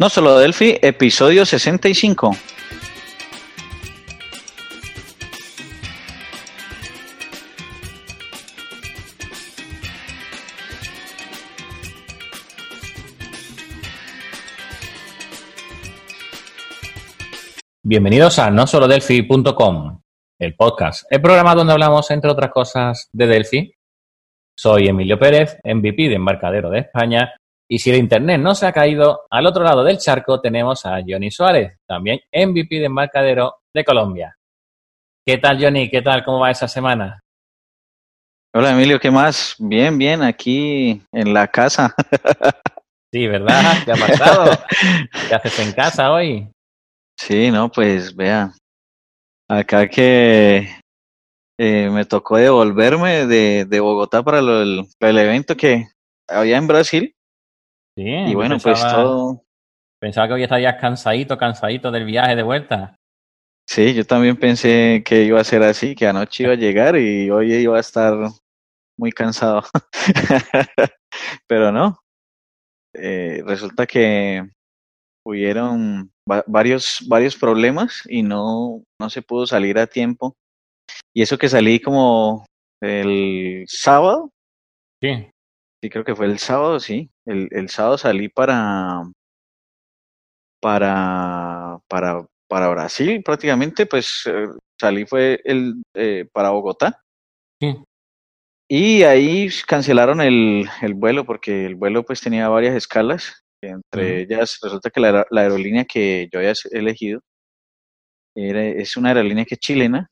[0.00, 2.30] No solo Delphi, episodio 65.
[17.82, 20.00] Bienvenidos a nosolodelphi.com,
[20.38, 23.74] el podcast, el programa donde hablamos, entre otras cosas, de Delphi.
[24.56, 27.32] Soy Emilio Pérez, MVP de Embarcadero de España,
[27.70, 31.00] y si el Internet no se ha caído, al otro lado del charco tenemos a
[31.06, 34.34] Johnny Suárez, también MVP de Embarcadero de Colombia.
[35.26, 35.90] ¿Qué tal, Johnny?
[35.90, 36.24] ¿Qué tal?
[36.24, 37.20] ¿Cómo va esa semana?
[38.54, 39.54] Hola, Emilio, ¿qué más?
[39.58, 41.94] Bien, bien, aquí en la casa.
[43.10, 43.84] Sí, ¿verdad?
[43.86, 44.50] ¿Qué ha pasado?
[45.28, 46.46] ¿Qué haces en casa hoy?
[47.18, 48.52] Sí, no, pues vea,
[49.48, 50.68] acá que
[51.58, 55.86] eh, me tocó devolverme de, de Bogotá para, lo, el evento que
[56.28, 57.14] había en Brasil.
[57.98, 59.44] Sí, Y bueno, pensaba, pues todo.
[60.00, 62.94] Pensaba que hoy estarías cansadito, cansadito del viaje de vuelta.
[63.68, 67.28] Sí, yo también pensé que iba a ser así, que anoche iba a llegar y
[67.28, 68.14] hoy iba a estar
[68.96, 69.62] muy cansado.
[71.48, 71.98] Pero no,
[72.94, 74.48] eh, resulta que
[75.26, 80.36] hubieron va- varios, varios problemas y no, no se pudo salir a tiempo.
[81.12, 82.46] Y eso que salí como
[82.80, 84.30] el sábado,
[85.02, 85.28] Sí,
[85.82, 87.10] sí creo que fue el sábado, sí.
[87.26, 89.02] El, el sábado salí para,
[90.60, 94.46] para, para, para Brasil prácticamente, pues eh,
[94.80, 97.02] salí fue el, eh, para Bogotá.
[97.60, 97.76] sí.
[98.70, 103.42] Y ahí cancelaron el, el vuelo porque el vuelo pues tenía varias escalas.
[103.62, 107.22] Entre ellas resulta que la, la aerolínea que yo había elegido
[108.36, 110.10] era, es una aerolínea que es chilena.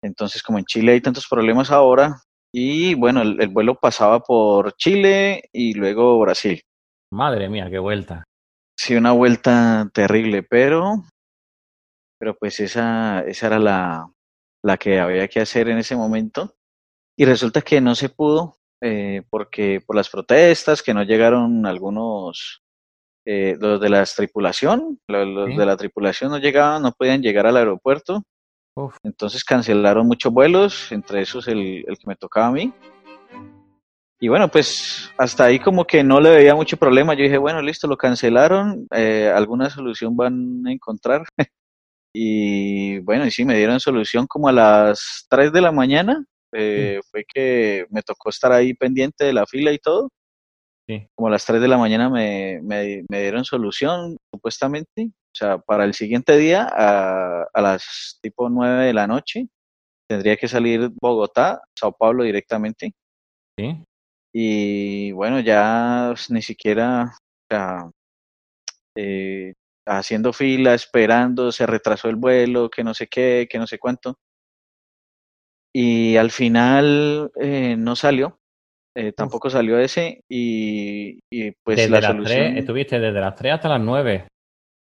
[0.00, 2.20] Entonces como en Chile hay tantos problemas ahora
[2.56, 6.62] y bueno, el, el vuelo pasaba por Chile y luego Brasil.
[7.12, 8.22] Madre mía, qué vuelta.
[8.78, 11.02] Sí, una vuelta terrible, pero,
[12.18, 14.08] pero pues esa, esa era la,
[14.62, 16.54] la que había que hacer en ese momento.
[17.16, 22.62] Y resulta que no se pudo, eh, porque por las protestas, que no llegaron algunos,
[23.26, 25.56] eh, los de la tripulación, lo- los Sí.
[25.56, 28.22] de la tripulación no llegaban, no podían llegar al aeropuerto,
[28.76, 32.72] Uf, entonces cancelaron muchos vuelos, entre esos el, el que me tocaba a mí.
[34.20, 37.14] Y bueno, pues hasta ahí como que no le veía mucho problema.
[37.14, 41.24] Yo dije, bueno, listo, lo cancelaron, eh, alguna solución van a encontrar.
[42.16, 46.24] Y bueno, y sí, me dieron solución como a las 3 de la mañana.
[46.52, 50.10] eh, fue que me tocó estar ahí pendiente de la fila y todo.
[50.86, 51.08] sí.
[51.16, 55.10] Como a las 3 de la mañana me, me, me dieron solución, supuestamente.
[55.34, 59.48] O sea, para el siguiente día, a, a las tipo 9 de la noche,
[60.08, 62.92] tendría que salir Bogotá, Sao Paulo directamente.
[63.58, 63.82] Sí.
[64.32, 67.90] Y bueno, ya pues, ni siquiera, o sea,
[68.96, 69.54] eh,
[69.86, 74.16] haciendo fila, esperando, se retrasó el vuelo, que no sé qué, que no sé cuánto.
[75.74, 78.38] Y al final eh, no salió,
[78.96, 83.34] eh, tampoco salió ese y, y pues desde la las solución 3, estuviste desde las
[83.34, 84.28] 3 hasta las 9.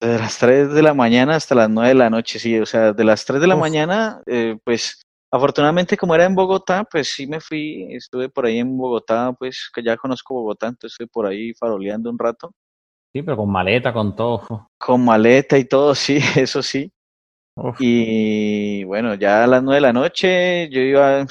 [0.02, 2.92] De las 3 de la mañana hasta las 9 de la noche, sí, o sea,
[2.92, 3.62] de las 3 de la Uf.
[3.62, 5.02] mañana, eh, pues
[5.32, 9.70] afortunadamente como era en Bogotá, pues sí me fui, estuve por ahí en Bogotá, pues
[9.74, 12.52] que ya conozco Bogotá, entonces estuve por ahí faroleando un rato.
[13.14, 14.70] Sí, pero con maleta, con todo.
[14.80, 16.92] Con maleta y todo, sí, eso sí.
[17.56, 21.26] Uf, Y bueno, ya a las nueve de la noche yo iba,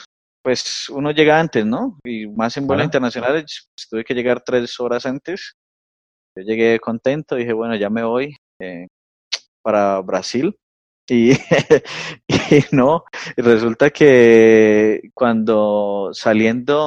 [0.45, 1.99] pues uno llega antes, ¿no?
[2.05, 5.55] Y más en vuelos internacionales, pues, tuve que llegar tres horas antes.
[6.37, 8.87] Yo llegué contento, dije, bueno, ya me voy eh,
[9.63, 10.57] para Brasil.
[11.09, 11.33] Y,
[12.29, 13.05] y no,
[13.37, 16.79] resulta que cuando saliendo,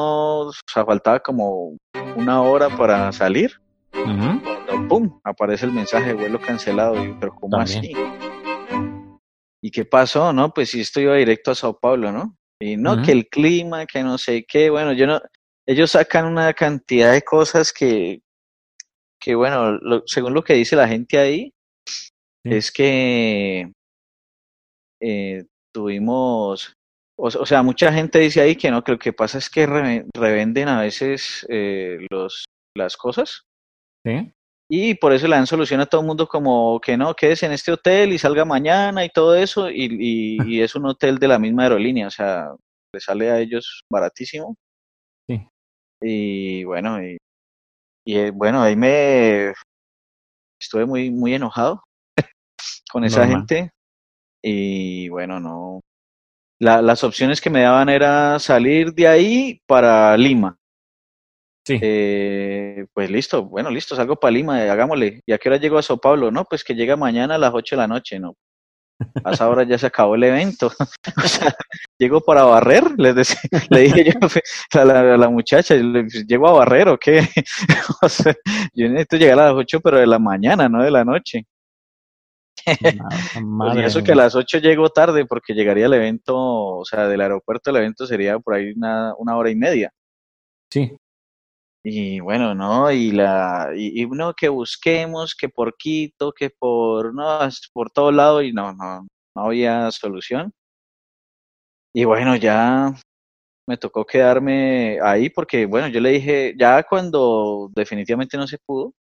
[0.48, 1.76] o sea, faltaba como
[2.16, 3.52] una hora para salir.
[3.94, 4.40] ujú.
[4.66, 7.80] cuando pum, aparece el mensaje vuelo cancelado, y pero ¿cómo También.
[7.80, 7.94] así?
[9.62, 10.32] ¿Y qué pasó?
[10.34, 12.38] No, pues si esto iba directo a Sao Paulo, ¿no?
[12.62, 13.02] Y no, Ujú.
[13.02, 15.22] que el clima, que no sé qué, bueno, yo no,
[15.66, 18.22] ellos sacan una cantidad de cosas que,
[19.20, 21.54] que bueno, lo- según lo que dice la gente ahí,
[22.46, 22.54] Sí.
[22.56, 23.72] es que
[25.02, 25.44] eh,
[25.74, 26.74] tuvimos,
[27.18, 29.66] o, o sea, mucha gente dice ahí que no, que lo que pasa es que
[29.66, 32.46] re- revenden a veces eh, los,
[32.76, 33.44] las cosas.
[34.06, 34.32] Sí.
[34.72, 37.52] Y por eso le dan solución a todo el mundo como que no, quédese en
[37.52, 39.70] este hotel y salga mañana y todo eso.
[39.70, 42.50] Y, y, y es un hotel de la misma aerolínea, o sea,
[42.94, 44.56] le sale a ellos baratísimo.
[45.30, 45.48] Sí.
[46.02, 47.18] Y bueno, y,
[48.06, 49.54] y eh, bueno, ahí me
[50.62, 51.84] estuve muy, muy enojado
[52.92, 53.38] con esa Normal.
[53.48, 53.72] gente.
[54.44, 55.80] Y bueno, no.
[56.60, 60.58] La, las opciones que me daban era salir de ahí para Lima.
[61.66, 61.80] Sí.
[61.82, 65.22] Eh, pues listo, bueno, listo, salgo para Lima, hagámosle.
[65.26, 66.30] ¿Y a qué hora llego a Sao Paulo?
[66.32, 68.36] No, pues que llega mañana a las 8 de la noche, ¿no?
[69.24, 70.72] A esa hora ya se acabó el evento.
[71.18, 71.54] o sea,
[71.98, 73.40] llego para barrer, les decía,
[73.70, 77.22] le dije yo a la, a la muchacha, le- pues, ¿llego a barrer o qué?
[78.02, 78.34] o sea,
[78.74, 81.46] yo necesito llegar a las 8, pero de la mañana, no de la noche.
[82.66, 84.06] Ma- Pues, y Madre eso mía.
[84.06, 87.78] que a las 8 llego tarde, porque llegaría al evento, o sea, del aeropuerto al
[87.78, 89.92] evento sería por ahí una, una hora y media.
[90.72, 90.96] Sí.
[91.86, 97.14] Y bueno, no, y la, y, y no, que busquemos, que por Quito, que por,
[97.14, 97.40] no,
[97.74, 99.06] por todo lado, y no, no,
[99.36, 100.52] no había solución.
[101.96, 102.94] Y bueno, ya
[103.68, 108.94] me tocó quedarme ahí porque, bueno, yo le dije, ya cuando definitivamente no se pudo,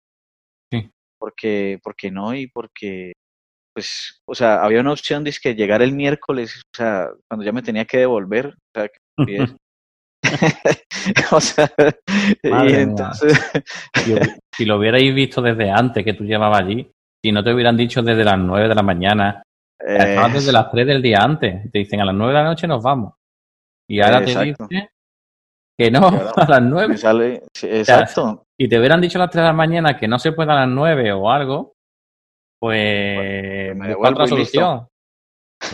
[0.71, 0.89] Sí.
[1.19, 3.13] porque, porque no, y porque,
[3.73, 7.51] pues, o sea, había una opción de que llegar el miércoles, o sea, cuando ya
[7.51, 8.97] me tenía que devolver, o sea, que
[11.31, 11.71] o sea,
[12.41, 13.51] y Madre entonces,
[14.55, 16.89] Si, lo hubierais visto desde antes que tú llevabas allí,
[17.23, 19.43] si no te hubieran dicho desde las 9 de la mañana,
[19.79, 21.71] estabas desde las 3 del día antes.
[21.71, 23.13] Te dicen a las 9 de la noche nos vamos.
[23.89, 24.89] Y ahora te dicen
[25.77, 26.97] que no, a las me 9.
[26.97, 30.19] sale, sí, exacto, Si te hubieran dicho a las 3 de la mañana que no
[30.19, 31.73] se puede a las 9 o algo,
[32.63, 34.87] pues Bueno, me busca otra solución.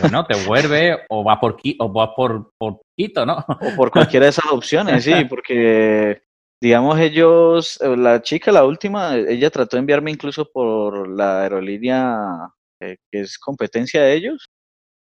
[0.00, 3.44] Bueno, te vuelves o vas por Qui- o vas por, por Quito, ¿no?
[3.60, 6.20] o por cualquiera de esas opciones, sí, porque
[6.60, 12.48] digamos ellos, eh, la chica, la última, ella trató de enviarme incluso por la aerolínea
[12.82, 14.48] eh, que es competencia de ellos,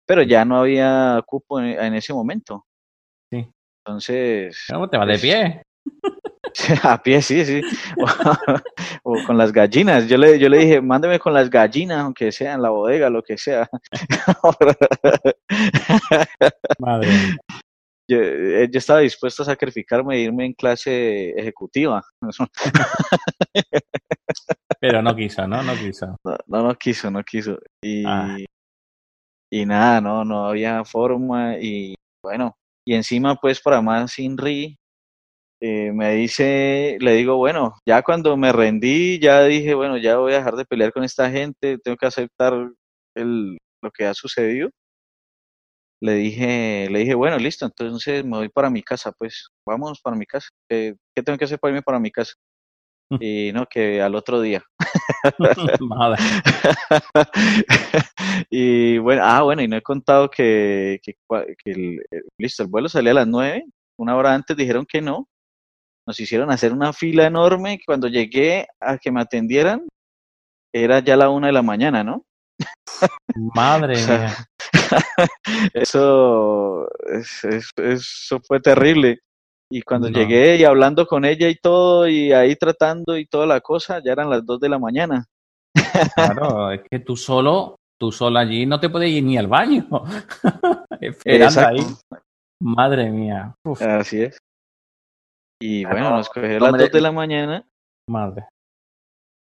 [0.08, 2.64] pero ya no había cupo en, en ese momento.
[3.34, 3.46] Sí.
[3.86, 5.62] Entonces, ¿Cómo te vas de pie?
[6.84, 7.62] a pie, sí, sí.
[9.04, 10.08] O, con las gallinas.
[10.08, 13.22] Yo le, yo le dije, mándeme con las gallinas, aunque sea en la bodega, lo
[13.22, 13.70] que sea.
[16.80, 17.10] Madre
[18.08, 22.04] yo, eh, yo estaba dispuesto a sacrificarme e irme en clase ejecutiva.
[24.80, 25.64] Pero no quiso, ¿no?
[25.64, 26.16] No quiso.
[26.24, 27.58] No, no, no quiso, no quiso.
[27.82, 28.38] Y, Ah.
[29.52, 31.58] y nada, no, no había forma.
[31.60, 32.56] Y bueno,
[32.86, 34.78] y encima, pues, para más Inri,
[35.68, 40.34] eh, me dice, le digo, bueno, ya cuando me rendí, ya dije, bueno, ya voy
[40.34, 42.54] a dejar de pelear con esta gente, tengo que aceptar
[43.16, 44.70] el, lo que ha sucedido.
[46.04, 50.16] Le dije, le dije, bueno, listo, entonces me voy para mi casa, pues, vamos para
[50.16, 50.50] mi casa.
[50.70, 52.34] ¿Qué, qué tengo que hacer para irme para mi casa?
[53.20, 54.64] Y no, que al otro día.
[55.80, 56.22] Madre.
[58.52, 61.16] y bueno, ah, bueno, y no he contado que, que
[61.66, 63.66] el, eh, listo, el vuelo salía a las nueve,
[63.98, 65.28] una hora antes dijeron que no,
[66.08, 69.88] nos hicieron hacer una fila enorme, que cuando llegué a que me atendieran,
[70.74, 72.24] era ya la una de la mañana, ¿no?
[73.56, 74.36] Madre mía.
[75.74, 79.20] Eso, es- es- eso fue terrible.
[79.72, 80.18] Y cuando No.
[80.18, 84.12] llegué y hablando con ella y todo, y ahí tratando y toda la cosa, ya
[84.12, 85.26] eran las dos de la mañana.
[86.16, 89.88] Claro, es que tú solo, tú solo allí no te puedes ir ni al baño.
[91.02, 91.80] Esperando ahí.
[92.62, 93.56] Madre mía.
[93.66, 94.38] Uf, así es.
[95.68, 97.68] Y Claro, bueno, nos cogió no las me dos de- de la mañana
[98.08, 98.46] madre.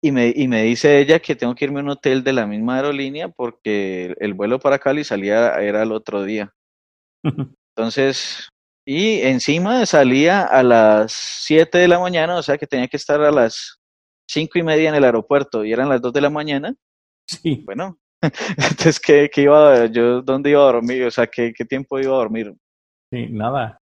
[0.02, 2.46] y me, y me dice ella que tengo que irme a un hotel de la
[2.46, 6.52] misma aerolínea porque el, el vuelo para Cali salía, era el otro día.
[7.76, 8.48] Entonces,
[8.86, 13.20] y encima salía a las 7 de la mañana, o sea que tenía que estar
[13.20, 13.78] a las
[14.30, 16.74] cinco y media en el aeropuerto y eran las 2 de la mañana.
[17.28, 17.62] Sí.
[17.66, 21.04] Bueno, entonces, ¿qué, qué iba, yo dónde iba a dormir?
[21.04, 22.54] O sea, ¿qué, qué tiempo iba a dormir?
[23.12, 23.78] Sí, nada.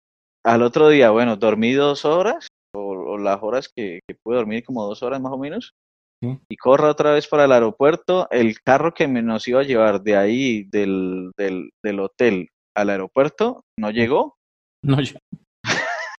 [0.45, 4.63] Al otro día, bueno, dormí dos horas, o, o las horas que, que pude dormir,
[4.63, 5.73] como dos horas más o menos,
[6.21, 6.37] Sí.
[6.51, 8.27] y corro otra vez para el aeropuerto.
[8.29, 12.89] El carro que me nos iba a llevar de ahí, del, del, del hotel al
[12.89, 14.35] aeropuerto, no llegó.
[14.83, 15.15] No, yo-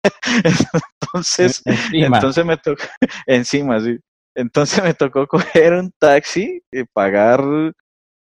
[1.02, 2.16] Entonces, encima.
[2.16, 2.82] entonces me tocó,
[3.26, 3.98] encima, sí.
[4.34, 7.42] Entonces me tocó coger un taxi y pagar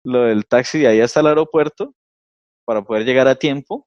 [0.04, 1.92] lo del taxi de ahí hasta el aeropuerto
[2.66, 3.86] para poder llegar a tiempo.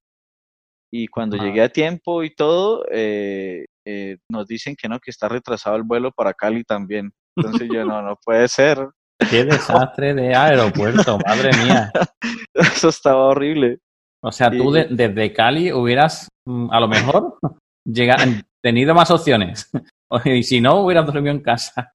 [0.91, 1.43] Y cuando Ah.
[1.43, 5.84] llegué a tiempo y todo, eh, eh, nos dicen que no, que está retrasado el
[5.84, 7.12] vuelo para Cali también.
[7.38, 8.88] Entonces yo, no, no puede ser.
[9.29, 11.91] Qué desastre de aeropuerto, madre mía.
[12.53, 13.79] Eso estaba horrible.
[14.24, 17.38] O sea, tú Y- de- desde Cali hubieras, mm, a lo mejor,
[17.86, 18.17] llega-
[18.63, 19.69] tenido más opciones.
[20.25, 21.93] Y si no, hubieras dormido en casa.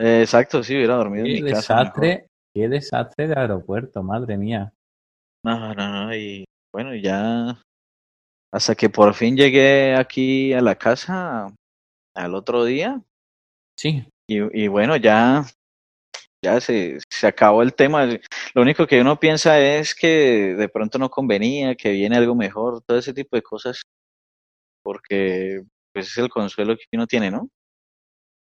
[0.00, 1.74] Eh, exacto, sí, hubiera dormido en Qué mi casa.
[1.74, 1.86] mejor.
[2.00, 4.72] desastre, qué desastre de aeropuerto, madre mía.
[5.44, 7.60] No, no, no, y bueno, ya
[8.52, 11.54] hasta que por fin llegué aquí a la casa
[12.14, 13.02] al otro día
[13.78, 15.44] Sí, y, y bueno, ya,
[16.44, 18.06] ya se, se acabó el tema.
[18.54, 22.82] Lo único que uno piensa es que de pronto no convenía, que viene algo mejor,
[22.82, 23.82] todo ese tipo de cosas,
[24.82, 25.62] porque
[25.94, 27.48] pues es el consuelo que uno tiene, ¿no?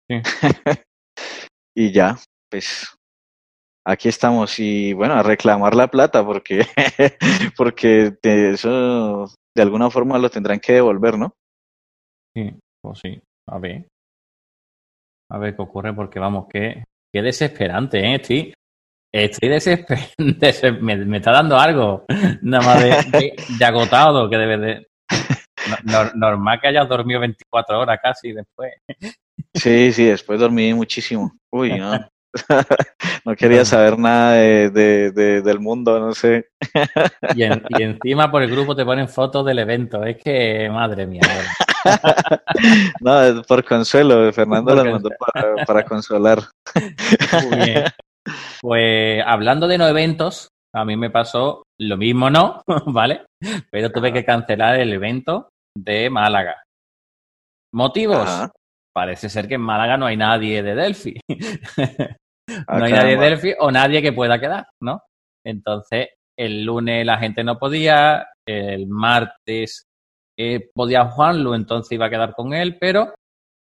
[1.74, 2.18] y ya,
[2.50, 2.94] pues
[3.88, 6.66] aquí estamos y bueno, a reclamar la plata porque,
[7.56, 11.34] porque eso de alguna forma lo tendrán que devolver, ¿no?
[12.36, 13.88] Sí, pues sí, a ver.
[15.30, 18.16] A ver qué ocurre porque vamos, qué, qué desesperante, ¿eh?
[18.16, 18.54] Estoy,
[19.14, 20.18] estoy desesperante,
[20.82, 22.06] me, está dando algo,
[22.42, 24.88] nada más de, de, agotado que debe de...
[26.16, 28.74] normal que hayas dormido 24 horas casi después.
[29.54, 31.34] Sí, sí, después dormí muchísimo.
[31.52, 32.08] Uy, no.
[33.26, 36.50] no quería saber nada de, del mundo, no sé.
[37.36, 40.04] y, encima por el grupo te ponen fotos del evento.
[40.04, 41.22] Es que, madre mía.
[43.02, 44.32] no, por consuelo.
[44.32, 45.10] Fernando las mandó
[45.66, 46.40] para, consolar.
[47.50, 47.84] Muy bien.
[48.62, 52.62] Pues hablando de no eventos, a mí me pasó lo mismo, ¿no?
[52.86, 53.26] ¿Vale?
[53.72, 56.64] Pero tuve que cancelar el evento de Málaga.
[57.74, 58.30] ¿Motivos?
[58.94, 61.20] Parece ser que en Málaga no hay nadie de Delphi.
[62.68, 65.04] No hay nadie de Delphi o nadie que pueda quedar, ¿no?
[65.46, 69.88] Entonces, el lunes la gente no podía, el martes
[70.38, 73.14] eh, podía Juanlu, entonces iba a quedar con él, pero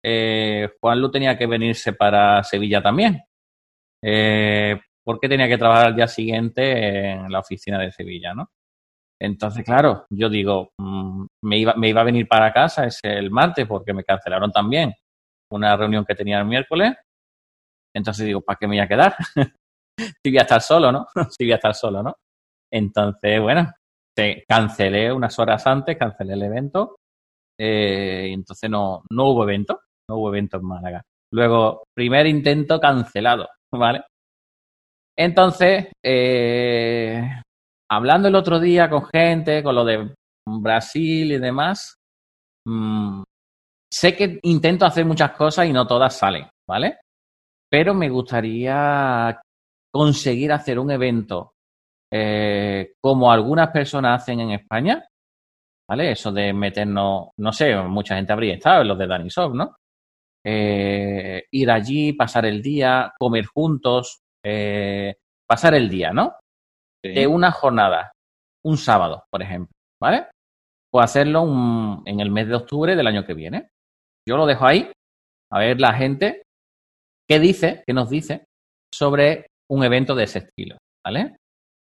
[0.04, 3.22] eh, Juanlu tenía que venirse para Sevilla también.
[4.04, 8.50] Eh, porque tenía que trabajar al día siguiente en la oficina de Sevilla, ¿no?
[9.22, 13.32] Entonces, claro, yo digo, mm, me, iba, me iba a venir para casa ese el
[13.32, 14.94] martes porque me cancelaron también
[15.52, 16.94] una reunión que tenía el miércoles.
[17.96, 19.16] Entonces digo, ¿para qué me voy a quedar?
[19.98, 21.08] si voy a estar solo, ¿no?
[21.30, 22.16] si voy a estar solo, ¿no?
[22.72, 23.72] Entonces, bueno,
[24.48, 26.98] cancelé unas horas antes, cancelé el evento.
[27.60, 31.02] Eh, y entonces no, no hubo evento, no hubo evento en Málaga.
[31.34, 34.04] Luego, primer intento cancelado, ¿vale?
[35.18, 37.22] Entonces, eh,
[37.92, 40.14] hablando el otro día con gente, con lo de
[40.48, 41.96] Brasil y demás,
[42.66, 43.24] mmm,
[43.92, 47.00] Sé que intento hacer muchas cosas y no todas salen, ¿vale?
[47.70, 49.40] Pero me gustaría
[49.92, 51.54] conseguir hacer un evento
[52.12, 55.08] eh, como algunas personas hacen en España,
[55.88, 56.12] ¿vale?
[56.12, 59.76] Eso de meternos, no sé, mucha gente habría estado en los de Danisoft, ¿no?
[60.44, 65.16] Eh, ir allí, pasar el día, comer juntos, eh,
[65.48, 66.36] pasar el día, ¿no?
[67.04, 68.12] De una jornada,
[68.66, 69.72] un sábado, por ejemplo,
[70.02, 70.28] ¿vale?
[70.92, 73.70] O hacerlo en el mes de octubre del año que viene.
[74.28, 74.92] Yo lo dejo ahí,
[75.52, 76.44] a ver la gente
[77.30, 78.46] qué dice, qué nos dice
[78.94, 81.38] sobre un evento de ese estilo, ¿vale?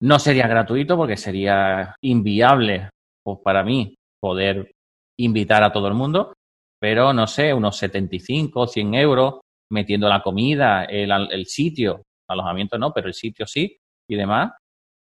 [0.02, 2.90] No sería gratuito porque sería inviable
[3.24, 4.72] pues, para mí poder
[5.18, 6.32] invitar a todo el mundo,
[6.80, 12.92] pero no sé, unos 75, 100 euros, metiendo la comida, el, el sitio, alojamiento no,
[12.92, 13.76] pero el sitio sí
[14.08, 14.52] y demás,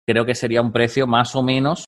[0.08, 1.86] creo que sería un precio más o menos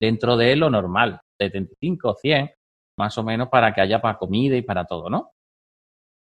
[0.00, 2.50] dentro de lo normal, 75, 100,
[2.98, 5.32] más o menos para que haya para comida y para todo, ¿no?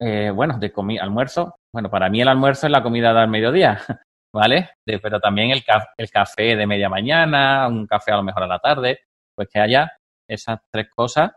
[0.04, 3.80] Eh, bueno, de almuerzo, bueno, para mí el almuerzo es la comida del mediodía,
[4.36, 4.72] ¿vale?
[4.86, 9.00] pero también el, café de media mañana, un café a lo mejor a la tarde,
[9.34, 9.90] pues que haya
[10.30, 11.32] esas tres cosas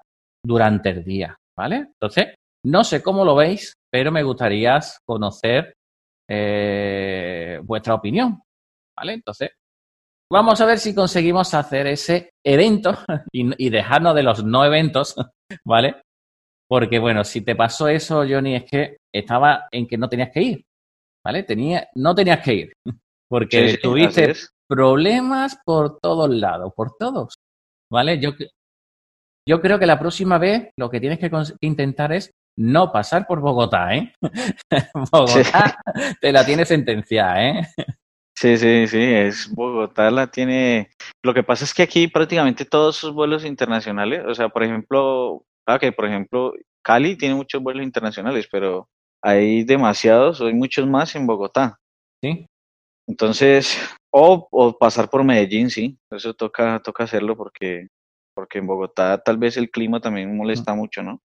[0.44, 1.76] durante el día, ¿vale?
[1.76, 5.74] Entonces, no sé cómo lo veis, pero me gustaría conocer
[6.28, 8.42] eh, vuestra opinión,
[8.98, 9.12] ¿vale?
[9.12, 9.50] Entonces,
[10.30, 12.98] Vamos a ver si conseguimos hacer ese evento
[13.32, 15.14] y, dejarnos de los no eventos,
[15.64, 16.02] ¿vale?
[16.68, 20.42] Porque, bueno, si te pasó eso, Johnny, es que estaba en que no tenías que
[20.42, 20.64] ir,
[21.24, 21.42] ¿vale?
[21.44, 22.72] Tenía, no tenías que ir,
[23.30, 24.34] porque tuviste
[24.68, 27.34] problemas por todos lados, por todos,
[27.90, 28.18] ¿vale?
[28.18, 28.32] Yo,
[29.48, 31.30] yo creo que la próxima vez lo que tienes que
[31.60, 34.12] intentar es no pasar por Bogotá, ¿eh?
[35.12, 35.78] Bogotá
[36.20, 37.68] te la tiene sentenciada, ¿eh?
[38.34, 40.90] Sí, sí, sí, es Bogotá la tiene.
[41.22, 45.44] Lo que pasa es que aquí prácticamente todos sus vuelos internacionales, o sea, por ejemplo,
[45.66, 48.88] ah, que por ejemplo, Cali tiene muchos vuelos internacionales, pero
[49.22, 51.78] hay demasiados, hay muchos más en Bogotá.
[52.22, 52.46] Sí.
[53.08, 53.78] Entonces,
[54.12, 57.88] o, o pasar por Medellín, sí, eso toca, toca hacerlo porque,
[58.34, 61.20] porque en Bogotá tal vez el clima también molesta mucho, ¿no?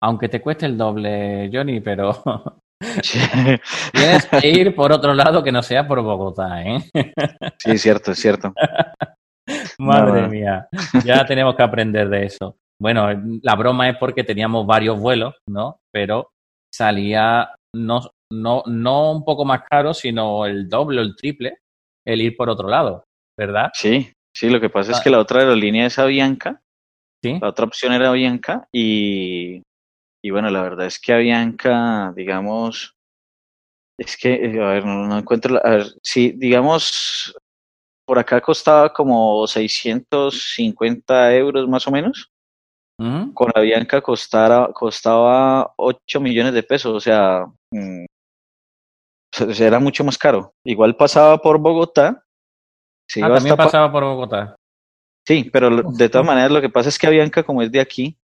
[0.00, 2.12] Aunque te cueste el doble, Johnny, pero
[3.92, 6.78] Tienes que ir por otro lado que no sea por Bogotá, ¿eh?
[7.58, 8.52] Sí, es cierto, es cierto.
[9.78, 10.68] Madre mía,
[11.04, 12.56] ya tenemos que aprender de eso.
[12.80, 13.08] Bueno,
[13.42, 15.78] la broma es porque teníamos varios vuelos, ¿no?
[15.92, 16.30] Pero
[16.72, 18.00] salía no,
[18.32, 21.58] no, no un poco más caro, sino el doble o el triple
[22.06, 23.04] el ir por otro lado,
[23.38, 23.70] ¿verdad?
[23.74, 25.00] Sí, sí, lo que pasa es ah.
[25.02, 26.60] que la otra aerolínea es Avianca.
[27.22, 27.38] ¿Sí?
[27.40, 29.60] La otra opción era Avianca y
[30.22, 32.96] y bueno, la verdad es que Avianca, digamos,
[33.98, 37.34] es que, eh, a ver, no, encuentro, a ver, sí, digamos,
[38.04, 42.30] por acá costaba como 650 euros más o menos.
[42.98, 48.06] Con la Bianca costara, costaba 8 millones de pesos, o sea, mm,
[49.60, 50.52] era mucho más caro.
[50.64, 52.24] Igual pasaba por Bogotá.
[53.22, 54.56] ah, también pasaba por Bogotá.
[55.26, 58.18] Sí, pero de todas maneras lo que pasa es que Bianca como es de aquí,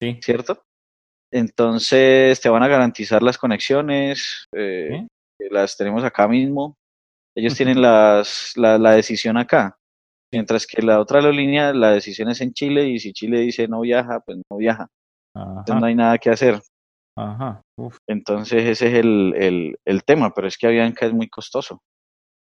[0.00, 0.18] sí.
[0.22, 0.62] ¿cierto?
[1.32, 5.06] Entonces te van a garantizar las conexiones, eh,
[5.50, 6.74] las tenemos acá mismo.
[7.36, 9.77] Ellos tienen las, la, la, decisión acá.
[10.32, 13.80] Mientras que la otra aerolínea, la decisión es en Chile y si Chile dice no
[13.80, 14.88] viaja, pues no viaja.
[15.34, 16.60] Entonces no hay nada que hacer.
[17.16, 17.62] Ajá.
[18.06, 21.80] Entonces ese es el, el, el tema, pero es que Avianca es muy costoso.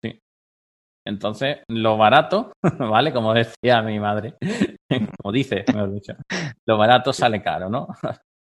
[0.03, 0.21] Sí.
[1.07, 3.13] Entonces, lo barato, ¿vale?
[3.13, 4.35] Como decía mi madre,
[5.23, 6.15] como dice, mejor dicho,
[6.67, 7.89] lo barato sale caro, ¿no?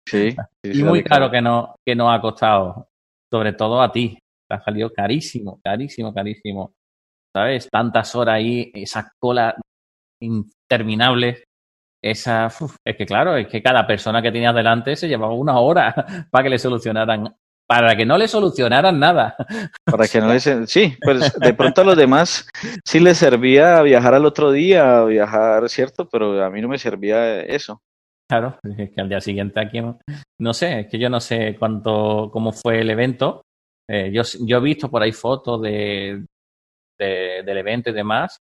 [0.08, 0.36] Sí.
[0.64, 2.90] y muy caro, que no, que nos ha costado,
[3.32, 4.18] sobre todo a ti.
[4.50, 6.74] Te ha salido carísimo, carísimo, carísimo.
[7.36, 7.70] ¿Sabes?
[7.70, 9.56] Tantas horas ahí, esa cola
[10.22, 11.44] interminable.
[12.02, 12.48] Esa,
[12.86, 15.94] es que claro, es que cada persona que tenías delante se llevaba una hora
[16.32, 17.36] para que le solucionaran,
[17.68, 19.36] para que no le solucionaran nada.
[19.86, 22.48] Para que no le, sí, pues de pronto a los demás
[22.86, 26.08] sí les servía viajar al otro día, viajar, ¿cierto?
[26.08, 27.82] Pero a mí no me servía eso.
[28.30, 29.82] Claro, es que al día siguiente aquí
[30.40, 33.42] no sé, es que yo no sé cuánto, cómo fue el evento.
[33.90, 36.24] Eh, yo, yo he visto por ahí fotos de,
[37.00, 38.42] del evento y demás,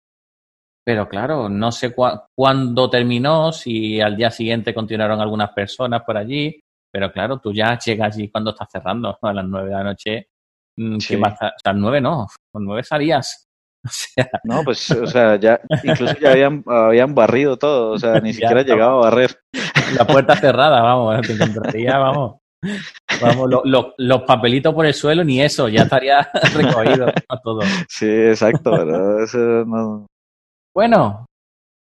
[0.86, 6.60] pero claro, no sé cuándo terminó, si al día siguiente continuaron algunas personas por allí,
[6.92, 10.28] pero claro, tú ya llegas allí cuando está cerrando, a las nueve de la noche.
[10.78, 11.14] Mm, sí.
[11.16, 13.42] a las nueve no, con nueve salías.
[13.86, 18.18] O sea, no, pues, o sea, ya, incluso ya habían, habían barrido todo, o sea,
[18.18, 19.38] ni siquiera llegaba a barrer.
[19.96, 22.40] La puerta cerrada, vamos, te encontraría, vamos.
[23.20, 23.50] Vamos,
[23.98, 27.06] los papelitos por el suelo, ni eso, ya estaría recogido
[27.42, 27.60] todo.
[27.88, 30.06] Sí, exacto, pero eso no,
[30.76, 31.24] bueno,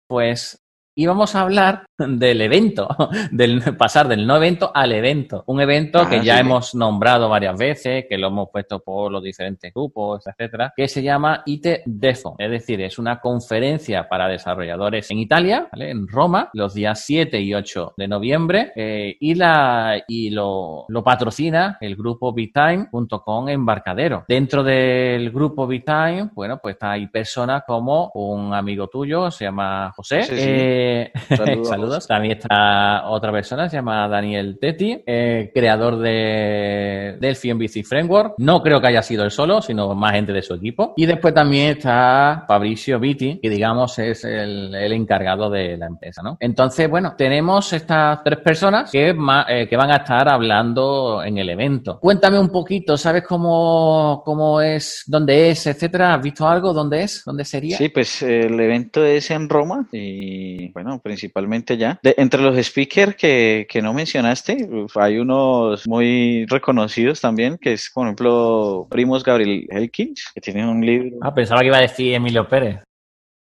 [0.08, 0.58] pues
[0.99, 2.88] íbamos a hablar del evento,
[3.30, 5.45] del pasar del no evento al evento.
[5.47, 9.23] Un evento que ah, ya hemos nombrado varias veces, que lo hemos puesto por los
[9.23, 12.37] diferentes grupos, etcétera, que se llama IT Defo.
[12.38, 15.90] Es decir, es una conferencia para desarrolladores en Italia, ¿vale?
[15.90, 21.05] en Roma, los días 7 y 8 de noviembre, eh, y, la, y lo, lo
[21.05, 24.24] patrocina el grupo BitTime.com Embarcadero.
[24.29, 30.20] Dentro del grupo BitTime, bueno, pues hay personas como un amigo tuyo, se llama José.
[30.31, 31.89] Eh, Saludos.
[31.98, 38.35] También está otra persona, se llama Daniel Tetti, eh, creador de Delphi MVC Framework.
[38.38, 40.94] No creo que haya sido él solo, sino más gente de su equipo.
[40.96, 46.37] Y después también está Fabricio Vitti, que digamos es el, encargado de la empresa, ¿no?
[46.40, 49.11] Entonces, bueno, tenemos estas tres personas que,
[49.48, 51.98] eh, que van a estar hablando en el evento.
[52.00, 56.14] Cuéntame un poquito, ¿sabes cómo, cómo es, dónde es, etcétera?
[56.14, 56.72] ¿Has visto algo?
[56.72, 57.22] ¿Dónde es?
[57.24, 57.76] ¿Dónde sería?
[57.76, 63.66] Sí, pues el evento es en Roma y, bueno, principalmente De, entre los speakers que,
[63.69, 70.27] que no mencionaste, hay unos muy reconocidos también, que es, por ejemplo, Primos Gabriel Elkins,
[70.35, 71.16] que tiene un libro.
[71.23, 72.83] Ah, pensaba que iba a decir Emilio Pérez.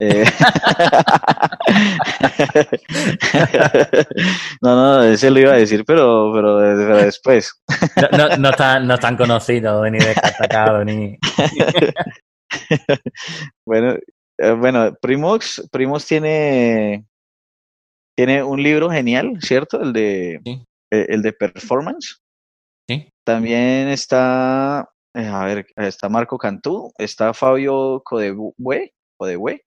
[0.01, 0.25] Eh...
[4.63, 7.63] no, no, ese lo iba a decir, pero, pero, después.
[8.17, 11.19] no, no, tan, no tan conocido, ni destacado, ni.
[13.67, 13.97] bueno,
[14.39, 17.05] eh, bueno, Primox, Primos tiene
[18.19, 19.81] tiene un libro genial, ¿cierto?
[19.81, 22.19] El de, eh, el de performance.
[22.89, 23.09] Sí.
[23.25, 29.63] También está, eh, a ver, está Marco Cantú, está Fabio Codebue, Codebue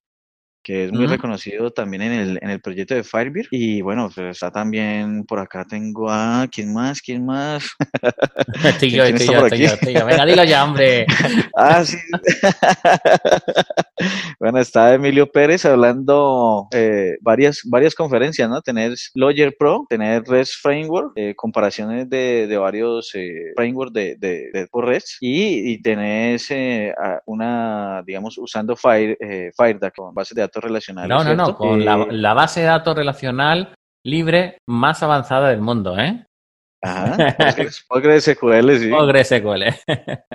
[0.63, 3.47] que es muy reconocido también en el, en el proyecto de Firebird.
[3.52, 6.47] Y bueno, pues está también por acá tengo a.
[6.52, 7.02] ¿Quién más?
[7.02, 7.69] ¿Quién más?
[8.63, 11.06] estoy yo, estoy yo, estoy yo, Venga, dilo ya, hombre.
[11.56, 11.97] ah, sí.
[14.39, 18.62] bueno, está Emilio Pérez hablando eh, varias, varias conferencias, ¿no?
[18.62, 24.50] Tener Lawyer Pro, tener REST Framework, eh, comparaciones de, de varios eh, frameworks de, de,
[24.52, 26.93] de REST y, y tenés eh,
[27.26, 31.09] una, digamos, usando Fire, eh, FireDAC con bases de datos relacionales.
[31.09, 33.73] No, no, no, con la, la, base de datos relacional
[34.05, 36.25] libre más avanzada del mundo, ¿eh?
[36.83, 37.15] Ajá,
[37.89, 38.89] PostgreSQL, sí.
[38.89, 39.65] PostgreSQL.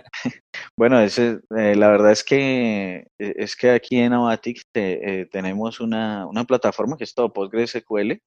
[0.79, 5.81] bueno, ese, eh, la verdad es que es que aquí en Avatic te, eh, tenemos
[5.81, 8.21] una, una plataforma que es todo postgresql.com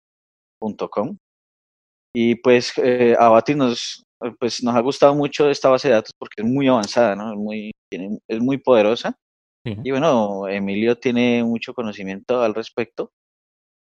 [2.14, 4.04] y pues eh, Avatic nos,
[4.38, 7.32] pues nos ha gustado mucho esta base de datos porque es muy avanzada, ¿no?
[7.32, 9.16] Es muy, es muy poderosa
[9.64, 13.12] y bueno, Emilio tiene mucho conocimiento al respecto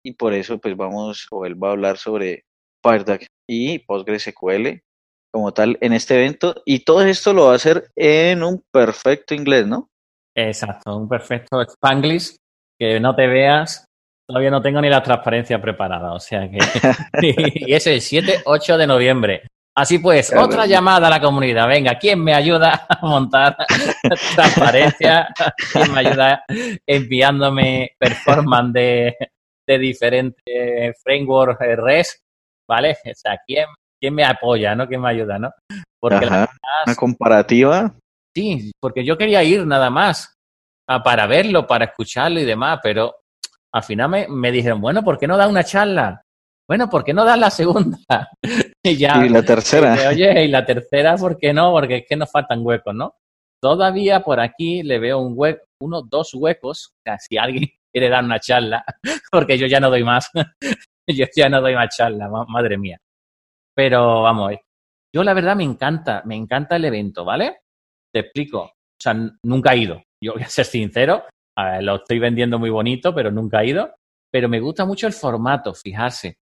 [0.04, 2.46] y por eso pues vamos, o él va a hablar sobre
[2.84, 4.80] FireDAC y PostgreSQL
[5.34, 9.36] como tal en este evento y todo esto lo va a hacer en un perfecto
[9.36, 9.90] inglés, ¿no?
[10.36, 12.38] Exacto, un perfecto Spanglish,
[12.80, 13.86] que no te veas
[14.28, 16.58] Todavía no tengo ni la transparencia preparada, o sea que...
[17.68, 19.48] y es el 7-8 de noviembre.
[19.78, 21.68] Así pues, otra llamada a la comunidad.
[21.68, 23.58] Venga, ¿quién me ayuda a montar
[24.36, 25.28] transparencia?
[25.74, 26.46] ¿Quién me ayuda
[26.88, 29.16] enviándome performance de,
[29.68, 32.22] de diferentes frameworks REST?
[32.70, 32.92] ¿Vale?
[32.92, 33.66] O sea, ¿quién,
[34.00, 34.88] ¿quién me apoya, no?
[34.88, 35.52] ¿Quién me ayuda, no?
[36.00, 36.50] Porque Ajá,
[36.86, 37.94] una comparativa.
[38.34, 40.34] Sí, porque yo quería ir nada más
[41.04, 43.16] para verlo, para escucharlo y demás, pero
[43.74, 46.22] al final me, me dijeron, bueno, ¿por qué no da una charla?
[46.68, 48.00] Bueno, ¿por qué no das la segunda?
[48.92, 49.26] y ya.
[49.26, 50.10] Y la tercera.
[50.10, 51.72] Oye, y la tercera, ¿por qué no?
[51.72, 53.16] Porque es que nos faltan huecos, ¿no?
[53.62, 58.40] Todavía por aquí le veo un hueco, uno, dos huecos, si alguien quiere dar una
[58.40, 58.86] charla,
[59.32, 60.30] porque yo ya no doy más.
[61.08, 63.00] yo ya no doy más charla, madre mía.
[63.76, 64.54] Pero vamos,
[65.14, 67.62] yo la verdad me encanta, me encanta el evento, ¿vale?
[68.14, 68.62] Te explico.
[68.62, 70.02] O sea, nunca he ido.
[70.24, 71.26] Yo voy a ser sincero,
[71.82, 73.94] lo estoy vendiendo muy bonito, pero nunca he ido.
[74.32, 76.38] Pero me gusta mucho el formato, fijarse.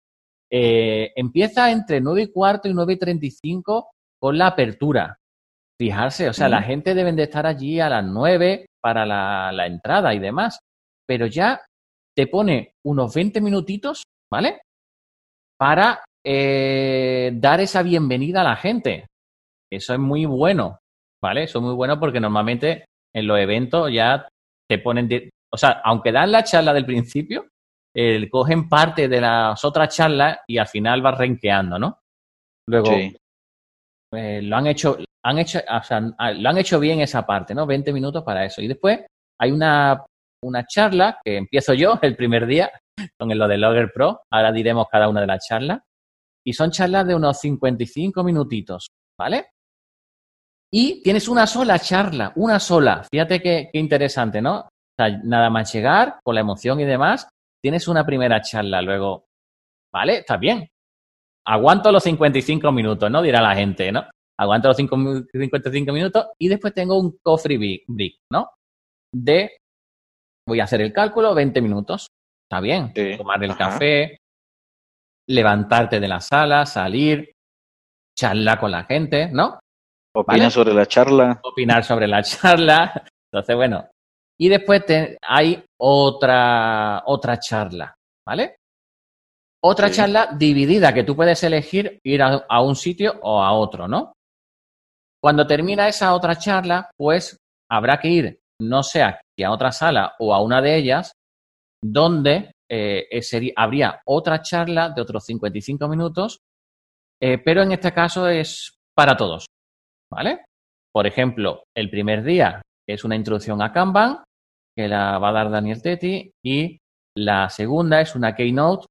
[0.55, 3.89] Eh, empieza entre 9 y cuarto y 9 y 35
[4.19, 5.17] con la apertura.
[5.79, 9.65] Fijarse, o sea, la gente deben de estar allí a las 9 para la, la
[9.65, 10.59] entrada y demás.
[11.07, 11.59] Pero ya
[12.15, 14.61] te pone unos 20 minutitos, ¿vale?
[15.57, 19.07] Para eh, dar esa bienvenida a la gente.
[19.71, 20.77] Eso es muy bueno,
[21.19, 21.43] ¿vale?
[21.43, 24.27] Eso es muy bueno porque normalmente en los eventos ya
[24.69, 25.09] te ponen,
[25.51, 27.47] o sea, aunque dan la charla del principio,
[27.95, 31.99] eh, cogen parte de las otras charlas y al final va renqueando, ¿no?
[32.67, 32.91] Luego,
[34.15, 37.53] eh, lo han hecho, han hecho, o sea, ah, lo han hecho bien esa parte,
[37.53, 37.65] ¿no?
[37.65, 38.61] 20 minutos para eso.
[38.61, 39.01] Y después
[39.39, 40.03] hay una,
[40.43, 42.71] una charla que empiezo yo el primer día
[43.19, 44.21] con lo de Logger Pro.
[44.31, 45.81] Ahora diremos cada una de las charlas.
[46.45, 49.47] Y son charlas de unos 55 minutitos, ¿vale?
[50.71, 53.03] Y tienes una sola charla, una sola.
[53.09, 54.59] Fíjate qué, qué interesante, ¿no?
[54.59, 57.29] O sea, nada más llegar, con la emoción y demás,
[57.63, 59.27] tienes una primera charla, luego,
[59.93, 60.67] vale, está bien.
[61.47, 63.21] Aguanto los 55 minutos, ¿no?
[63.21, 64.05] Dirá la gente, ¿no?
[64.39, 68.49] Aguanto los 55 minutos y después tengo un coffee break, ¿no?
[69.13, 69.57] De,
[70.47, 72.07] voy a hacer el cálculo, 20 minutos.
[72.49, 72.93] Está bien.
[73.17, 74.17] Tomar el café,
[75.29, 77.31] levantarte de la sala, salir,
[78.17, 79.59] charlar con la gente, ¿no?
[80.15, 81.39] Opinar sobre la charla.
[81.43, 83.05] Opinar sobre la charla.
[83.31, 83.89] Entonces, bueno,
[84.39, 84.83] y después
[85.21, 88.55] hay otra, otra charla, ¿vale?
[89.65, 94.13] Otra charla dividida que tú puedes elegir ir a, un sitio o a otro, ¿no?
[95.21, 97.37] Cuando termina esa otra charla, pues
[97.71, 101.13] habrá que ir, no sé, a otra sala o a una de ellas,
[101.81, 103.07] donde eh,
[103.55, 106.39] habría otra charla de otros 55 minutos,
[107.21, 109.45] eh, pero en este caso es para todos,
[110.11, 110.43] ¿vale?
[110.91, 114.23] Por ejemplo, el primer día es una introducción a Kanban,
[114.77, 116.77] que la va a dar Daniel Tetti, y
[117.17, 118.87] la segunda es una keynote,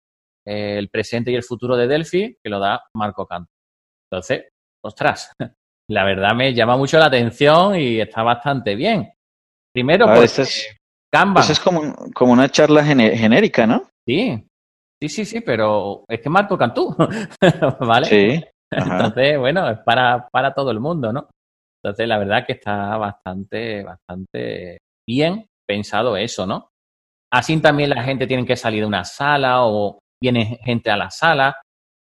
[0.47, 3.51] eh, el presente y el futuro de Delphi, que lo da Marco Canto.
[4.11, 4.49] Entonces,
[4.85, 5.33] ostras,
[5.91, 9.13] la verdad me llama mucho la atención y está bastante bien.
[9.75, 10.77] Primero, porque es,
[11.13, 11.51] Kanban.
[11.51, 13.89] es como, como una charla genérica, ¿no?
[14.07, 14.45] Sí,
[15.01, 16.95] sí, sí, sí, pero es que Marco Cantú,
[17.81, 18.07] ¿vale?
[18.07, 18.45] Sí.
[18.71, 21.29] Entonces, bueno, es para, para todo el mundo, ¿no?
[21.83, 26.69] Entonces, la verdad que está bastante, bastante bien pensado eso, ¿no?
[27.33, 31.11] Así también la gente tiene que salir de una sala o viene gente a la
[31.11, 31.57] sala,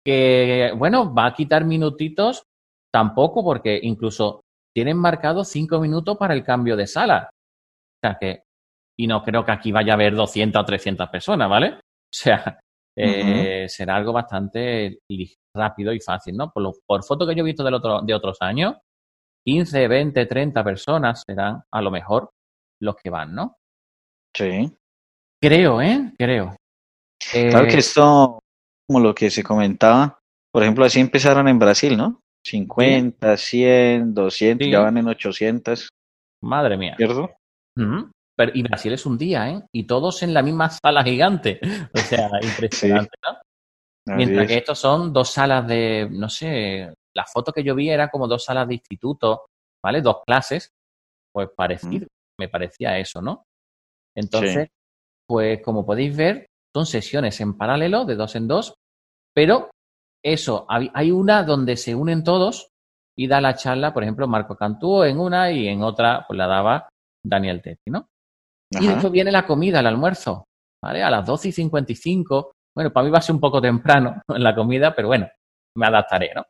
[0.05, 2.45] que, bueno, va a quitar minutitos
[2.93, 4.41] tampoco porque incluso
[4.75, 7.31] tienen marcado cinco minutos para el cambio de sala.
[7.33, 8.43] O sea que,
[8.97, 11.71] y no creo que aquí vaya a haber 200 o 300 personas, ¿vale?
[11.71, 12.61] O sea,
[12.97, 15.01] eh, será algo bastante
[15.55, 16.51] rápido y fácil, ¿no?
[16.53, 18.77] Por, lo, por foto que yo he visto del otro, de otros años,
[19.47, 22.31] 15, 20, 30 personas serán a lo mejor
[22.81, 23.57] los que van, ¿no?
[24.35, 24.71] Sí.
[25.41, 26.13] Creo, ¿eh?
[26.19, 26.57] Creo.
[27.31, 28.41] Claro que eh, esto,
[28.87, 30.19] como lo que se comentaba,
[30.53, 32.21] por ejemplo, así empezaron en Brasil, ¿no?
[32.47, 35.89] 50, 100, 200, ya van en 800.
[36.43, 36.95] Madre mía.
[36.97, 37.31] ¿Cierto?
[38.37, 39.63] Pero, y Brasil es un día, ¿eh?
[39.73, 41.61] Y todos en la misma sala gigante.
[41.95, 44.17] O sea, impresionante, ¿no?
[44.17, 48.09] Mientras que estos son dos salas de, no sé, la foto que yo vi era
[48.09, 49.47] como dos salas de instituto,
[49.83, 50.03] ¿vale?
[50.03, 50.71] Dos clases,
[51.33, 52.07] pues parecido,
[52.39, 53.45] me parecía eso, ¿no?
[54.15, 54.69] Entonces,
[55.27, 58.75] pues como podéis ver, son sesiones en paralelo, de dos en dos,
[59.35, 59.71] pero
[60.25, 62.69] eso, hay una donde se unen todos
[63.19, 66.47] y da la charla, por ejemplo, Marco Cantú en una y en otra pues la
[66.47, 66.89] daba
[67.25, 68.09] Daniel Tetti, ¿no?
[68.71, 70.45] Y después viene la comida, el almuerzo,
[70.83, 71.03] ¿vale?
[71.03, 72.53] A las 12 y 55.
[72.75, 75.29] Bueno, para mí va a ser un poco temprano en la comida, pero bueno,
[75.77, 76.45] me adaptaré, ¿no?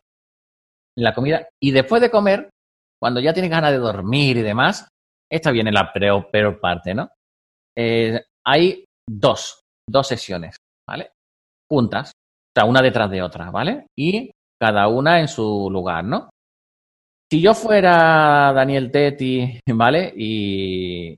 [0.99, 1.49] La comida.
[1.63, 2.51] Y después de comer,
[3.01, 4.89] cuando ya tienes ganas de dormir y demás,
[5.31, 7.11] esta viene la peor, parte, ¿no?
[7.77, 10.57] Eh, hay dos, dos sesiones,
[10.89, 11.11] ¿vale?
[11.71, 13.87] Juntas, o sea, una detrás de otra, ¿vale?
[13.99, 14.31] Y
[14.61, 16.31] cada una en su lugar, ¿no?
[17.31, 20.13] Si yo fuera Daniel Tetti, ¿vale?
[20.17, 21.17] Y,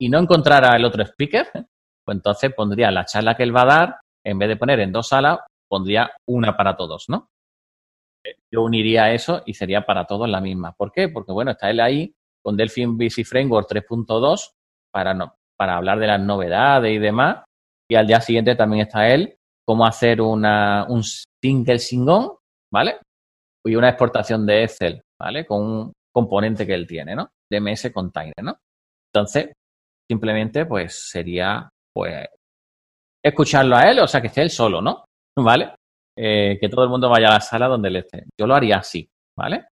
[0.00, 1.48] y no encontrara el otro speaker,
[2.04, 4.92] pues entonces pondría la charla que él va a dar, en vez de poner en
[4.92, 5.38] dos salas,
[5.68, 7.28] pondría una para todos, ¿no?
[8.50, 10.72] Yo uniría eso y sería para todos la misma.
[10.72, 11.08] ¿Por qué?
[11.08, 14.52] Porque, bueno, está él ahí con Delphi BC Framework 3.2
[14.92, 17.44] para, no, para hablar de las novedades y demás.
[17.90, 22.36] Y al día siguiente también está él, cómo hacer una, un single singón,
[22.72, 22.98] ¿vale?
[23.64, 25.46] Y una exportación de Excel, ¿vale?
[25.46, 27.30] Con un componente que él tiene, ¿no?
[27.50, 28.56] DMS Container, ¿no?
[29.12, 29.52] Entonces,
[30.10, 32.26] simplemente, pues sería, pues,
[33.24, 35.04] escucharlo a él, o sea, que esté él solo, ¿no?
[35.36, 35.74] ¿Vale?
[36.18, 38.24] Eh, que todo el mundo vaya a la sala donde él esté.
[38.38, 39.66] Yo lo haría así, ¿vale?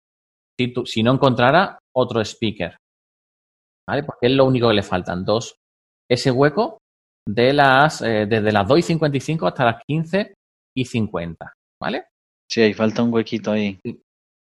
[0.59, 2.77] Si, tú, si no encontrara otro speaker,
[3.89, 4.05] ¿vale?
[4.05, 5.57] Porque es lo único que le faltan, dos.
[6.11, 6.79] Ese hueco
[7.29, 10.35] de las, eh, desde las 2 y 55 hasta las 15
[10.77, 12.07] y 50, ¿vale?
[12.51, 13.79] Sí, ahí falta un huequito ahí.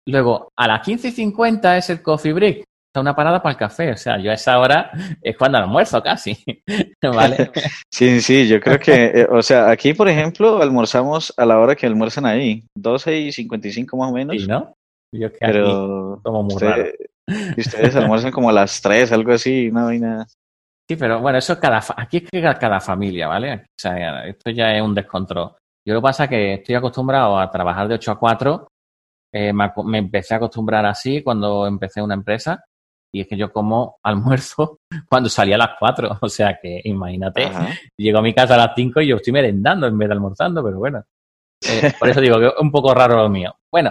[0.08, 2.64] Luego, a las 15 y 50 es el coffee break.
[3.00, 3.92] Una parada para el café.
[3.92, 4.90] O sea, yo a esa hora
[5.22, 6.36] es cuando almuerzo casi.
[7.02, 7.50] ¿Vale?
[7.92, 11.74] sí, sí, yo creo que, eh, o sea, aquí, por ejemplo, almorzamos a la hora
[11.74, 14.36] que almuerzan ahí, 12 y 55 más o menos.
[14.36, 14.72] Sí, ¿no?
[15.12, 16.94] Yo que pero como muy usted,
[17.56, 20.26] ustedes almuerzan como a las 3, algo así, una vaina.
[20.88, 23.54] Sí, pero bueno, eso es cada, aquí es que cada familia, ¿vale?
[23.54, 25.52] O sea, esto ya es un descontrol.
[25.86, 28.68] Yo lo que pasa es que estoy acostumbrado a trabajar de 8 a 4.
[29.32, 32.64] Eh, me, empecé a acostumbrar así cuando empecé una empresa.
[33.16, 36.18] Y es que yo como almuerzo cuando salía a las 4.
[36.20, 37.50] O sea que imagínate,
[37.96, 40.62] llego a mi casa a las 5 y yo estoy merendando en vez de almorzando,
[40.62, 41.02] pero bueno.
[41.66, 43.56] Eh, por eso digo que es un poco raro lo mío.
[43.72, 43.90] Bueno,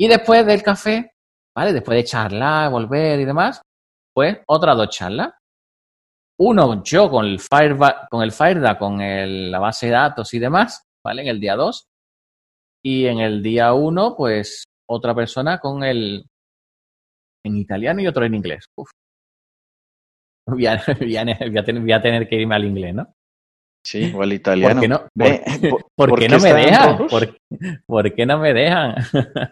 [0.00, 1.12] y después del café,
[1.54, 1.74] ¿vale?
[1.74, 3.60] Después de charlar, volver y demás,
[4.14, 5.34] pues otras dos charlas.
[6.40, 8.98] Uno, yo con el Firebase, con el FiredA, con
[9.50, 11.22] la base de datos y demás, ¿vale?
[11.22, 11.84] En el día 2.
[12.84, 16.24] Y en el día 1, pues otra persona con el
[17.48, 18.66] en italiano y otro en inglés.
[18.76, 18.90] Uf.
[20.46, 20.78] Voy, a,
[22.02, 23.12] tener, que irme al inglés, ¿no?
[23.84, 24.74] Sí, o al italiano.
[24.74, 27.06] ¿Por qué no, por, qué no me dejan?
[27.86, 28.94] ¿Por, qué no me dejan?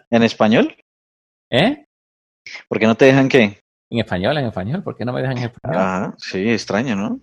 [0.09, 0.75] ¿En español?
[1.51, 1.85] ¿Eh?
[2.67, 3.59] ¿Por qué no te dejan qué?
[3.91, 4.83] En español, en español.
[4.83, 5.81] ¿Por qué no me dejan en español?
[5.81, 7.21] Ah, sí, extraño, ¿no?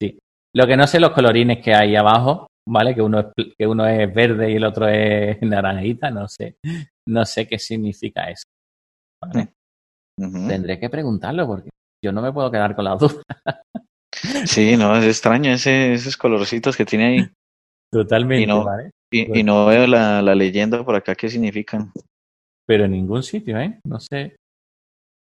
[0.00, 0.18] Sí.
[0.54, 2.94] Lo que no sé los colorines que hay abajo, ¿vale?
[2.94, 3.26] Que uno es,
[3.58, 6.56] que uno es verde y el otro es naranjita, no sé.
[7.08, 8.44] No sé qué significa eso.
[10.18, 11.70] Tendré que preguntarlo porque
[12.04, 13.22] yo no me puedo quedar con la duda.
[14.46, 17.18] sí, no, es extraño ese, esos colorcitos que tiene ahí.
[17.92, 18.90] Totalmente, y no, ¿vale?
[19.10, 21.90] Y, y, no veo la, la leyenda por acá qué significan.
[22.66, 23.80] Pero en ningún sitio, ¿eh?
[23.86, 24.36] No sé.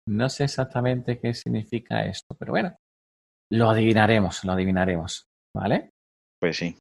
[0.08, 2.75] No sé exactamente qué significa esto, pero bueno,
[3.51, 5.89] lo adivinaremos, lo adivinaremos, ¿vale?
[6.39, 6.77] Pues sí.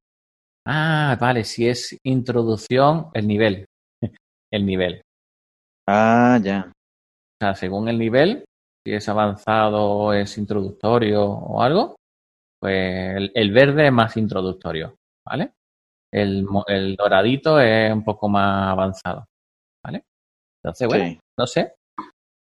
[0.66, 3.66] Ah, vale, si es introducción, el nivel.
[4.52, 5.02] el nivel.
[5.86, 6.72] Ah, ya.
[7.40, 8.44] O sea, según el nivel,
[8.84, 11.96] si es avanzado o es introductorio o algo,
[12.60, 14.94] pues el, verde es más introductorio,
[15.26, 15.52] ¿vale?
[16.12, 19.26] El, el, doradito es un poco más avanzado,
[19.84, 20.04] ¿vale?
[20.62, 21.74] Entonces, bueno, no sé,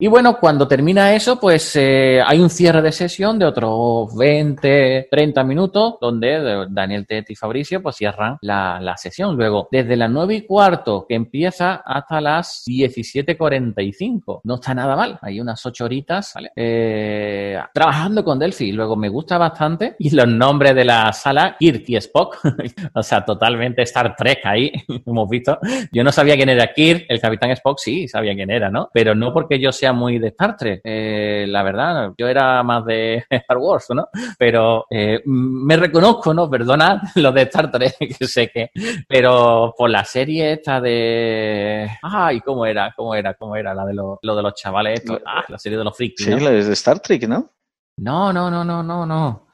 [0.05, 5.09] y bueno, cuando termina eso, pues eh, hay un cierre de sesión de otros 20,
[5.11, 9.35] 30 minutos, donde Daniel Tet y Fabricio pues cierran la, la, sesión.
[9.35, 14.43] Luego, desde las 9 y cuarto que empieza hasta las 17.45.
[14.45, 16.51] No está nada mal, hay unas 8 horitas, ¿vale?
[16.55, 18.73] Eh, trabajando con Delphi.
[18.73, 19.97] Luego me gusta bastante.
[19.99, 22.41] Y los nombres de la sala, Kirk y Spock.
[22.93, 24.71] o sea, totalmente Star Trek ahí,
[25.07, 25.59] hemos visto.
[25.91, 28.91] Yo no sabía quién era Kirk, el Capitán Spock sí sabía quién era, ¿no?
[28.93, 32.85] Pero no porque yo sea muy de Star Trek, eh, la verdad, yo era más
[32.85, 34.09] de Star Wars, ¿no?
[34.39, 36.51] Pero eh, me reconozco, ¿no?
[36.51, 38.71] Perdona lo de Star Trek, que sé que,
[39.09, 41.89] pero por la serie esta de...
[42.03, 42.93] Ay, ¿cómo era?
[42.97, 43.35] ¿Cómo era?
[43.35, 43.75] ¿Cómo era?
[43.75, 45.21] La de lo, de los chavales estos.
[45.25, 47.51] Ah, la serie de los frikis, Sí, la de Star Trek, ¿no?
[47.97, 49.47] No, no, no, no, no, no.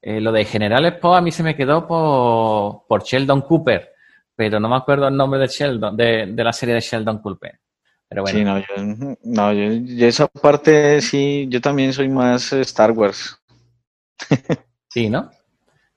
[0.00, 3.92] Eh, lo de General Spock a mí se me quedó por, por Sheldon Cooper,
[4.34, 7.58] pero no me acuerdo el nombre de Sheldon, de, de la serie de Sheldon Cooper.
[8.26, 13.36] Sí, no, yo, no yo, esa parte sí, yo también soy más Star Wars.
[14.88, 15.30] sí, ¿no?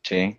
[0.02, 0.36] Sí.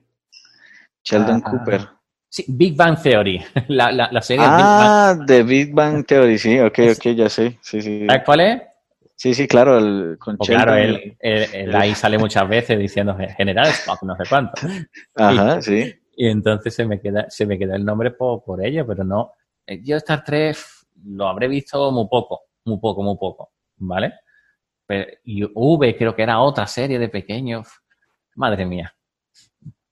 [1.05, 1.89] Sheldon ah, Cooper.
[2.29, 4.45] Sí, Big Bang Theory, la, la, la serie.
[4.49, 7.59] Ah, de Big Bang Theory, sí, ok, ok, ya sé.
[7.63, 8.07] Sí, sí.
[8.07, 8.63] ¿Sabes cuál es?
[9.15, 11.17] Sí, sí, claro, el, con pues Claro, él,
[11.75, 14.53] ahí sale muchas veces diciendo General Spock, no sé cuánto.
[15.15, 15.95] Ajá, sí.
[16.17, 19.33] Y entonces se me queda, se me queda el nombre por, por ello, pero no.
[19.67, 20.57] Eh, yo Star Trek
[21.05, 24.15] lo habré visto muy poco, muy poco, muy poco, ¿vale?
[24.87, 27.69] Pero, y V creo que era otra serie de pequeños.
[28.35, 28.95] Madre mía.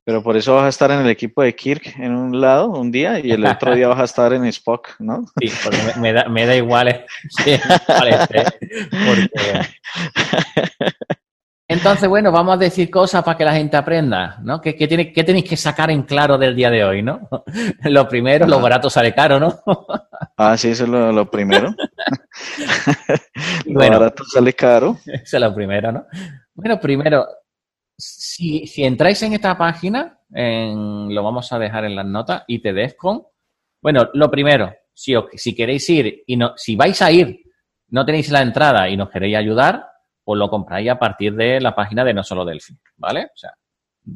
[0.08, 2.90] Pero por eso vas a estar en el equipo de Kirk en un lado un
[2.90, 5.22] día y el otro día vas a estar en Spock, ¿no?
[5.38, 6.88] Sí, porque me, da, me da, igual.
[6.88, 7.06] Eh.
[7.28, 7.60] Sí,
[9.06, 9.68] porque...
[11.70, 14.58] Entonces, bueno, vamos a decir cosas para que la gente aprenda, ¿no?
[14.58, 17.28] ¿Qué, qué, tiene, qué tenéis que sacar en claro del día de hoy, no?
[17.84, 19.60] Lo primero, lo barato sale caro, ¿no?
[20.40, 21.68] Ah, sí, eso es lo, lo primero.
[23.66, 24.96] lo bueno, barato sale caro.
[25.04, 26.06] Eso es lo primero, ¿no?
[26.54, 27.26] Bueno, primero,
[27.96, 33.24] si, si entráis en esta página, en, lo vamos a dejar en las notas, itdescon.
[33.82, 37.40] Bueno, lo primero, si, os, si queréis ir y no, si vais a ir,
[37.88, 39.84] no tenéis la entrada y nos queréis ayudar,
[40.28, 43.30] pues lo compráis a partir de la página de No Solo Delphi, ¿vale?
[43.34, 43.54] O sea,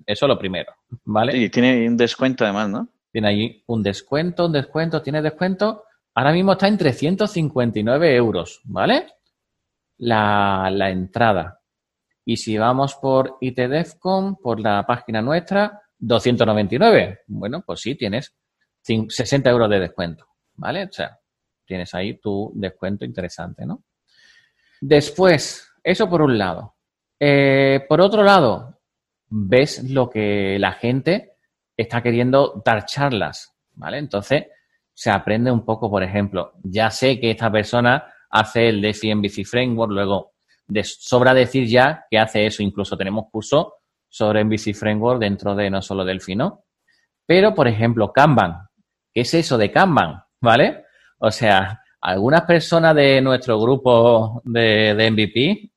[0.05, 0.70] eso es lo primero,
[1.07, 1.35] ¿vale?
[1.38, 2.88] Y tiene un descuento además, ¿no?
[3.11, 5.85] Tiene ahí un descuento, un descuento, tiene descuento.
[6.14, 9.07] Ahora mismo está en 359 euros, ¿vale?
[9.96, 11.62] La, la entrada.
[12.27, 17.20] Y si vamos por ITDEFCON, por la página nuestra, 299.
[17.29, 18.37] Bueno, pues sí, tienes
[18.83, 20.85] 60 euros de descuento, ¿vale?
[20.85, 21.18] O sea,
[21.64, 23.83] tienes ahí tu descuento interesante, ¿no?
[24.79, 26.77] Después, eso por un lado.
[27.18, 28.81] Eh, por otro lado,
[29.29, 31.37] ves lo que la gente
[31.77, 33.99] está queriendo dar charlas, ¿vale?
[33.99, 34.47] Entonces,
[34.92, 39.45] se aprende un poco, por ejemplo, ya sé que esta persona hace el DeFi MVC
[39.45, 40.33] Framework, luego
[40.66, 43.75] de, sobra decir ya que hace eso, incluso tenemos curso
[44.09, 46.64] sobre MVC Framework dentro de no solo Delphi, ¿no?
[47.27, 48.68] Pero, por ejemplo, Kanban,
[49.12, 50.23] ¿qué es eso de Kanban?
[50.40, 50.85] ¿Vale?
[51.18, 55.72] O sea, algunas personas de nuestro grupo de MVP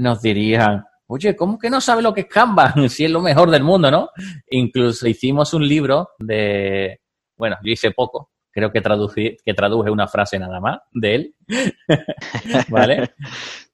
[0.00, 2.72] nos dirían, oye, ¿cómo que no sabe lo que es Kanban?
[2.88, 4.10] Si es lo mejor del mundo, ¿no?
[4.48, 7.00] Incluso hicimos un libro de,
[7.36, 11.34] bueno, yo hice poco, creo que, traducí, que traduje una frase nada más de él,
[12.68, 13.10] ¿vale?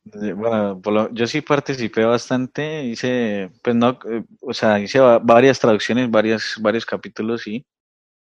[0.05, 0.81] Bueno,
[1.13, 3.99] yo sí participé bastante, hice, pues no,
[4.41, 7.65] o sea, hice varias traducciones, varias, varios capítulos, sí.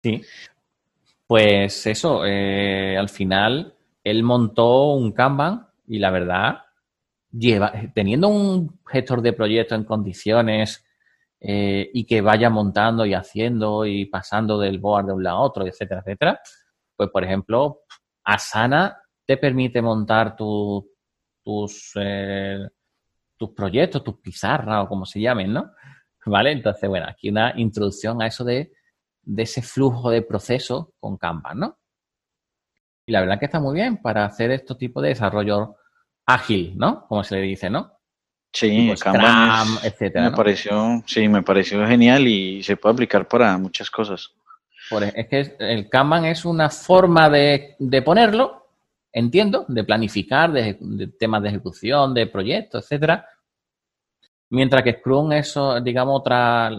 [0.02, 0.22] Sí.
[1.26, 6.64] Pues eso, eh, al final él montó un Kanban y la verdad
[7.36, 10.84] lleva, teniendo un gestor de proyecto en condiciones
[11.40, 15.42] eh, y que vaya montando y haciendo y pasando del board de un lado a
[15.42, 16.40] otro, etcétera, etcétera,
[16.96, 17.80] pues por ejemplo,
[18.22, 20.88] Asana te permite montar tu,
[21.42, 22.66] tus, eh,
[23.36, 25.72] tus proyectos, tus pizarras o como se llamen, ¿no?
[26.26, 26.52] ¿Vale?
[26.52, 28.72] Entonces, bueno, aquí una introducción a eso de,
[29.22, 31.78] de ese flujo de proceso con Canva, ¿no?
[33.06, 35.76] Y la verdad que está muy bien para hacer este tipo de desarrollo
[36.26, 37.06] ágil, ¿no?
[37.06, 37.92] Como se le dice, ¿no?
[38.52, 39.16] Sí, Scrum,
[39.82, 40.30] etcétera.
[40.30, 44.32] Me pareció, sí, me pareció genial y se puede aplicar para muchas cosas.
[45.14, 48.68] es que el Kanban es una forma de, de ponerlo,
[49.12, 53.26] entiendo, de planificar, de, de, temas de ejecución, de proyectos, etcétera.
[54.50, 56.70] Mientras que Scrum es, digamos, otra,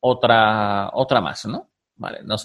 [0.00, 1.68] otra, otra más, ¿no?
[1.96, 2.36] Vale, no,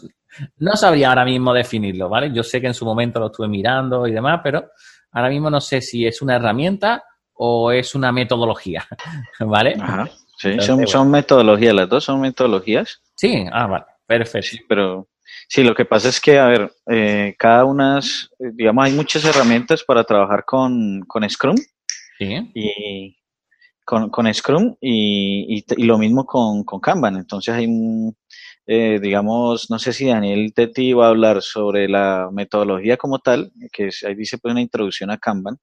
[0.58, 2.34] no sabría ahora mismo definirlo, ¿vale?
[2.34, 4.72] Yo sé que en su momento lo estuve mirando y demás, pero
[5.12, 8.88] Ahora mismo no sé si es una herramienta o es una metodología,
[9.39, 9.76] ¿vale?
[9.80, 13.02] Ajá, sí, son, metodologías, las dos son metodologías.
[13.15, 14.47] Sí, ah, vale, perfecto.
[14.47, 15.08] Sí, pero
[15.47, 18.00] sí, lo que pasa es que, a ver, eh, cada una,
[18.39, 21.58] digamos, hay muchas herramientas para trabajar con, con Scrum.
[22.17, 22.52] Sí.
[22.54, 23.17] Y
[23.84, 27.17] con, con Scrum y, y, lo mismo con, con Kanban.
[27.17, 28.15] Entonces hay un,
[28.67, 33.52] eh, digamos, no sé si Daniel Tetti va a hablar sobre la metodología como tal,
[33.71, 35.58] que ahí dice pues una introducción a Kanban,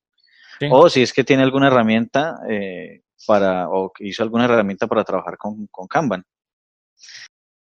[0.71, 5.39] o si es que tiene alguna herramienta eh, para, o hizo alguna herramienta para trabajar
[5.39, 6.25] con, con Kanban.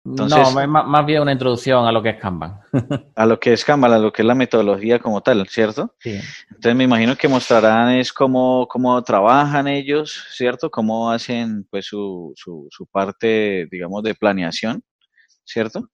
[0.05, 0.27] no,
[0.67, 2.61] más, bien una introducción a lo que es Kanban.
[3.15, 5.93] a lo que es Kanban, a lo que es la metodología como tal, ¿cierto?
[5.99, 6.17] Sí.
[6.49, 10.71] Entonces me imagino que mostrarán es cómo, cómo trabajan ellos, ¿cierto?
[10.71, 14.81] Cómo hacen pues su, su, su parte, digamos, de planeación
[15.45, 15.89] ¿cierto?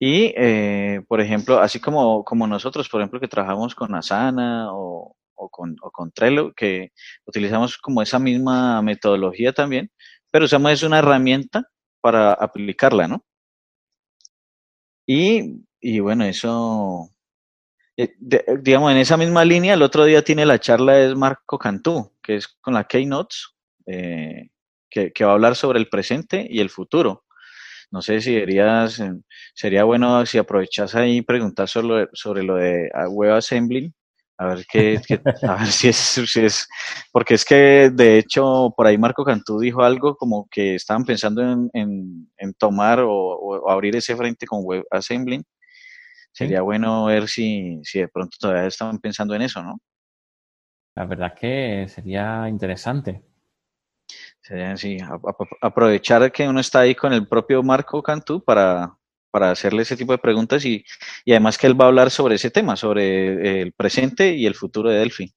[0.00, 5.16] Y, eh, por ejemplo, así como, como nosotros, por ejemplo, que trabajamos con Asana o,
[5.34, 6.92] o, con, o con Trello, que
[7.26, 9.90] utilizamos como esa misma metodología también,
[10.30, 11.64] pero usamos es una herramienta
[12.00, 13.24] para aplicarla, ¿no?
[15.06, 17.10] Y, y bueno, eso,
[17.96, 18.14] eh,
[18.60, 22.36] digamos, en esa misma línea, el otro día tiene la charla es Marco Cantú, que
[22.36, 23.54] es con la Keynotes,
[23.86, 24.50] eh,
[24.90, 27.23] que, que va a hablar sobre el presente y el futuro.
[27.94, 29.12] No sé si deberías, eh,
[29.54, 33.94] sería bueno si aprovechas ahí y preguntar sobre, sobre lo de ah, WebAssembly,
[34.36, 35.00] a ver qué,
[35.48, 36.66] a ver si es, si es,
[37.12, 41.40] porque es que de hecho por ahí Marco Cantú dijo algo como que estaban pensando
[41.40, 45.44] en, en, tomar o, abrir ese frente con WebAssembly.
[46.32, 49.78] Sería bueno ver si, si de pronto todavía estaban pensando en eso, ¿no?
[50.96, 53.22] La verdad que sería interesante.
[54.76, 54.98] Sí,
[55.62, 58.94] aprovechar que uno está ahí con el propio Marco Cantú para,
[59.30, 60.84] para hacerle ese tipo de preguntas y,
[61.24, 64.54] y, además que él va a hablar sobre ese tema, sobre el presente y el
[64.54, 65.32] futuro de Delphi.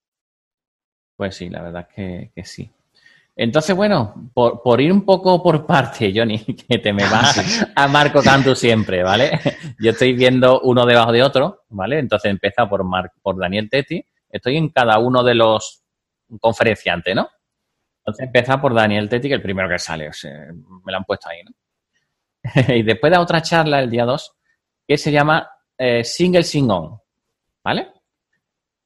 [1.16, 2.70] Pues sí, la verdad que, que sí.
[3.34, 6.39] Entonces, bueno, por, por, ir un poco por parte, Johnny,
[6.70, 9.39] que te me vas a Marco Cantu siempre, ¿vale?
[9.80, 11.99] Yo estoy viendo uno debajo de otro, ¿vale?
[11.99, 12.84] Entonces empieza por,
[13.22, 14.03] por Daniel Tetti.
[14.30, 15.82] Estoy en cada uno de los
[16.41, 17.30] conferenciantes, ¿no?
[18.08, 20.08] Entonces empieza por Daniel es el primero que sale.
[20.08, 21.51] O sea, me lo han puesto ahí, ¿no?
[22.74, 24.34] y después da otra charla el día 2
[24.88, 26.97] que se llama eh, Single Sing On,
[27.62, 27.91] ¿vale?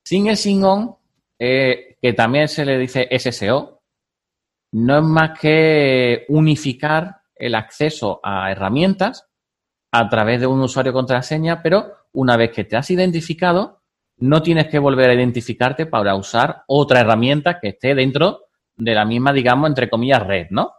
[0.03, 0.95] Single Sing On,
[1.37, 3.83] eh, que también se le dice SSO,
[4.71, 9.27] no es más que unificar el acceso a herramientas
[9.91, 13.83] a través de un usuario contraseña, pero una vez que te has identificado,
[14.17, 18.47] no tienes que volver a identificarte para usar otra herramienta que esté dentro
[18.77, 20.73] de la misma, digamos, entre comillas, red, ¿no?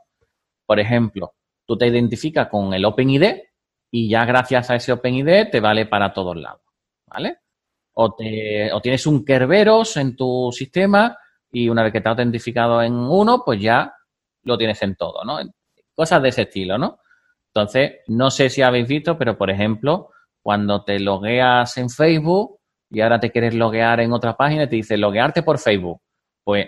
[0.66, 1.34] Por ejemplo,
[1.66, 3.24] tú te identificas con el OpenID
[3.90, 6.62] y ya gracias a ese OpenID te vale para todos lados,
[7.06, 7.38] ¿vale?
[7.94, 11.16] O, te, o tienes un Kerberos en tu sistema
[11.50, 13.94] y una vez que te has autentificado en uno, pues ya
[14.44, 15.38] lo tienes en todo, ¿no?
[15.94, 17.00] Cosas de ese estilo, ¿no?
[17.54, 20.08] Entonces, no sé si habéis visto, pero por ejemplo,
[20.42, 22.58] cuando te logueas en Facebook
[22.90, 26.00] y ahora te quieres loguear en otra página, te dice loguearte por Facebook.
[26.42, 26.66] Pues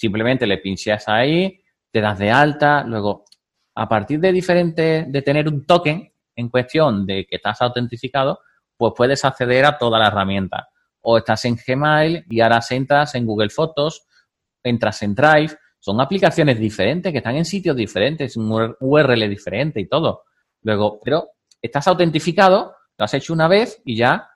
[0.00, 3.24] simplemente le pinchas ahí, te das de alta, luego,
[3.74, 8.40] a partir de diferente, de tener un token en cuestión de que estás autentificado,
[8.78, 10.68] pues puedes acceder a toda la herramienta.
[11.02, 14.06] O estás en Gmail y ahora entras en Google Fotos
[14.62, 19.88] entras en Drive, son aplicaciones diferentes que están en sitios diferentes, un URL diferente y
[19.88, 20.24] todo.
[20.62, 21.28] Luego, pero
[21.60, 24.28] estás autentificado, lo has hecho una vez y ya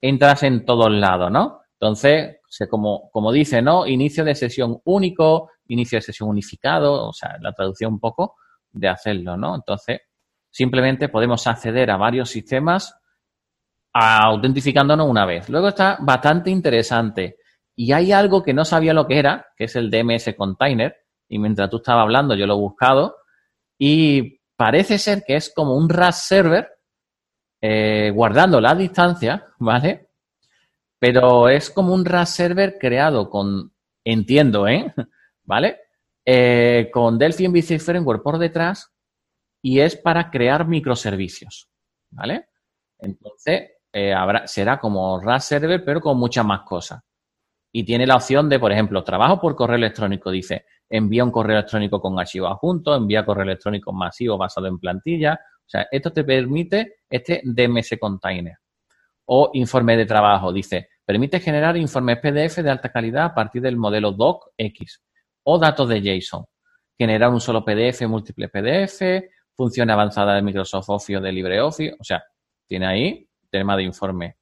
[0.00, 1.62] entras en todos lados, ¿no?
[1.72, 2.36] Entonces,
[2.68, 3.86] como, como dice, ¿no?
[3.86, 8.36] Inicio de sesión único, inicio de sesión unificado, o sea, la traducción un poco
[8.70, 9.54] de hacerlo, ¿no?
[9.54, 10.00] Entonces,
[10.50, 12.94] simplemente podemos acceder a varios sistemas
[13.94, 15.48] autentificándonos una vez.
[15.48, 17.36] Luego está bastante interesante
[17.74, 20.94] y hay algo que no sabía lo que era, que es el DMS Container,
[21.28, 23.16] y mientras tú estabas hablando yo lo he buscado,
[23.78, 26.68] y parece ser que es como un RAS server,
[27.60, 30.10] eh, guardando la distancia, ¿vale?
[31.02, 33.72] Pero es como un RAS server creado con,
[34.04, 34.94] entiendo, ¿eh?
[35.42, 35.80] ¿Vale?
[36.24, 38.94] Eh, con Delphi MVC Framework por detrás
[39.60, 41.68] y es para crear microservicios,
[42.10, 42.46] ¿vale?
[43.00, 47.02] Entonces, eh, será como RAS server, pero con muchas más cosas
[47.72, 50.30] y tiene la opción de, por ejemplo, trabajo por correo electrónico.
[50.30, 55.40] Dice, envía un correo electrónico con archivo adjunto, envía correo electrónico masivo basado en plantilla.
[55.58, 58.58] O sea, esto te permite este DMS container.
[59.24, 60.52] O informe de trabajo.
[60.52, 65.02] Dice, permite generar informes PDF de alta calidad a partir del modelo DocX
[65.44, 66.44] o datos de JSON.
[66.98, 69.02] Generar un solo PDF, múltiple PDF,
[69.56, 71.96] función avanzada de Microsoft Office o de LibreOffice.
[71.98, 72.22] O sea,
[72.66, 74.36] tiene ahí tema de informe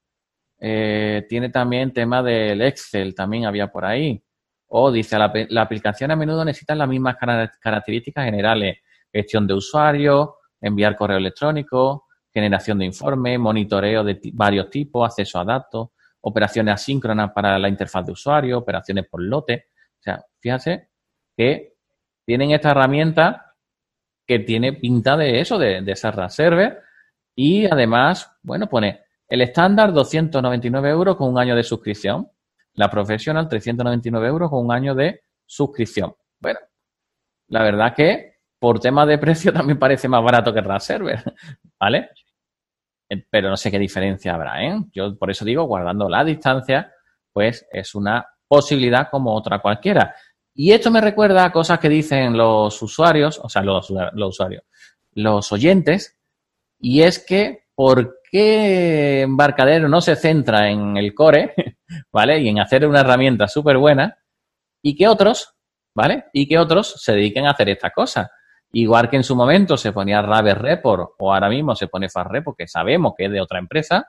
[0.60, 4.22] eh, tiene también tema del Excel, también había por ahí.
[4.68, 7.16] O dice, la, aplicación a menudo necesita las mismas
[7.60, 8.78] características generales.
[9.12, 15.44] Gestión de usuario, enviar correo electrónico, generación de informes, monitoreo de varios tipos, acceso a
[15.44, 15.88] datos,
[16.22, 19.68] operaciones asíncronas para la interfaz de usuario, operaciones por lote.
[19.98, 20.88] O sea, fíjate
[21.36, 21.74] que
[22.24, 23.54] tienen esta herramienta
[24.26, 26.80] que tiene pinta de eso, de, de esa server.
[27.34, 32.30] Y además, bueno, pone el estándar, 299 euros con un año de suscripción.
[32.74, 36.14] La profesional, 399 euros con un año de suscripción.
[36.38, 36.60] Bueno,
[37.48, 41.22] la verdad que por tema de precio también parece más barato que Server,
[41.78, 42.10] ¿vale?
[43.10, 44.80] Eh, pero no sé qué diferencia habrá, ¿eh?
[44.92, 46.92] Yo por eso digo, guardando la distancia,
[47.32, 50.14] pues es una posibilidad como otra cualquiera.
[50.54, 54.62] Y esto me recuerda a cosas que dicen los usuarios, o sea, los, usuarios,
[55.12, 56.18] los oyentes,
[56.78, 61.54] y es que ¿por qué Embarcadero no se centra en el core,
[62.12, 62.38] ¿vale?
[62.40, 64.18] Y en hacer una herramienta súper buena
[64.82, 65.54] y que otros,
[65.94, 66.26] ¿vale?
[66.32, 68.28] Y que otros se dediquen a hacer estas cosas.
[68.72, 72.44] Igual que en su momento se ponía Raver Report o ahora mismo se pone FastReport,
[72.44, 74.08] porque sabemos que es de otra empresa,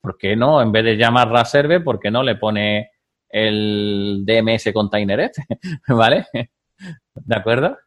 [0.00, 0.60] ¿por qué no?
[0.60, 2.90] En vez de llamar Raserve, ¿por qué no le pone
[3.28, 5.46] el DMS container este?
[5.88, 6.26] ¿Vale?
[7.14, 7.78] ¿De acuerdo?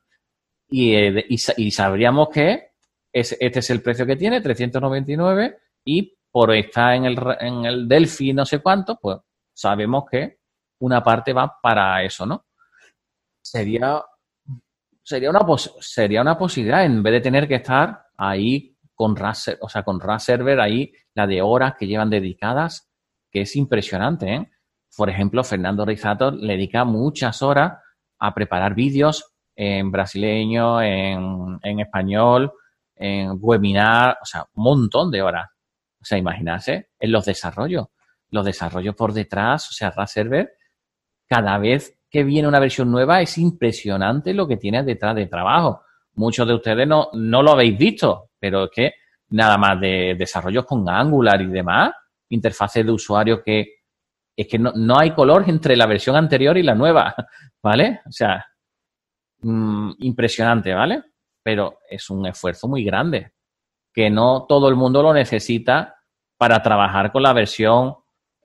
[0.70, 2.70] Y, eh, y sabríamos que
[3.12, 8.34] este es el precio que tiene, 399, y por estar en el, en el Delphi
[8.34, 9.18] no sé cuánto, pues
[9.54, 10.40] sabemos que
[10.80, 12.46] una parte va para eso, ¿no?
[13.42, 14.02] Sería,
[15.04, 15.42] sería, una,
[15.80, 20.00] sería una posibilidad, en vez de tener que estar ahí con RAS, o sea, con
[20.00, 22.90] RAS Server, ahí la de horas que llevan dedicadas,
[23.32, 24.50] que es impresionante, ¿eh?
[24.98, 27.74] Por ejemplo, Fernando Rizato le dedica muchas horas
[28.20, 32.52] a preparar vídeos en brasileño, en, en español,
[32.96, 35.48] en webinar, o sea, un montón de horas.
[36.02, 37.88] O sea, imaginarse en los desarrollos.
[38.30, 40.52] Los desarrollos por detrás, o sea, RAS Server,
[41.28, 45.84] cada vez que viene una versión nueva es impresionante lo que tiene detrás de trabajo.
[46.16, 48.94] Muchos de ustedes no, no lo habéis visto, pero es que
[49.30, 51.92] nada más de desarrollos con Angular y demás,
[52.30, 53.80] interfaces de usuario que
[54.36, 57.14] es que no, no hay color entre la versión anterior y la nueva,
[57.62, 58.02] ¿vale?
[58.08, 58.46] O sea,
[59.42, 61.04] mmm, impresionante, ¿vale?
[61.44, 63.34] Pero es un esfuerzo muy grande
[63.94, 65.96] que no todo el mundo lo necesita
[66.38, 67.96] para trabajar con la versión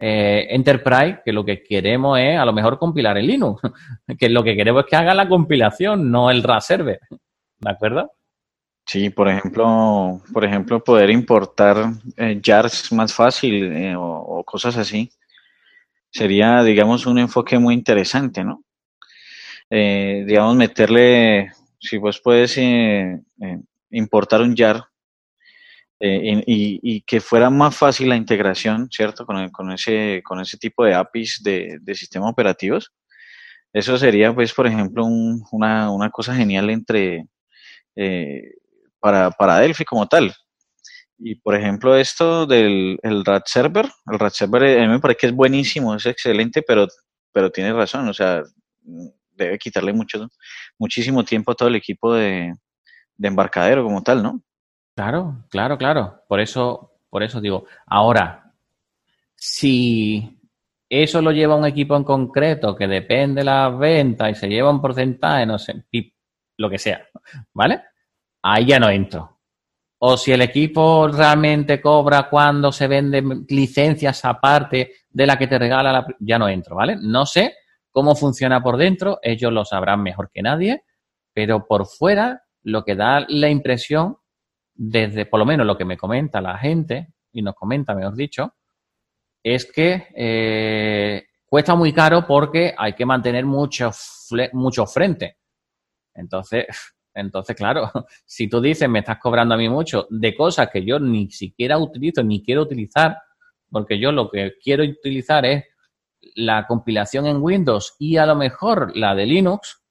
[0.07, 3.63] eh, Enterprise, que lo que queremos es a lo mejor compilar en Linux,
[4.19, 8.13] que lo que queremos es que haga la compilación, no el RAS server, ¿de acuerdo?
[8.85, 15.11] Sí, por ejemplo, por ejemplo, poder importar eh, jars más fácil eh, o, cosas así.
[16.11, 18.63] Sería, digamos, un enfoque muy interesante, ¿no?
[19.71, 21.51] Digamos, meterle,
[21.81, 22.61] si vos puedes
[23.91, 24.85] importar un jar
[26.01, 29.25] y, y, que fuera más fácil la integración, ¿cierto?
[29.25, 32.93] Con, con, ese, con ese tipo de APIs de, sistemas operativos.
[33.73, 37.27] Eso sería, pues, por ejemplo, un, una, una cosa genial entre
[39.01, 40.35] para, para Delphi como tal.
[41.19, 45.19] Y por ejemplo, esto del el RAD Server, el RAD Server a mí me parece
[45.19, 46.89] que es buenísimo, es excelente, pero,
[47.33, 48.43] pero tiene razón, o sea,
[49.33, 50.29] debe quitarle mucho,
[50.79, 52.55] muchísimo tiempo a todo el equipo de,
[53.17, 54.43] de embarcadero como tal, ¿no?
[54.97, 56.23] Claro, claro, claro.
[56.29, 58.53] Por eso, por eso digo, ahora,
[59.35, 60.39] si
[60.89, 64.71] eso lo lleva un equipo en concreto que depende de las ventas y se lleva
[64.71, 65.85] un porcentaje, no sé,
[66.59, 67.05] lo que sea,
[67.53, 67.83] ¿vale?
[68.43, 69.41] Ahí ya no entro.
[69.99, 75.59] O si el equipo realmente cobra cuando se venden licencias aparte de la que te
[75.59, 76.97] regala, la, ya no entro, ¿vale?
[77.01, 77.55] No sé
[77.91, 80.85] cómo funciona por dentro, ellos lo sabrán mejor que nadie,
[81.33, 84.19] pero por fuera lo que da la impresión,
[84.75, 88.55] desde por lo menos lo que me comenta la gente, y nos comenta, mejor dicho,
[89.43, 93.91] es que eh, cuesta muy caro porque hay que mantener mucho,
[94.53, 95.39] mucho frente.
[96.15, 96.67] Entonces,
[97.15, 97.91] entonces, claro,
[98.25, 101.77] si tú dices me estás cobrando a mí mucho de cosas que yo ni siquiera
[101.77, 103.19] utilizo ni quiero utilizar,
[103.71, 105.65] porque yo lo que quiero utilizar es
[106.37, 109.83] la compilación en Windows y a lo mejor la de Linux,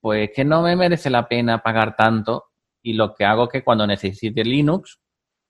[0.00, 2.45] pues que no me merece la pena pagar tanto
[2.86, 5.00] y lo que hago es que cuando necesite Linux,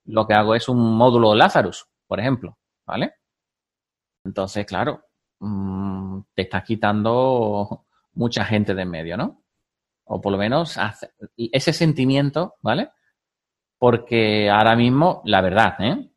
[0.05, 3.13] lo que hago es un módulo Lazarus, por ejemplo, ¿vale?
[4.25, 5.03] Entonces, claro,
[5.39, 9.43] mmm, te estás quitando mucha gente de en medio, ¿no?
[10.05, 10.79] O por lo menos
[11.37, 12.89] ese sentimiento, ¿vale?
[13.77, 16.09] Porque ahora mismo, la verdad, ¿eh?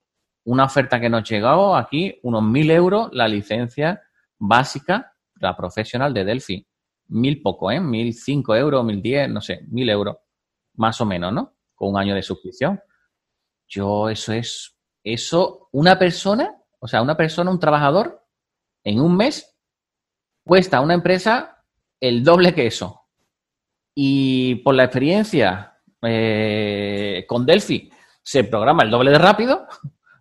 [0.45, 4.01] una oferta que nos llegó aquí, unos mil euros, la licencia
[4.39, 6.66] básica, la profesional de Delphi.
[7.09, 7.79] Mil poco, ¿eh?
[7.79, 10.16] Mil cinco euros, mil diez, no sé, mil euros,
[10.81, 11.53] más o menos, ¿no?
[11.74, 12.81] Con un año de suscripción.
[13.68, 14.74] Yo, eso es,
[15.05, 18.26] eso, una persona, o sea, una persona, un trabajador,
[18.83, 19.55] en un mes,
[20.43, 21.62] cuesta a una empresa
[22.01, 23.03] el doble que eso.
[23.95, 29.66] Y por la experiencia eh, con Delphi se programa el doble de rápido,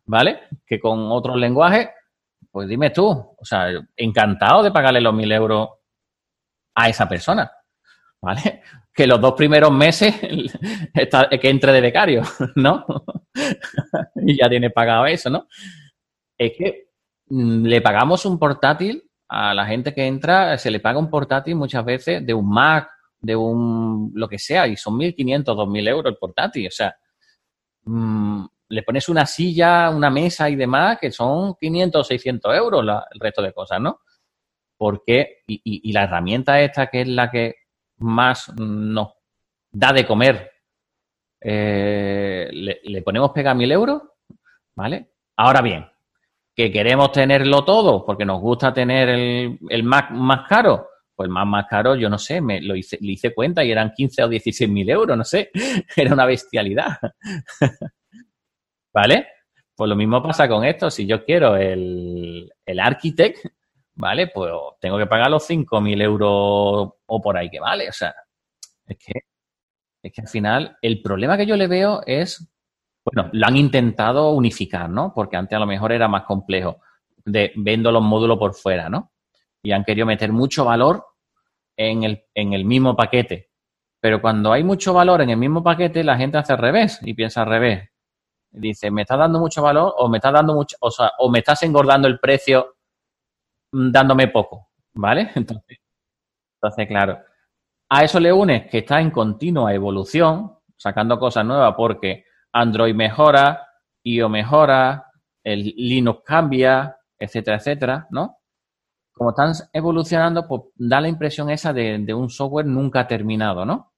[0.05, 0.41] ¿vale?
[0.67, 1.87] Que con otros lenguajes,
[2.51, 5.69] pues dime tú, o sea, encantado de pagarle los mil euros
[6.75, 7.49] a esa persona,
[8.21, 8.61] ¿vale?
[8.93, 10.15] Que los dos primeros meses
[10.93, 12.23] está, que entre de becario,
[12.55, 12.85] ¿no?
[14.15, 15.47] y ya tiene pagado eso, ¿no?
[16.37, 16.89] Es que
[17.27, 21.55] mm, le pagamos un portátil a la gente que entra, se le paga un portátil
[21.55, 22.89] muchas veces de un Mac,
[23.21, 26.95] de un lo que sea, y son 1.500, 2.000 euros el portátil, o sea,
[27.83, 32.85] mmm, le pones una silla, una mesa y demás, que son 500 o 600 euros
[33.11, 34.01] el resto de cosas, ¿no?
[34.77, 37.55] Porque, y, y, la herramienta esta, que es la que
[37.99, 39.09] más nos
[39.71, 40.51] da de comer,
[41.41, 44.01] eh, le, le, ponemos pega mil euros,
[44.75, 45.11] ¿vale?
[45.37, 45.85] Ahora bien,
[46.55, 51.47] que queremos tenerlo todo porque nos gusta tener el, el Mac más caro, pues más
[51.47, 54.29] más caro, yo no sé, me lo hice, le hice cuenta y eran 15 o
[54.29, 55.51] 16 mil euros, no sé,
[55.95, 56.97] era una bestialidad.
[58.93, 59.27] ¿Vale?
[59.75, 60.89] Pues lo mismo pasa con esto.
[60.89, 63.45] Si yo quiero el, el Architect,
[63.99, 64.27] ¿vale?
[64.27, 66.29] Pues tengo que pagar los 5.000 euros
[67.05, 67.89] o por ahí que vale.
[67.89, 68.15] O sea,
[68.87, 69.21] es que,
[70.01, 72.49] es que al final el problema que yo le veo es,
[73.03, 75.13] bueno, lo han intentado unificar, ¿no?
[75.13, 76.79] Porque antes a lo mejor era más complejo
[77.25, 79.11] de vendo los módulos por fuera, ¿no?
[79.61, 81.05] Y han querido meter mucho valor
[81.75, 83.49] en el, en el mismo paquete.
[83.99, 87.13] Pero cuando hay mucho valor en el mismo paquete, la gente hace al revés y
[87.13, 87.89] piensa al revés
[88.51, 91.39] dice, ¿me estás dando mucho valor o me estás dando mucho, o sea, o me
[91.39, 92.77] estás engordando el precio
[93.71, 94.69] dándome poco?
[94.93, 95.31] ¿Vale?
[95.35, 95.79] Entonces,
[96.55, 97.19] entonces claro,
[97.89, 103.65] A eso le unes que está en continua evolución, sacando cosas nuevas porque Android mejora,
[104.03, 105.05] IO mejora,
[105.43, 108.37] el Linux cambia, etcétera, etcétera, ¿no?
[109.13, 113.93] Como están evolucionando, pues da la impresión esa de, un software nunca terminado, ¿no?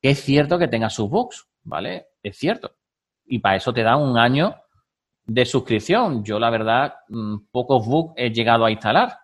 [0.00, 2.08] Que es cierto que tenga sus bugs, ¿vale?
[2.22, 2.76] Es cierto.
[3.24, 4.54] Y para eso te da un año
[5.26, 6.24] de suscripción.
[6.24, 9.18] Yo, la verdad, mm, pocos bugs he llegado a instalar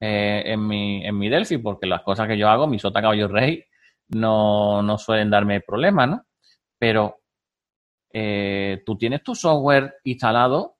[0.00, 3.28] eh, en, mi, en mi Delphi, porque las cosas que yo hago, mi sota caballo
[3.28, 3.64] rey,
[4.08, 6.26] no, no suelen darme problemas, ¿no?
[6.78, 7.22] Pero
[8.12, 10.76] eh, tú tienes tu software instalado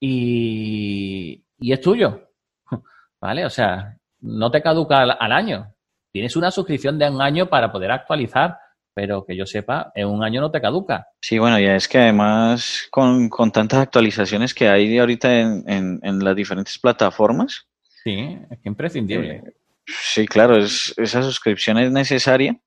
[0.00, 2.30] y, y, es tuyo,
[3.20, 3.44] ¿vale?
[3.44, 5.74] O sea, no te caduca al, año.
[6.12, 8.58] Tienes una suscripción de un año para poder actualizar,
[9.00, 11.06] pero que yo sepa, en un año no te caduca.
[11.22, 15.64] Sí, bueno, ya es que además con, con tantas actualizaciones que hay ahorita en,
[16.02, 17.66] en, las diferentes plataformas.
[18.04, 19.36] Sí, es que imprescindible.
[19.36, 19.54] Eh,
[19.86, 22.60] sí, claro, es, esa suscripción es necesaria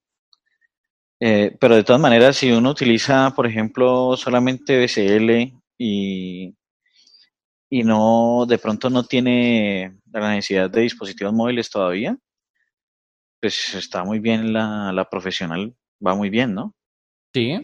[1.20, 6.56] eh, pero de todas maneras, si uno utiliza, por ejemplo, solamente BCL y,
[7.70, 12.18] y no, de pronto no tiene la necesidad de dispositivos móviles todavía,
[13.40, 15.76] pues está muy bien la, la profesional,
[16.06, 16.74] va muy bien, ¿no?
[17.34, 17.60] Sí,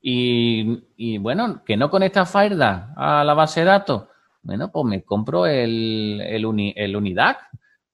[0.00, 4.04] y, y bueno, que no conecta Firedash a la base de datos,
[4.42, 7.48] bueno, pues me compro el, el, uni, el Unidac,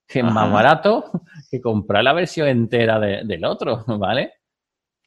[0.07, 1.11] que es más barato
[1.51, 4.32] que comprar la versión entera del otro, ¿vale?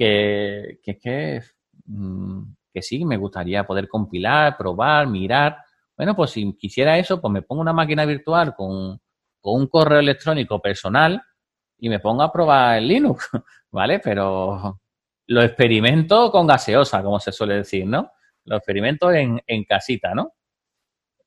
[0.02, 1.42] que, que, que,
[1.86, 2.42] mm,
[2.74, 5.58] que sí, me gustaría poder compilar, probar, mirar.
[5.96, 9.00] Bueno, pues si quisiera eso, pues me pongo una máquina virtual con,
[9.39, 11.22] con un correo electrónico personal
[11.78, 13.30] y me pongo a probar el Linux,
[13.72, 14.00] ¿vale?
[14.00, 14.81] Pero
[15.32, 18.12] lo experimento con gaseosa, como se suele decir, ¿no?
[18.46, 20.34] Lo experimento en, casita, ¿no?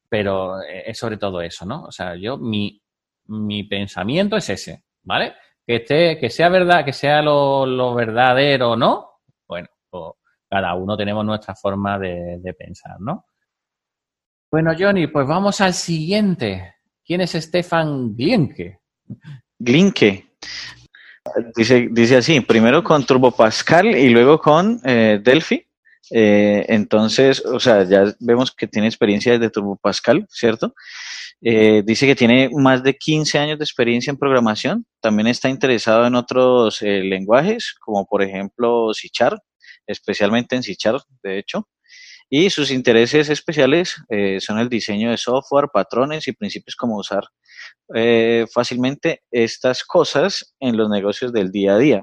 [0.08, 1.84] Pero es sobre todo eso, ¿no?
[1.84, 2.80] O sea, yo, mi,
[3.26, 5.34] mi pensamiento es ese, ¿vale?
[5.66, 10.12] que esté, que sea verdad, que sea lo, lo verdadero no, bueno, pues
[10.48, 13.26] cada uno tenemos nuestra forma de, de, pensar, ¿no?
[14.50, 16.74] Bueno, Johnny, pues vamos al siguiente.
[17.04, 18.80] ¿Quién es Stefan Glinke?
[19.58, 20.36] Glinke.
[21.56, 25.66] Dice, dice así, primero con Turbo Pascal y luego con eh, Delphi.
[26.10, 30.74] Eh, entonces, o sea, ya vemos que tiene experiencia desde Turbo Pascal, ¿cierto?
[31.40, 34.86] Eh, dice que tiene más de 15 años de experiencia en programación.
[35.00, 39.08] También está interesado en otros eh, lenguajes, como por ejemplo C
[39.86, 40.76] especialmente en C
[41.22, 41.68] de hecho.
[42.30, 47.24] Y sus intereses especiales eh, son el diseño de software, patrones y principios como usar
[48.52, 52.02] fácilmente estas cosas en los negocios del día a día.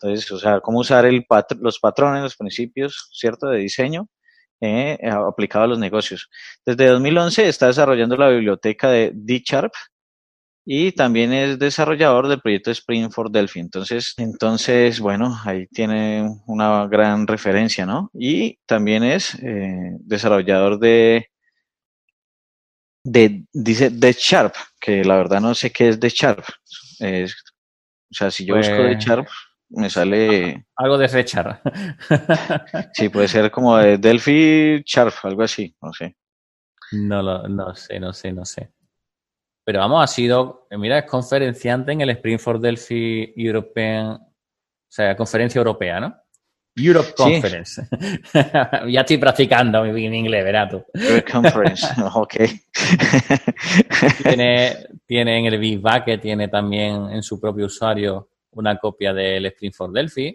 [0.00, 1.24] Entonces, o sea, cómo usar el
[1.60, 4.08] los patrones, los principios, ¿cierto?, de diseño
[4.60, 6.28] eh, aplicado a los negocios.
[6.66, 9.72] Desde 2011 está desarrollando la biblioteca de D-Sharp
[10.70, 13.58] y también es desarrollador del proyecto Spring for Delphi.
[13.58, 18.10] Entonces, entonces, bueno, ahí tiene una gran referencia, ¿no?
[18.12, 21.30] Y también es eh, desarrollador de,
[23.02, 26.44] de, dice D Sharp, que la verdad no sé qué es D Sharp.
[27.00, 27.26] o
[28.10, 29.26] sea, si yo busco D pues Sharp,
[29.70, 30.66] me sale...
[30.76, 31.62] Algo de fechar.
[32.92, 36.14] sí, puede ser como de Delphi Sharp, algo así, no sé.
[36.92, 38.70] No, lo, no sé, no sé, no sé.
[39.68, 44.30] Pero vamos, ha sido, mira, es conferenciante en el Spring for Delphi European, o
[44.88, 46.16] sea, conferencia europea, ¿no?
[46.74, 47.86] Europe Conference.
[48.88, 50.82] ya estoy practicando mi, inglés, verás tú.
[50.94, 52.34] Europe Conference, ok.
[54.22, 59.44] tiene, tiene en el Big que tiene también en su propio usuario una copia del
[59.44, 60.34] Spring for Delphi,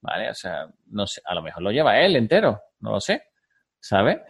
[0.00, 0.30] ¿vale?
[0.30, 3.24] O sea, no sé, a lo mejor lo lleva él entero, no lo sé,
[3.78, 4.22] ¿sabe?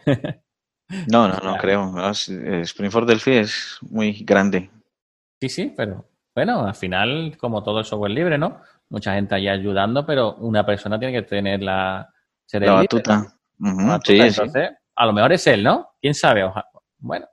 [1.11, 1.93] No, no, no creo.
[2.11, 4.71] Spring for Delphi es muy grande.
[5.41, 8.61] Sí, sí, pero bueno, al final, como todo el software libre, ¿no?
[8.91, 12.13] Mucha gente ahí ayudando, pero una persona tiene que tener la...
[12.53, 13.27] la batuta.
[14.05, 15.91] sí, Entonces, a lo mejor es él, ¿no?
[16.01, 16.51] ¿Quién sabe?
[16.99, 17.27] Bueno.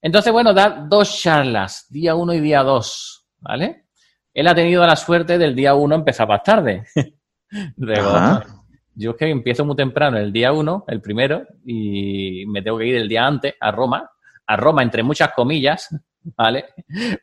[0.00, 3.86] Entonces, bueno, da dos charlas, día uno y día dos, ¿vale?
[4.34, 6.86] Él ha tenido la suerte del día uno empezar más tarde.
[8.94, 12.86] yo es que empiezo muy temprano el día uno, el primero, y me tengo que
[12.86, 14.10] ir el día antes a Roma,
[14.46, 15.88] a Roma entre muchas comillas,
[16.36, 16.66] ¿vale?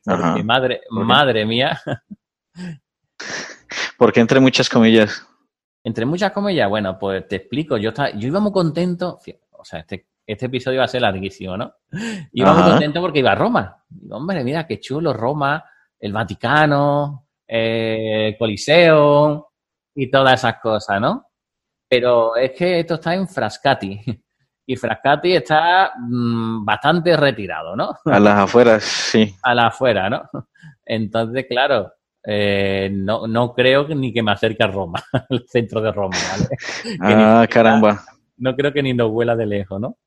[0.03, 1.79] Porque madre, madre mía.
[3.97, 5.25] ¿Por qué entre muchas comillas?
[5.83, 9.19] Entre muchas comillas, bueno, pues te explico, yo, estaba, yo iba muy contento,
[9.51, 11.73] o sea, este, este episodio va a ser larguísimo, ¿no?
[12.33, 13.83] Iba muy contento porque iba a Roma.
[13.87, 15.63] Digo, hombre, mira, qué chulo Roma,
[15.99, 19.51] el Vaticano, el Coliseo
[19.95, 21.28] y todas esas cosas, ¿no?
[21.89, 23.99] Pero es que esto está en Frascati
[24.67, 27.95] y Frascati está mm, bastante retirado, ¿no?
[28.05, 29.35] A las afueras, sí.
[29.41, 30.29] A las afueras, ¿no?
[30.85, 31.91] Entonces, claro,
[32.23, 36.47] eh, no, no creo ni que me acerque a Roma, al centro de Roma, ¿vale?
[37.01, 38.03] ah, caramba.
[38.37, 39.97] No creo que ni nos vuela de lejos, ¿no?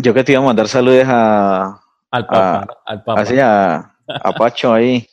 [0.00, 1.80] Yo que te iba a mandar saludos a...
[2.10, 3.20] Al Papa, al Papa.
[3.20, 5.06] Así a, a Pacho ahí.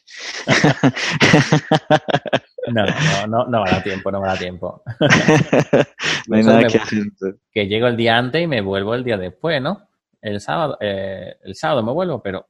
[2.68, 4.84] No, no, no, no me da tiempo, no me da tiempo.
[6.28, 7.03] no hay nada que hacer.
[7.51, 9.89] Que llego el día antes y me vuelvo el día después, ¿no?
[10.22, 12.47] El sábado, eh, el sábado me vuelvo, pero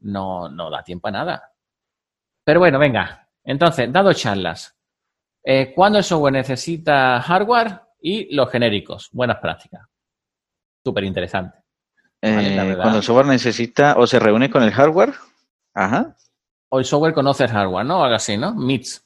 [0.00, 1.52] no, no da tiempo a nada.
[2.44, 3.28] Pero bueno, venga.
[3.44, 4.76] Entonces, dado charlas.
[5.42, 9.08] Eh, ¿Cuándo el software necesita hardware y los genéricos?
[9.12, 9.86] Buenas prácticas.
[10.84, 11.58] Súper interesante.
[12.22, 15.14] Eh, cuando el software necesita o se reúne con el hardware.
[15.74, 16.14] Ajá.
[16.68, 18.04] O el software conoce el hardware, ¿no?
[18.04, 18.54] Algo así, ¿no?
[18.54, 19.04] Meets.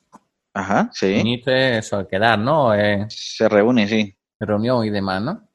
[0.55, 1.43] Ajá, sí.
[1.45, 2.73] Es eso, quedar, ¿no?
[2.75, 4.17] Eh, se reúne, sí.
[4.39, 5.49] Reunión y demás, ¿no?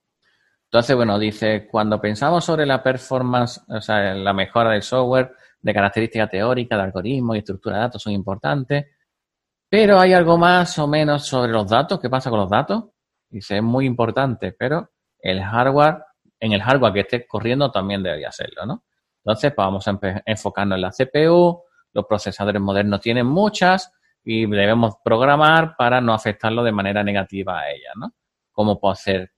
[0.66, 5.32] Entonces, bueno, dice, cuando pensamos sobre la performance, o sea, la mejora del software,
[5.62, 8.86] de característica teórica, de algoritmos y estructura de datos son importantes,
[9.70, 12.86] pero hay algo más o menos sobre los datos, ¿qué pasa con los datos?
[13.30, 16.04] Dice, es muy importante, pero el hardware,
[16.40, 18.84] en el hardware que esté corriendo también debería serlo, ¿no?
[19.24, 23.92] Entonces, pues vamos a enfocarnos en la CPU, los procesadores modernos tienen muchas
[24.24, 28.14] y debemos programar para no afectarlo de manera negativa a ellas, ¿no?
[28.52, 29.32] Como puedo hacer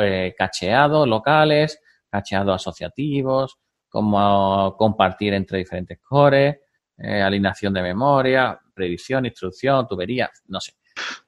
[0.00, 3.58] eh, cacheados locales, cacheados asociativos,
[3.88, 6.56] como compartir entre diferentes cores,
[6.98, 10.74] eh, alineación de memoria, previsión, instrucción, tubería, no sé.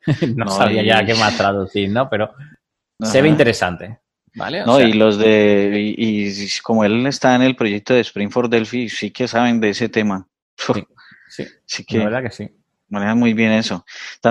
[0.37, 2.09] no, sabía ya qué más traducir, ¿no?
[2.09, 2.33] Pero
[3.01, 4.01] se ve interesante.
[4.33, 4.65] ¿Vale?
[4.65, 6.31] no, y los de, y,
[6.63, 9.89] como él está en el proyecto de Spring for Delphi, sí que saben de ese
[9.89, 10.29] tema.
[11.33, 12.60] Sí, sí, que, la verdad que sí
[12.91, 13.85] maneja muy bien eso.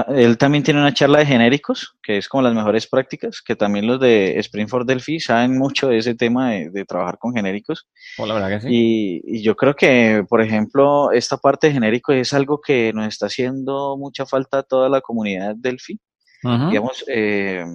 [0.10, 3.88] Él también tiene una charla de genéricos, que es como las mejores prácticas, que también
[3.88, 7.88] los de Spring for Delphi saben mucho de ese tema de, trabajar con genéricos.
[8.18, 9.22] Oh, la verdad que sí.
[9.24, 13.28] Y, yo creo que, por ejemplo, esta parte de genéricos es algo que nos está
[13.28, 16.00] haciendo mucha falta a toda la comunidad Delphi.
[16.42, 17.66] Digamos, eh,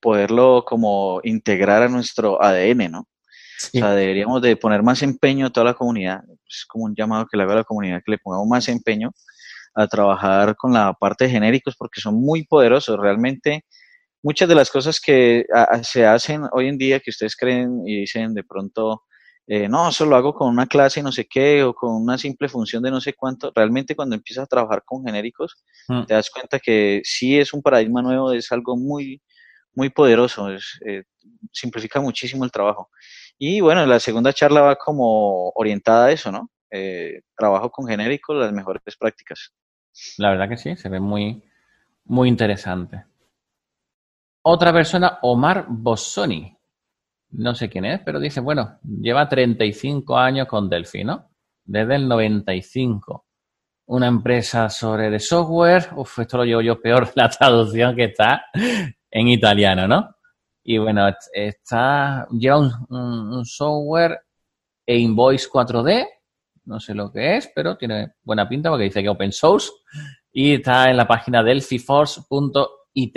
[0.00, 3.00] poderlo como integrar a nuestro ADN, ¿no?
[3.00, 6.22] O sea, deberíamos de poner más empeño a toda la comunidad.
[6.48, 9.10] Es como un llamado que le hago a la comunidad, que le pongamos más empeño
[9.78, 12.98] a trabajar con la parte de genéricos porque son muy poderosos.
[12.98, 13.64] Realmente
[14.22, 15.44] muchas de las cosas que
[15.82, 19.04] se hacen hoy en día que ustedes creen y dicen de pronto,
[19.46, 22.48] eh, no, eso lo hago con una clase no sé qué o con una simple
[22.48, 26.04] función de no sé cuánto, realmente cuando empiezas a trabajar con genéricos mm.
[26.04, 29.22] te das cuenta que sí es un paradigma nuevo, es algo muy,
[29.74, 31.04] muy poderoso, es, eh,
[31.52, 32.90] simplifica muchísimo el trabajo.
[33.38, 36.50] Y bueno, la segunda charla va como orientada a eso, ¿no?
[36.70, 39.52] Eh, trabajo con genéricos, las mejores prácticas.
[40.18, 41.42] La verdad que sí, se ve muy,
[42.04, 43.04] muy interesante.
[44.42, 46.56] Otra persona, Omar Bossoni.
[47.30, 51.30] No sé quién es, pero dice, bueno, lleva 35 años con Delphi, ¿no?
[51.64, 53.26] Desde el 95.
[53.86, 55.88] Una empresa sobre de software.
[55.96, 58.46] Uf, esto lo llevo yo peor la traducción que está
[59.10, 60.14] en italiano, ¿no?
[60.64, 64.20] Y bueno, está, lleva un, un software
[64.86, 66.06] e Invoice 4D
[66.68, 69.70] no sé lo que es, pero tiene buena pinta porque dice que open source
[70.30, 73.16] y está en la página delphiforce.it.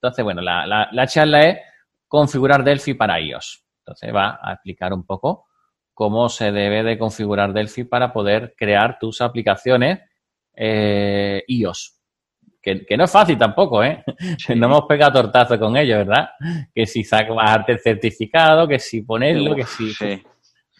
[0.00, 1.58] Entonces, bueno, la, la, charla es
[2.06, 3.64] configurar Delphi para iOS.
[3.80, 5.46] Entonces va a explicar un poco
[5.92, 10.00] cómo se debe de configurar Delphi para poder crear tus aplicaciones
[10.54, 11.94] eh, iOS.
[12.62, 14.04] Que, no es fácil tampoco, ¿eh?
[14.56, 16.30] No hemos pegado tortazo con ello, ¿verdad?
[16.74, 19.92] Que si bajarte el certificado, que si ponerlo, que si...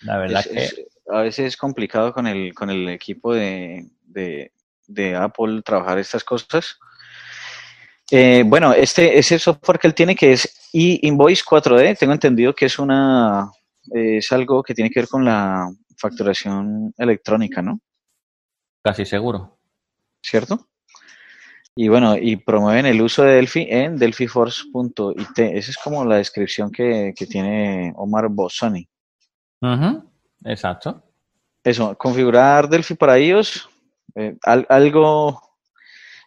[0.03, 3.91] La verdad es, que a veces es complicado con el, con el equipo de,
[5.19, 6.79] Apple trabajar estas cosas.
[8.11, 12.67] Eh, bueno, este, ese software que él tiene que es e-Invoice 4D, tengo entendido que
[12.67, 13.51] es una
[13.91, 17.81] es algo que tiene que ver con la facturación electrónica, ¿no?
[18.83, 19.59] Casi seguro.
[20.23, 20.69] ¿Cierto?
[21.75, 25.39] Y bueno, y promueven el uso de Delphi en delphiforce.it.
[25.39, 28.89] Esa es como la descripción que, tiene Omar Bossani.
[30.45, 31.03] Exacto.
[31.63, 33.69] Eso, configurar Delphi para ellos,
[34.15, 34.37] eh,
[34.69, 35.41] algo,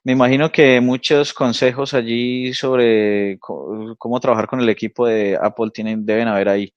[0.03, 6.05] me imagino que muchos consejos allí sobre cómo trabajar con el equipo de Apple tienen,
[6.05, 6.74] deben haber ahí,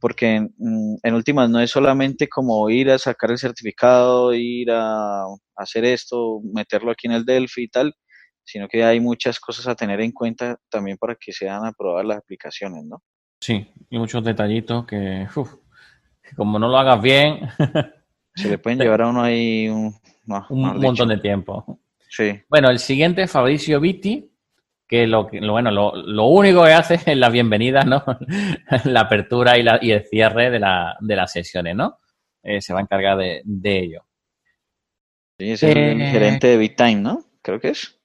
[0.00, 5.24] porque mm, en, últimas no es solamente como ir a sacar el certificado, ir a
[5.56, 7.94] hacer esto, meterlo aquí en el Delphi y tal,
[8.44, 12.18] sino que hay muchas cosas a tener en cuenta también para que sean aprobadas las
[12.18, 13.02] aplicaciones, ¿no?
[13.40, 15.26] Sí, y muchos detallitos que,
[16.36, 17.40] como no lo hagas bien.
[18.34, 19.94] Se le pueden llevar a uno ahí un,
[20.50, 21.80] montón de tiempo.
[22.08, 22.40] Sí.
[22.48, 24.30] Bueno, el siguiente, Fabricio Vitti,
[24.86, 28.02] que lo, bueno, lo, único que hace es la bienvenida, ¿no?
[28.84, 31.98] la apertura y, la, y el cierre de, la, de las sesiones, ¿no?
[32.42, 34.04] Eh, se va a encargar de, ello.
[35.38, 37.24] Sí, es el Eh, gerente de BitTime, ¿no?
[37.42, 38.00] Creo que es.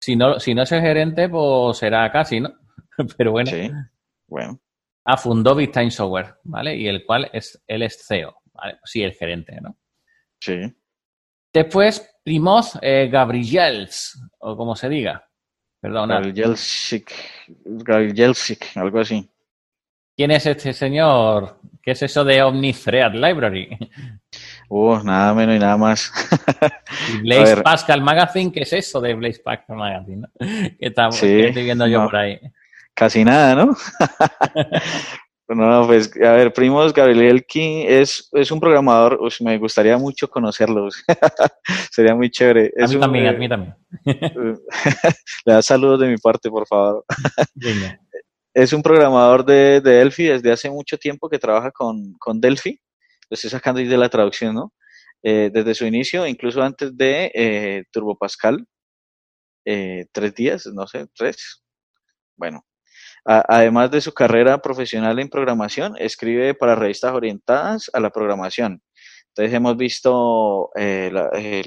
[0.00, 2.52] Si no, si no es el gerente, pues será casi, ¿no?
[3.16, 3.70] Pero bueno, Sí.
[4.26, 4.60] Bueno,
[5.16, 6.76] fundó Big Time Software, ¿vale?
[6.76, 8.78] Y el cual es, él es CEO, ¿vale?
[8.84, 9.76] Sí, el gerente, ¿no?
[10.40, 10.74] sí.
[11.50, 15.26] Después, Primoz eh, Gabriels, o como se diga.
[15.80, 16.16] Perdona.
[16.16, 17.12] Gabriel Jelsic,
[17.64, 19.28] Gabriel Jelsic, algo así.
[20.14, 21.60] ¿Quién es este señor?
[21.80, 23.78] ¿Qué es eso de Omnithread Library?
[24.70, 26.12] Uh, nada menos y nada más.
[27.14, 27.62] Y Blaze.
[27.62, 30.18] Pascal Magazine, ¿qué es eso de Blaze Pascal Magazine?
[30.18, 30.28] no?
[30.38, 32.04] Que, estamos, Sí, que estoy viendo yo no.
[32.04, 32.38] por ahí.
[32.98, 33.76] Casi nada, ¿no?
[35.50, 40.90] No, pues, a ver, primos, Gabriel King es, es un programador, me gustaría mucho conocerlo,
[41.90, 42.70] sería muy chévere.
[42.78, 43.74] A Es mí un, también, a mí también.
[44.04, 47.04] Le da saludos de mi parte, por favor.
[47.54, 47.98] Venga.
[48.52, 52.78] Es un programador de, de Delphi desde hace mucho tiempo que trabaja con, con Delphi.
[53.30, 54.74] Lo estoy sacando ahí de la traducción, ¿no?
[55.22, 58.66] Eh, desde su inicio, incluso antes de eh, Turbo Pascal.
[59.64, 61.62] Eh, tres días, no sé, tres.
[62.36, 62.64] Bueno,
[63.24, 68.82] además de su carrera profesional en programación, escribe para revistas orientadas a la programación.
[69.28, 71.62] Entonces hemos visto eh, la, eh,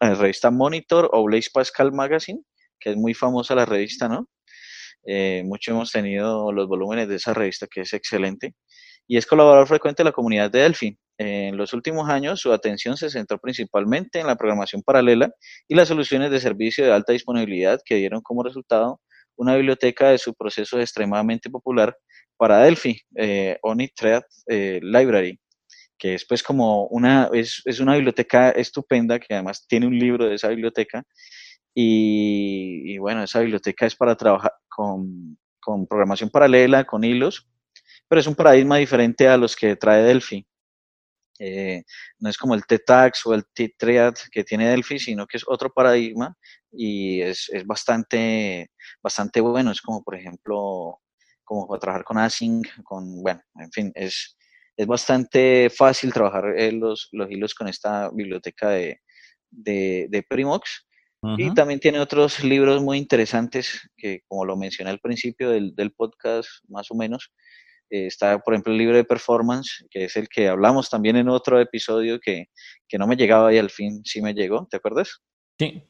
[0.00, 2.42] eh, revista Monitor o Blaze Pascal Magazine,
[2.78, 4.28] que es muy famosa la revista, ¿no?
[5.06, 8.54] Eh, mucho hemos tenido los volúmenes de esa revista, que es excelente.
[9.06, 10.98] Y es colaborador frecuente de la comunidad de Delphi.
[11.18, 15.30] En los últimos años, su atención se centró principalmente en la programación paralela
[15.68, 19.00] y las soluciones de servicio de alta disponibilidad que dieron como resultado
[19.36, 21.96] una biblioteca de su proceso extremadamente popular
[22.36, 23.58] para Delphi, eh,
[24.48, 25.38] eh, Library,
[25.98, 30.26] que es pues como una, es, es una biblioteca estupenda que además tiene un libro
[30.26, 31.04] de esa biblioteca
[31.74, 37.48] y, y bueno, esa biblioteca es para trabajar con, con programación paralela, con hilos,
[38.08, 40.46] pero es un paradigma diferente a los que trae Delphi.
[41.40, 41.82] Eh,
[42.20, 45.72] no es como el T-Tax o el T-Triad que tiene Delphi, sino que es otro
[45.72, 46.36] paradigma
[46.76, 48.70] y es, es bastante,
[49.02, 49.70] bastante bueno.
[49.70, 51.00] Es como, por ejemplo,
[51.44, 54.36] como para trabajar con Async, con, bueno, en fin, es,
[54.76, 59.00] es bastante fácil trabajar eh, los, los hilos con esta biblioteca de,
[59.50, 60.86] de, de Primox.
[61.38, 65.90] Y también tiene otros libros muy interesantes que, como lo mencioné al principio del, del
[65.94, 67.32] podcast, más o menos,
[67.88, 71.30] eh, está, por ejemplo, el libro de performance, que es el que hablamos también en
[71.30, 72.48] otro episodio que,
[72.86, 75.22] que no me llegaba y al fin sí me llegó, ¿te acuerdas?
[75.58, 75.82] Sí.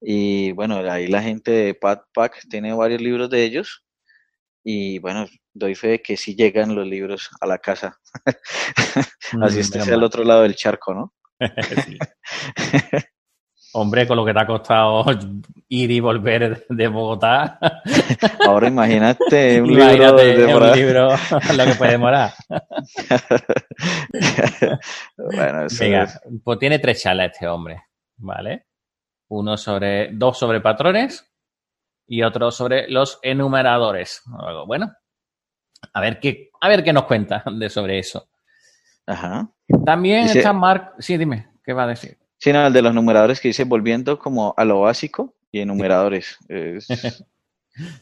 [0.00, 3.84] Y bueno, ahí la gente de Pack tiene varios libros de ellos
[4.64, 7.98] y bueno, doy fe de que sí llegan los libros a la casa.
[9.42, 11.14] Así Mm, estés menos al otro lado del charco, ¿no?
[11.84, 11.98] Sí.
[13.74, 15.04] Hombre, con lo que te ha costado
[15.68, 17.58] ir y volver de Bogotá,
[18.46, 22.32] Ahora imagínate un libro imagínate de por un libro lo que puede demorar.
[25.16, 27.82] bueno, eso Venga, es- pues tiene tres charlas este hombre,
[28.16, 28.64] ¿vale?
[29.28, 31.30] Uno sobre, dos sobre patrones
[32.06, 34.22] y otro sobre los enumeradores.
[34.66, 34.92] Bueno,
[35.92, 38.28] a ver qué, a ver qué nos cuenta de sobre eso.
[39.06, 39.50] Ajá.
[39.84, 42.16] También Dice- está Mark, sí, dime, ¿qué va a decir?
[42.38, 46.38] Sí, no, el de los numeradores que dice volviendo como a lo básico y enumeradores.
[46.48, 46.86] Es-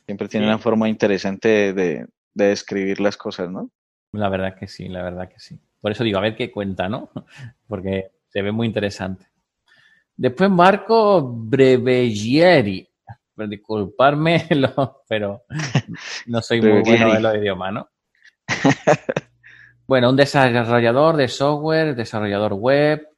[0.06, 0.48] siempre tiene Sí.
[0.50, 3.70] una forma interesante de, de- de describir las cosas, ¿no?
[4.12, 5.58] La verdad que sí, la verdad que sí.
[5.80, 7.10] Por eso digo, a ver qué cuenta, ¿no?
[7.66, 9.26] Porque se ve muy interesante.
[10.16, 12.88] Después Marco Brevegieri.
[13.36, 15.42] Disculparme, lo- pero
[16.26, 17.88] no soy muy bueno en los idiomas, ¿no?
[19.86, 23.08] Bueno, un desarrollador de software, desarrollador web,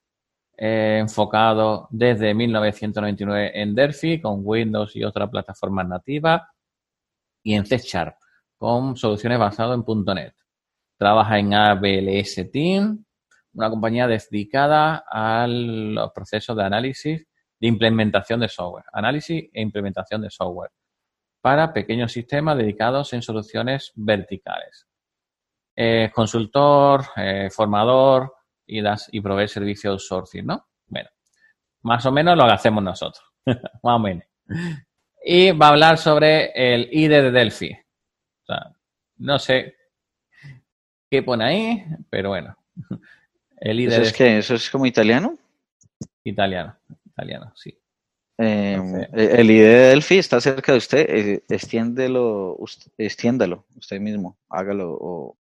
[0.57, 6.43] eh, enfocado desde 1999 en Delphi con Windows y otras plataformas nativas
[7.45, 8.17] y en C Sharp
[8.57, 10.35] con soluciones basadas en .NET.
[10.99, 13.05] Trabaja en ABLS Team,
[13.59, 17.27] una compañía dedicada a los procesos de análisis
[17.61, 20.71] de implementación de software, análisis e implementación de software
[21.41, 24.87] para pequeños sistemas dedicados en soluciones verticales.
[25.75, 28.33] Eh, consultor, eh, formador
[28.65, 30.69] y, das, y provee servicios outsourcing, ¿no?
[30.87, 31.11] Bueno,
[31.83, 34.25] más o menos lo que hacemos nosotros, más o menos.
[35.25, 37.77] Y va a hablar sobre el IDE de Delphi.
[39.17, 39.75] No sé
[41.11, 42.57] qué pone ahí, pero bueno.
[43.61, 45.37] El ¿Eso es que ¿Eso es como italiano?
[46.25, 47.71] italiano, italiano, sí.
[48.39, 53.99] Eh, Entonces- el ID de Delphi está cerca de usted, eh, extiéndelo, ust- extiéndalo usted
[54.01, 55.39] mismo, hágalo o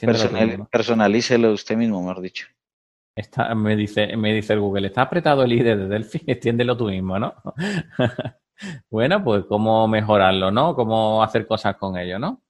[0.00, 0.68] personal- mismo.
[0.70, 2.46] personalícelo usted mismo, mejor dicho.
[3.16, 6.86] Está, me, dice, me dice el Google, está apretado el IDE de Delphi, extiéndelo tú
[6.86, 7.34] mismo, ¿no?
[8.90, 10.74] bueno, pues cómo mejorarlo, ¿no?
[10.74, 12.42] Cómo hacer cosas con ello, ¿no?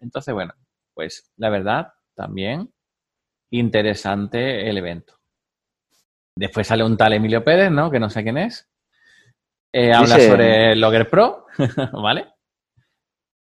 [0.00, 0.52] Entonces, bueno,
[0.94, 2.70] pues la verdad, también
[3.50, 5.18] interesante el evento.
[6.36, 7.90] Después sale un tal Emilio Pérez, ¿no?
[7.90, 8.68] Que no sé quién es.
[9.72, 11.46] Eh, habla sobre Logger Pro,
[11.92, 12.26] ¿vale?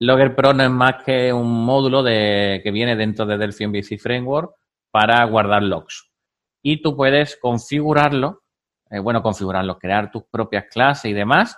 [0.01, 3.99] Logger Pro no es más que un módulo de, que viene dentro de Delphi MVC
[3.99, 4.55] Framework
[4.91, 6.11] para guardar logs.
[6.63, 8.43] Y tú puedes configurarlo,
[8.91, 11.57] eh, bueno, configurarlo, crear tus propias clases y demás,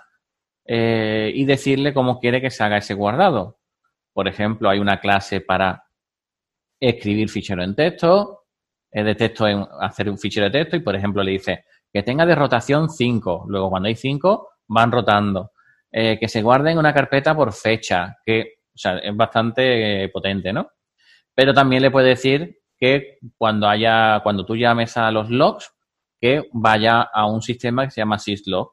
[0.65, 3.59] eh, y decirle cómo quiere que se haga ese guardado.
[4.13, 5.85] Por ejemplo, hay una clase para
[6.79, 8.43] escribir fichero en texto,
[8.91, 12.25] de texto en hacer un fichero de texto y, por ejemplo, le dice que tenga
[12.25, 13.45] de rotación 5.
[13.47, 15.51] Luego, cuando hay 5, van rotando.
[15.91, 20.67] Eh, que se guarde en una carpeta por fecha, que es bastante potente, ¿no?
[21.35, 25.71] Pero también le puede decir que cuando haya, cuando tú llames a los logs,
[26.19, 28.71] que vaya a un sistema que se llama syslog,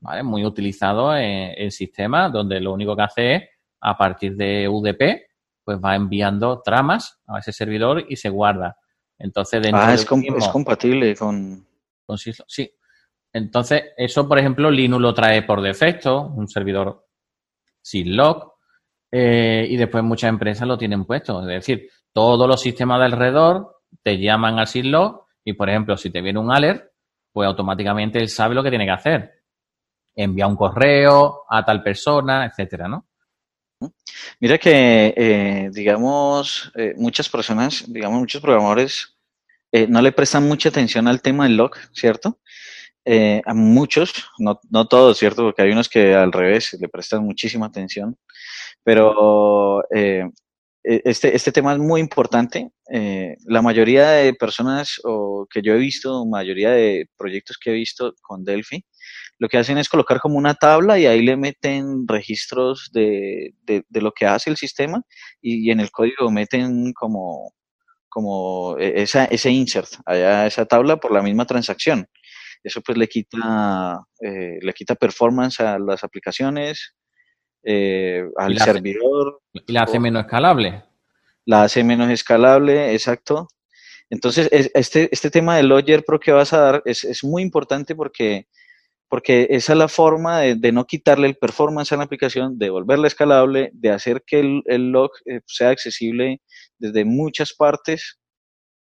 [0.00, 0.22] ¿vale?
[0.22, 3.42] Muy utilizado en el sistema, donde lo único que hace es,
[3.80, 5.31] a partir de UDP,
[5.64, 8.76] pues va enviando tramas a ese servidor y se guarda.
[9.18, 11.66] Entonces, dentro ah, es, es compatible con...
[12.04, 12.46] con syslog.
[12.48, 12.70] Sí,
[13.32, 17.06] entonces, eso, por ejemplo, Linux lo trae por defecto, un servidor
[17.80, 18.52] sin log,
[19.10, 21.40] eh, y después muchas empresas lo tienen puesto.
[21.40, 26.10] Es decir, todos los sistemas de alrededor te llaman al syslog y, por ejemplo, si
[26.10, 26.90] te viene un alert,
[27.32, 29.32] pues automáticamente él sabe lo que tiene que hacer.
[30.14, 33.06] Envía un correo a tal persona, etcétera, ¿no?
[34.40, 39.16] Mira que, eh, digamos, eh, muchas personas, digamos, muchos programadores
[39.88, 42.38] no le prestan mucha atención al tema del log, ¿cierto?
[43.04, 45.42] Eh, a muchos, no, no todos, ¿cierto?
[45.42, 48.16] Porque hay unos que al revés le prestan muchísima atención,
[48.84, 50.30] pero eh,
[50.84, 52.70] e, este, este tema es muy importante.
[52.90, 57.74] Eh, la mayoría de personas o que yo he visto, mayoría de proyectos que he
[57.74, 58.84] visto con Delphi,
[59.42, 64.00] lo que hacen es colocar como una tabla y ahí le meten registros de, de,
[64.00, 65.02] lo que hace el sistema
[65.40, 67.52] y, en el código meten como,
[68.08, 72.06] como e, esa, ese insert, allá esa tabla por la misma transacción.
[72.62, 76.94] Eso pues le quita, eh, le quita performance a las aplicaciones,
[77.64, 79.40] eh, al servidor.
[79.52, 80.84] y la hace menos escalable.
[81.46, 83.48] La hace menos escalable, exacto.
[84.08, 87.96] Entonces, este, este tema del Logger Pro que vas a dar es, es muy importante
[87.96, 88.46] porque,
[89.12, 93.08] porque esa es la forma de, no quitarle el performance a la aplicación, de volverla
[93.08, 96.40] escalable, de hacer que el, el log eh, sea accesible
[96.78, 98.22] desde muchas partes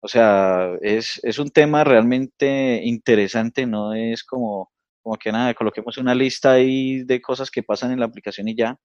[0.01, 4.71] o sea, es, es un tema realmente interesante, no es como,
[5.03, 8.57] como que nada, coloquemos una lista ahí de cosas que pasan en la aplicación y
[8.57, 8.79] ya,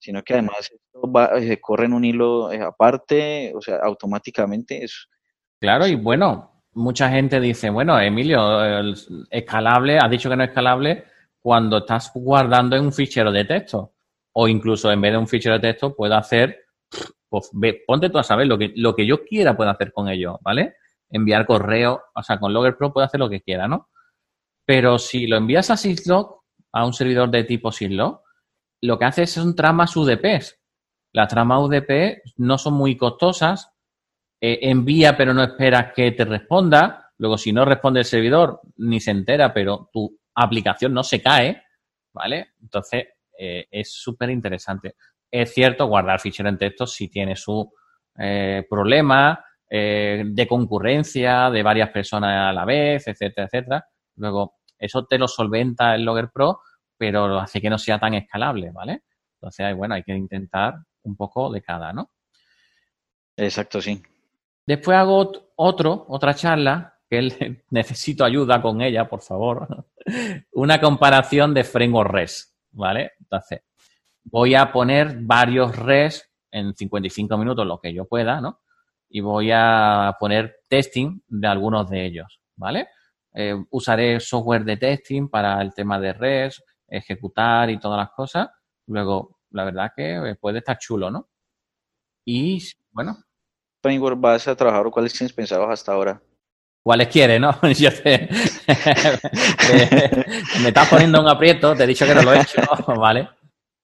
[0.00, 4.82] sino que además esto va, se corre en un hilo eh, aparte, o sea, automáticamente.
[4.82, 5.08] Es,
[5.60, 8.96] claro, y bueno, mucha gente dice, bueno, Emilio, el
[9.30, 11.04] escalable, has dicho que no es escalable
[11.40, 13.92] cuando estás guardando en un fichero de texto.
[14.34, 16.62] O incluso en vez de un fichero de texto, puedo hacer
[17.32, 17.50] pues
[17.86, 20.76] ponte tú a saber lo que, lo que yo quiera puedo hacer con ello, ¿vale?
[21.08, 23.88] Enviar correo, o sea, con Logger Pro puedo hacer lo que quiera, ¿no?
[24.66, 26.42] Pero si lo envías a Syslog,
[26.72, 28.20] a un servidor de tipo Syslog,
[28.82, 30.60] lo que hace son tramas UDPs.
[31.14, 33.72] Las tramas UDP no son muy costosas,
[34.42, 38.98] eh, envía pero no esperas que te responda, luego si no responde el servidor ni
[38.98, 41.62] se entera, pero tu aplicación no se cae,
[42.12, 42.48] ¿vale?
[42.60, 43.06] Entonces
[43.38, 44.96] eh, es súper interesante.
[45.30, 47.72] Es cierto, guardar fichero en texto si tiene su
[48.18, 53.86] eh, problema eh, de concurrencia de varias personas a la vez, etcétera, etcétera.
[54.16, 56.60] Luego, eso te lo solventa el Logger Pro,
[56.98, 59.04] pero hace que no sea tan escalable, ¿vale?
[59.40, 60.74] Entonces, bueno, hay que intentar
[61.04, 62.10] un poco de cada, ¿no?
[63.36, 64.02] Exacto, sí.
[64.66, 69.86] Después hago otro, otra charla, que necesito ayuda con ella, por favor.
[70.52, 73.12] Una comparación de framework REST, ¿vale?
[73.20, 73.62] Entonces,
[74.24, 78.60] voy a poner varios res en 55 minutos, lo que yo pueda, ¿no?
[79.08, 82.88] Y voy a poner testing de algunos de ellos, ¿vale?
[83.34, 88.48] Eh, usaré software de testing para el tema de res, ejecutar y todas las cosas.
[88.86, 91.28] Luego, la verdad que puede estar chulo, ¿no?
[92.24, 93.16] Y, bueno.
[93.82, 96.20] Framework vas a trabajar o cuáles tienes pensados hasta ahora?
[96.82, 97.52] ¿Cuáles quieres, no?
[97.78, 98.28] Yo te,
[100.62, 102.62] me estás poniendo un aprieto, te he dicho que no lo he hecho,
[102.98, 103.28] ¿vale?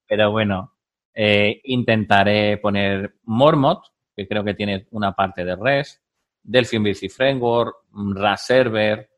[0.07, 0.74] Pero bueno,
[1.14, 3.82] eh, intentaré poner Mormot,
[4.16, 6.01] que creo que tiene una parte de REST,
[6.42, 7.76] Delphi MVC Framework,
[8.14, 9.09] RAS Server,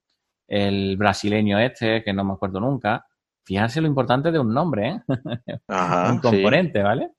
[0.46, 3.06] el brasileño este, que no me acuerdo nunca.
[3.44, 5.00] Fíjense lo importante de un nombre, ¿eh?
[6.10, 7.12] un componente, ¿vale?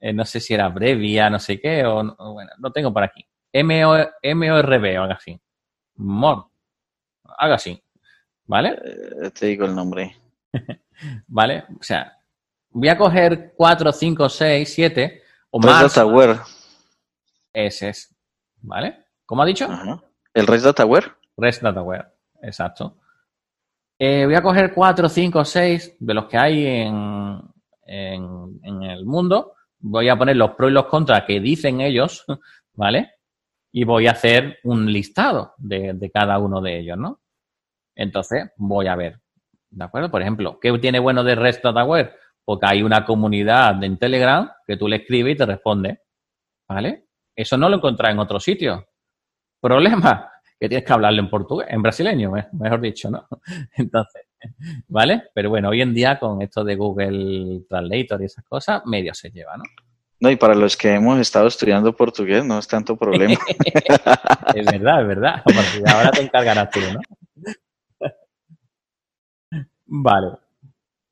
[0.00, 3.24] Eh, no sé si era Brevia, no sé qué, o, bueno, lo tengo por aquí.
[3.52, 5.40] M-O-R-B o algo así.
[5.96, 6.46] Mor.
[7.36, 7.82] Algo así.
[8.46, 8.78] ¿Vale?
[8.84, 10.16] Eh, te digo el nombre.
[11.26, 11.64] ¿Vale?
[11.78, 12.16] O sea,
[12.70, 15.94] voy a coger 4, 5, 6, 7 o más.
[15.94, 16.40] DataWare.
[17.52, 18.14] Ese es.
[18.60, 19.04] ¿Vale?
[19.26, 19.68] ¿Cómo ha dicho?
[20.34, 21.12] ¿El REST DataWare?
[21.36, 22.06] REST DataWare.
[22.42, 22.96] exacto.
[23.98, 27.40] Eh, voy a coger cuatro, cinco, seis de los que hay en,
[27.84, 29.54] en, el mundo.
[29.80, 32.24] Voy a poner los pros y los contras que dicen ellos,
[32.74, 33.12] ¿vale?
[33.72, 37.20] Y voy a hacer un listado de, de cada uno de ellos, ¿no?
[37.94, 39.20] Entonces, voy a ver.
[39.70, 40.10] ¿De acuerdo?
[40.10, 42.14] Por ejemplo, ¿qué tiene bueno de REST Dataware?
[42.44, 46.00] Porque hay una comunidad en Telegram que tú le escribes y te responde.
[46.68, 47.08] ¿Vale?
[47.34, 48.86] Eso no lo encontrás en otro sitio.
[49.60, 53.26] Problema, que tienes que hablarle en portugués, en brasileño, mejor dicho, ¿no?
[53.76, 54.27] Entonces,
[54.88, 55.24] ¿vale?
[55.34, 59.30] Pero bueno, hoy en día con esto de Google Translator y esas cosas, medio se
[59.30, 59.64] lleva, ¿no?
[60.20, 63.34] No, y para los que hemos estado estudiando portugués no es tanto problema.
[64.54, 65.42] es verdad, es verdad.
[65.86, 68.10] Ahora te encargarás tú, ¿no?
[69.86, 70.32] Vale.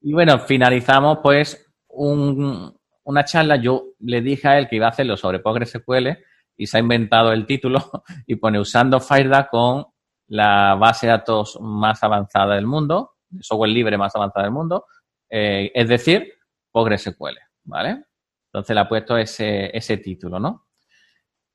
[0.01, 3.57] Y bueno, finalizamos pues una charla.
[3.57, 6.09] Yo le dije a él que iba a hacerlo sobre PostgreSQL
[6.57, 7.79] y se ha inventado el título
[8.27, 9.87] y pone usando FireDAC con
[10.29, 14.87] la base de datos más avanzada del mundo, software libre más avanzada del mundo,
[15.29, 16.33] eh, es decir,
[16.71, 18.05] PostgreSQL, ¿vale?
[18.53, 20.67] Entonces le ha puesto ese, ese título, ¿no?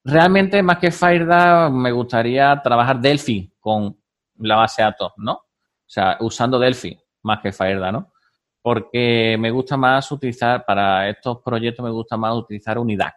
[0.04, 3.98] Realmente, más que FireDAC, me gustaría trabajar Delphi con
[4.38, 5.34] la base de datos, ¿no?
[5.34, 8.12] O sea, usando Delphi más que FireDAC, ¿no?
[8.62, 13.16] Porque me gusta más utilizar, para estos proyectos me gusta más utilizar Unidac.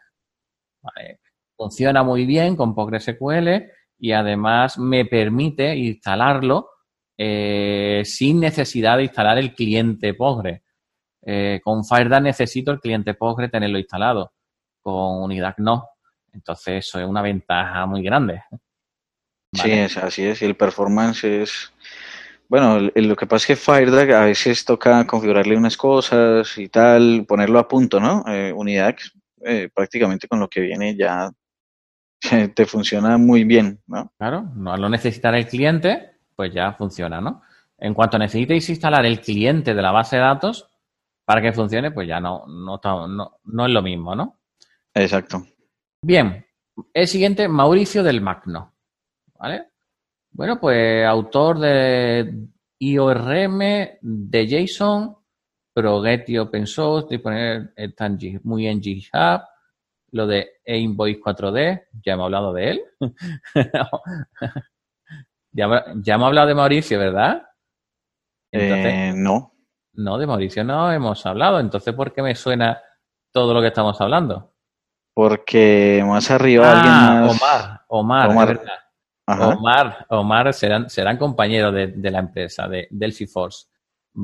[0.83, 1.21] ¿vale?
[1.57, 6.69] Funciona muy bien con PostgreSQL y además me permite instalarlo
[7.17, 10.63] eh, sin necesidad de instalar el cliente Postgre.
[11.27, 14.33] Eh, con FireDAC necesito el cliente Postgre tenerlo instalado.
[14.81, 15.89] Con Unidac no.
[16.33, 18.43] Entonces eso es una ventaja muy grande.
[19.53, 20.43] Sí, es, así es.
[20.43, 21.73] Y el performance es...
[22.49, 27.25] Bueno, lo que pasa es que FireDAC a veces toca configurarle unas cosas y tal,
[27.27, 28.23] ponerlo a punto, ¿no?
[28.29, 29.01] Eh, Unidac
[29.47, 31.31] eh, prácticamente con lo que viene ya
[32.55, 34.13] te funciona muy bien, ¿no?
[34.19, 37.43] Claro, no lo necesitar el cliente, pues ya funciona, ¿no?
[37.79, 40.69] En cuanto necesitéis instalar el cliente de la base de datos
[41.25, 44.39] para que funcione, pues ya no, no, no, no es lo mismo, ¿no?
[44.93, 45.45] Exacto.
[46.03, 46.45] Bien,
[46.93, 48.75] el siguiente, Mauricio del Magno,
[49.39, 49.69] ¿vale?
[50.31, 53.59] Bueno, pues autor de IORM,
[54.01, 55.17] de JSON,
[55.73, 59.43] Progetty Open Source, disponible están muy en GitHub,
[60.13, 62.83] lo de Invoice 4D, ya hemos hablado de él.
[65.55, 67.43] ya, hemos hablado de Mauricio, ¿verdad?
[68.53, 69.53] eh, no.
[69.95, 71.61] No, de Mauricio no hemos hablado.
[71.61, 72.81] Entonces, ¿por qué me suena
[73.33, 74.53] todo lo que estamos hablando?
[75.15, 77.81] Porque más arriba alguien ah, más...
[77.89, 78.61] Omar, Omar,
[79.27, 79.57] Omar.
[79.57, 83.67] Omar, Omar serán, serán compañeros de, la empresa, de Delphi Force.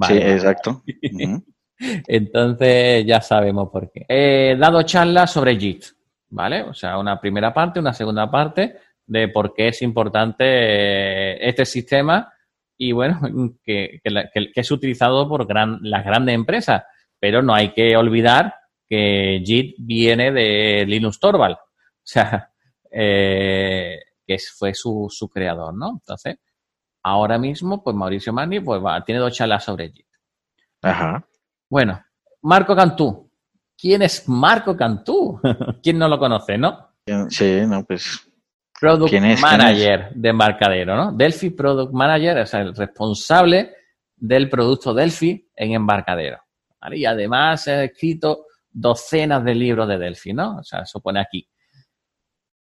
[0.02, 0.82] sí, exacto.
[1.78, 4.04] Entonces ya sabemos por qué.
[4.08, 5.84] He dado charlas sobre JIT,
[6.28, 6.62] ¿vale?
[6.62, 8.76] O sea, una primera parte, una segunda parte
[9.10, 12.32] de por qué es importante eh, este sistema
[12.78, 13.20] y bueno,
[13.64, 15.46] que, es utilizado por
[15.82, 16.84] las grandes empresas.
[17.18, 18.54] Pero no hay que olvidar
[18.88, 21.56] que JIT viene de Linus Torvald.
[22.02, 22.50] O sea,
[22.90, 25.90] eh, que fue su, su, creador, ¿no?
[25.90, 26.38] Entonces,
[27.04, 30.06] ahora mismo, pues Mauricio Mani pues, tiene dos charlas sobre JIT.
[30.82, 31.24] Ajá.
[31.68, 32.02] Bueno,
[32.42, 33.30] Marco Cantú.
[33.76, 35.40] ¿Quién es Marco Cantú?
[35.82, 36.90] ¿Quién no lo conoce, no?
[37.28, 38.29] Sí, no, pues.
[38.80, 41.12] Product Manager de embarcadero, ¿no?
[41.12, 43.74] Delphi Product Manager es el responsable
[44.16, 46.38] del producto Delphi en embarcadero.
[46.92, 50.58] Y además ha escrito docenas de libros de Delphi, ¿no?
[50.58, 51.46] O sea, eso pone aquí.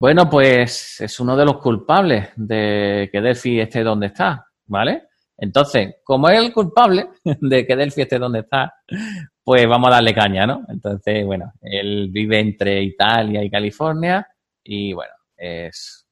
[0.00, 5.04] Bueno, pues es uno de los culpables de que Delphi esté donde está, ¿vale?
[5.38, 8.74] Entonces, como es el culpable de que Delphi esté donde está,
[9.44, 10.64] pues vamos a darle caña, ¿no?
[10.68, 14.26] Entonces, bueno, él vive entre Italia y California
[14.64, 15.12] y, bueno,
[15.42, 16.06] es,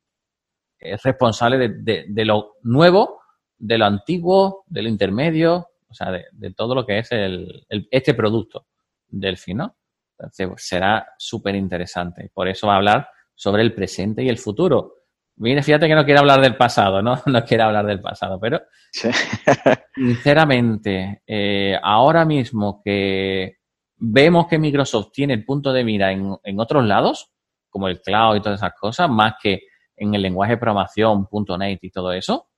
[0.78, 3.20] es responsable de, lo nuevo,
[3.58, 8.14] de lo antiguo, de lo intermedio, o sea, de, todo lo que es el, este
[8.14, 8.66] producto
[9.08, 9.76] Delphi, ¿no?
[10.18, 12.30] Entonces, pues, será súper interesante.
[12.32, 14.94] Por eso va a hablar sobre el presente y el futuro.
[15.36, 17.20] Mire, fíjate que no quiero hablar del pasado, ¿no?
[17.26, 18.60] No quiero hablar del pasado, pero
[19.94, 23.60] sinceramente, eh, ahora mismo que
[23.96, 27.30] vemos que Microsoft tiene el punto de mira en, otros lados,
[27.70, 29.62] como el cloud y todas esas cosas, más que
[29.96, 31.26] en el lenguaje de programación,
[31.58, 32.50] .NET y todo eso,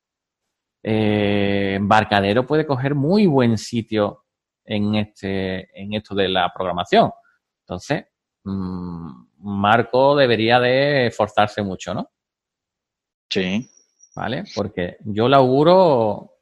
[0.82, 4.24] eh, Embarcadero puede coger muy buen sitio
[4.64, 7.10] en, este, en esto de la programación.
[7.60, 8.04] Entonces,
[8.44, 12.10] mm, Marco debería de esforzarse mucho, ¿no?
[13.28, 13.68] Sí.
[14.14, 14.44] ¿Vale?
[14.54, 16.32] Porque yo le auguro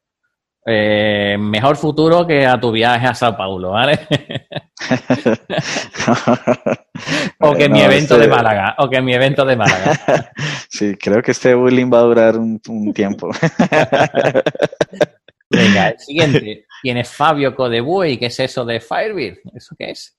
[0.67, 4.09] eh, mejor futuro que a tu viaje a Sao Paulo, ¿vale?
[7.39, 10.33] O que mi evento de Málaga, o que mi evento de Málaga.
[10.69, 12.61] sí, creo que este bullying va a durar un,
[12.93, 13.31] tiempo.
[15.51, 16.67] Venga, el siguiente.
[16.83, 19.39] Tienes Fabio Codebue, ¿qué es eso de Firebird?
[19.55, 20.15] ¿Eso qué es?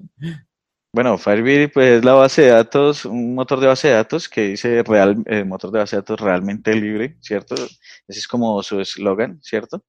[0.94, 4.50] Bueno, Firebird pues, es la base de datos, un motor de base de datos que
[4.50, 7.56] dice real, eh, motor de base de datos realmente libre, ¿cierto?
[7.56, 9.84] Ese es como su eslogan, ¿cierto?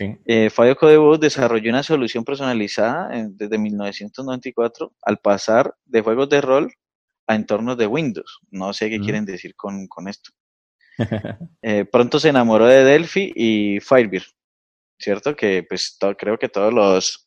[0.00, 6.72] Eh, Fabio Codebus desarrolló una solución personalizada desde 1994 al pasar de juegos de rol
[7.26, 8.40] a entornos de Windows.
[8.50, 10.30] No sé qué quieren decir con, esto.
[11.62, 14.26] Eh, pronto se enamoró de Delphi y Firebird,
[14.98, 15.34] ¿cierto?
[15.34, 17.26] Que pues creo que todos los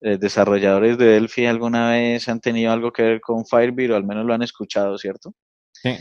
[0.00, 4.04] eh, desarrolladores de Delphi alguna vez han tenido algo que ver con Firebird o al
[4.04, 5.34] menos lo han escuchado, ¿cierto?
[5.74, 5.94] Sí.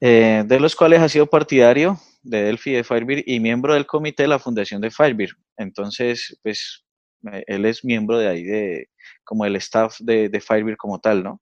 [0.00, 4.28] de los cuales ha sido partidario de Delphi de Firebird y miembro del comité de
[4.28, 5.36] la fundación de Firebird.
[5.56, 6.84] Entonces, pues,
[7.32, 8.88] eh, él es miembro de ahí, de
[9.24, 11.40] como el staff de, de Firebird como tal, ¿no?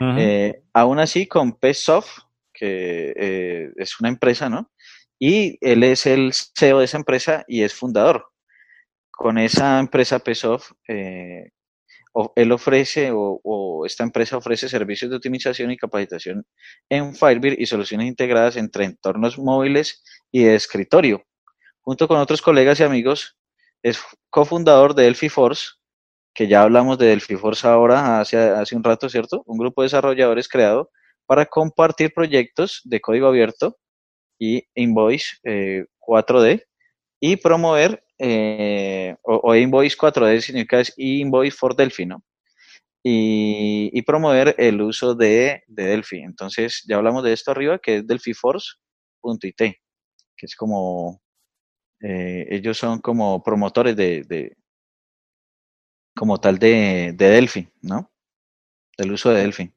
[0.00, 2.18] Eh, aún así, con PSoft,
[2.52, 4.70] que eh, es una empresa, ¿no?
[5.18, 8.26] Y él es el CEO de esa empresa y es fundador.
[9.10, 11.50] Con esa empresa PSoft, eh,
[12.36, 16.46] él ofrece o, esta empresa ofrece servicios de optimización y capacitación
[16.88, 21.24] en Firebird y soluciones integradas entre entornos móviles y de escritorio.
[21.80, 23.36] Junto con otros colegas y amigos,
[23.82, 24.00] es
[24.30, 25.72] cofundador de Delphi Force,
[26.32, 29.42] que ya hablamos de Delphi Force ahora, hace, hace un rato, ¿cierto?
[29.46, 30.90] Un grupo de desarrolladores creado
[31.26, 33.76] para compartir proyectos de código abierto
[34.38, 35.36] y Invoice
[36.00, 36.66] 4D eh,
[37.26, 42.22] y promover eh, o, Invoice 4D significa es Invoice for Delphi, ¿no?
[43.02, 46.18] Y, promover el uso de, Delphi.
[46.18, 49.74] Entonces, ya hablamos de esto arriba, que es delphiforce.it, que
[50.42, 51.22] es como,
[52.02, 54.54] eh, ellos son como promotores de,
[56.14, 58.12] como tal de, Delphi, ¿no?
[58.98, 59.72] Del uso de Delphi.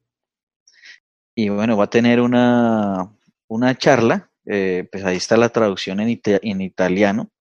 [1.33, 3.09] Y bueno, va a tener una,
[3.47, 7.31] una charla, eh, pues ahí está la traducción en, en italiano,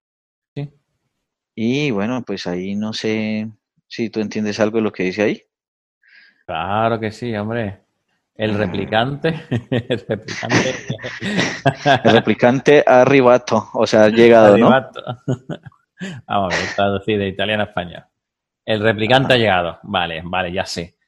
[1.58, 3.48] y bueno, pues ahí no sé
[3.88, 5.42] si tú entiendes algo de lo que dice ahí.
[6.44, 7.80] Claro que sí, hombre.
[8.34, 9.28] El replicante,
[9.70, 10.74] el replicante.
[12.04, 15.02] el replicante arribato, o sea, ha llegado, arribato.
[16.26, 18.04] Vamos a ver, traducir de italiano a español.
[18.66, 19.78] El replicante ha llegado.
[19.84, 20.98] Vale, vale, ya sé.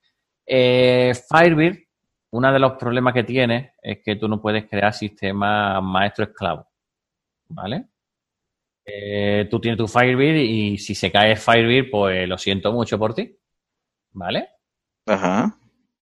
[0.47, 1.77] Eh, Firebird,
[2.31, 6.67] uno de los problemas que tiene es que tú no puedes crear sistemas maestro-esclavo.
[7.51, 7.85] ¿Vale?
[8.91, 13.15] Eh, tú tienes tu Firebird y si se cae Firebird, pues lo siento mucho por
[13.15, 13.37] ti.
[14.13, 14.49] ¿Vale?
[15.07, 15.59] Ajá.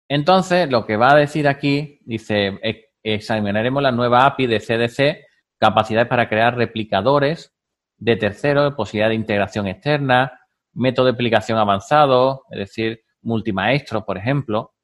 [0.09, 2.59] Entonces, lo que va a decir aquí, dice,
[3.03, 5.27] examinaremos la nueva API de CDC,
[5.59, 7.55] capacidades para crear replicadores
[7.99, 10.41] de terceros, posibilidad de integración externa,
[10.73, 14.75] método de aplicación avanzado, es decir, multimaestro, por ejemplo.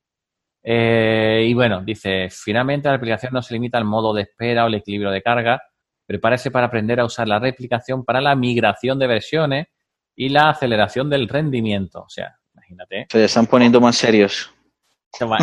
[0.62, 4.68] Eh, y bueno, dice, finalmente la aplicación no se limita al modo de espera o
[4.68, 5.62] el equilibrio de carga,
[6.06, 9.66] Prepárese para aprender a usar la replicación para la migración de versiones
[10.14, 12.02] y la aceleración del rendimiento.
[12.02, 13.06] O sea, imagínate.
[13.10, 14.52] Se están poniendo más serios.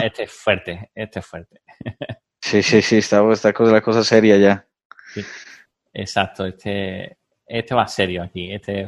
[0.02, 1.62] Este es fuerte, este es fuerte.
[2.46, 4.68] Sí, sí, sí, está, está la cosa seria ya.
[5.94, 8.86] exacto, este, este va serio aquí, este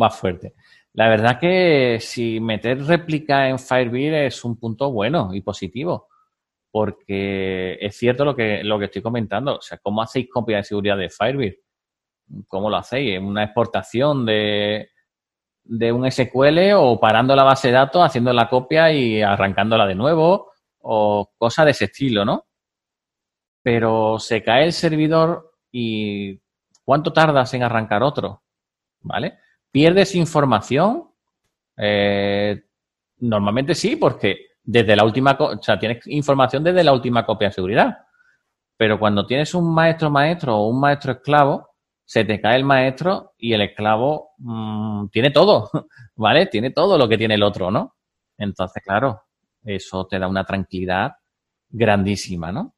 [0.00, 0.54] va fuerte.
[0.94, 6.08] La verdad que si meter réplica en Firebird es un punto bueno y positivo
[6.76, 9.56] porque es cierto lo que, lo que estoy comentando.
[9.56, 11.54] O sea, ¿cómo hacéis copia de seguridad de Firebird?
[12.48, 13.18] ¿Cómo lo hacéis?
[13.18, 14.90] ¿Una exportación de,
[15.64, 19.94] de un SQL o parando la base de datos, haciendo la copia y arrancándola de
[19.94, 20.52] nuevo?
[20.80, 22.44] O cosas de ese estilo, ¿no?
[23.62, 26.38] Pero se cae el servidor y
[26.84, 28.42] ¿cuánto tardas en arrancar otro?
[29.00, 29.38] ¿Vale?
[29.70, 31.10] ¿Pierdes información?
[31.78, 32.64] Eh,
[33.20, 37.54] normalmente sí, porque desde la última, o sea, tienes información desde la última copia de
[37.54, 37.98] seguridad.
[38.76, 41.70] Pero cuando tienes un maestro maestro o un maestro esclavo,
[42.04, 45.70] se te cae el maestro y el esclavo mm, tiene todo,
[46.16, 46.46] ¿vale?
[46.46, 47.94] Tiene todo lo que tiene el otro, ¿no?
[48.36, 49.22] Entonces, claro,
[49.64, 51.12] eso te da una tranquilidad
[51.68, 52.74] grandísima, ¿no?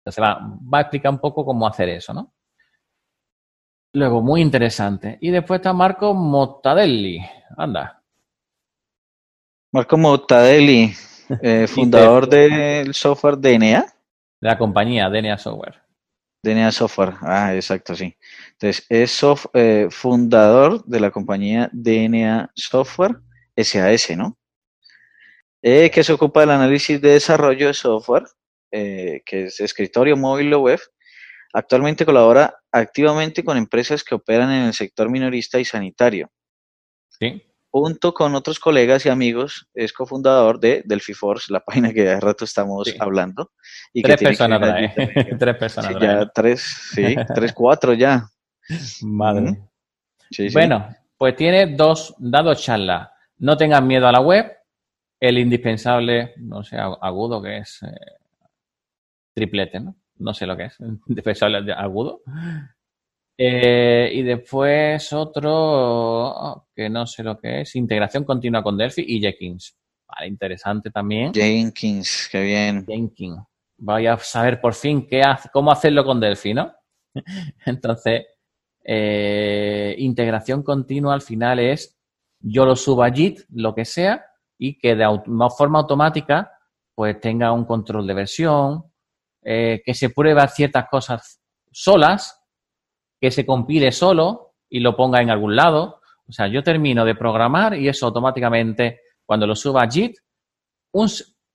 [0.00, 2.32] Entonces va, va a explicar un poco cómo hacer eso, ¿no?
[3.92, 5.18] Luego, muy interesante.
[5.20, 7.20] Y después está Marco Mottadelli.
[7.56, 7.97] Anda,
[9.70, 10.94] Marco Mottadelli,
[11.42, 13.82] eh, fundador del software DNA.
[14.40, 15.82] De la compañía DNA Software.
[16.42, 18.16] DNA Software, ah, exacto, sí.
[18.52, 19.20] Entonces, es
[19.52, 23.16] eh, fundador de la compañía DNA Software
[23.56, 24.38] SAS, ¿no?
[25.60, 28.24] Eh, que se ocupa del análisis de desarrollo de software,
[28.70, 30.80] que es escritorio móvil o web.
[31.52, 36.30] Actualmente colabora activamente con empresas que operan en el sector minorista y sanitario.
[37.08, 37.47] Sí.
[37.70, 42.20] Junto con otros colegas y amigos, es cofundador de Delphi Force, la página que hace
[42.20, 43.52] rato estamos hablando.
[43.92, 44.94] Y tres, personas trae.
[45.38, 46.60] tres personas sí, Ya tres,
[46.92, 48.28] sí, tres, cuatro ya.
[49.02, 49.58] Madre.
[50.52, 53.08] bueno, pues tiene dos, dados charlas.
[53.38, 54.52] No tengan miedo a la web.
[55.20, 57.88] El indispensable, no sé, agudo que es eh,
[59.34, 59.96] triplete, ¿no?
[60.16, 60.78] No sé lo que es.
[61.08, 62.22] Indispensable agudo.
[63.40, 69.20] Eh, y después otro que no sé lo que es, integración continua con Delphi y
[69.20, 69.76] Jenkins.
[70.08, 71.32] Vale, interesante también.
[71.32, 72.84] Jenkins, qué bien.
[72.84, 73.38] Jenkins.
[73.76, 76.72] Voy a saber por fin qué cómo hacerlo con Delphi, ¿no?
[77.66, 78.26] Entonces,
[78.82, 81.96] eh, integración continua al final es
[82.40, 84.24] yo lo subo a JIT, lo que sea,
[84.58, 85.04] y que de
[85.56, 86.52] forma automática
[86.94, 88.84] pues tenga un control de versión,
[89.42, 91.40] eh, que se prueba ciertas cosas
[91.70, 92.37] solas,
[93.20, 96.00] que se compile solo y lo ponga en algún lado.
[96.28, 100.16] O sea, yo termino de programar y eso automáticamente, cuando lo suba a JIT,
[100.92, 101.08] un,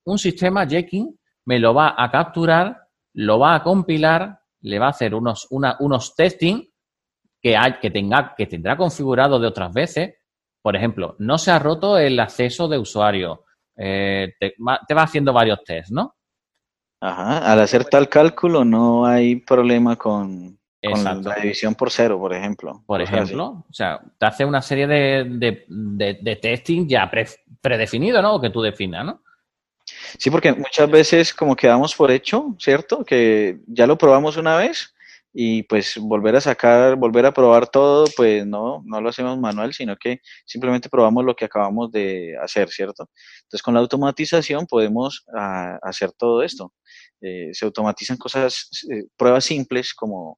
[0.05, 1.15] un sistema Jenkins
[1.45, 6.15] me lo va a capturar, lo va a compilar, le va a hacer unos, unos
[6.15, 6.63] testing
[7.41, 10.15] que, hay, que, tenga, que tendrá configurado de otras veces.
[10.61, 13.43] Por ejemplo, no se ha roto el acceso de usuario.
[13.75, 16.15] Eh, te, va haciendo varios tests, ¿no?
[17.01, 22.83] Ajá, al hacer tal cálculo no hay problema con, la división por cero, por ejemplo.
[22.85, 27.09] Por ejemplo, o sea, te hace una serie de, de, testing ya
[27.61, 28.35] predefinido, ¿no?
[28.35, 29.21] O que tú definas, ¿no?
[30.17, 33.03] Sí, porque muchas veces como quedamos por hecho, ¿cierto?
[33.03, 34.93] Que ya lo probamos una vez
[35.33, 39.73] y pues volver a sacar, volver a probar todo, pues no, no lo hacemos manual,
[39.73, 43.09] sino que simplemente probamos lo que acabamos de hacer, ¿cierto?
[43.43, 46.71] Entonces con la automatización podemos ah, hacer todo esto.
[47.19, 50.37] Eh, se automatizan cosas, eh, pruebas simples como,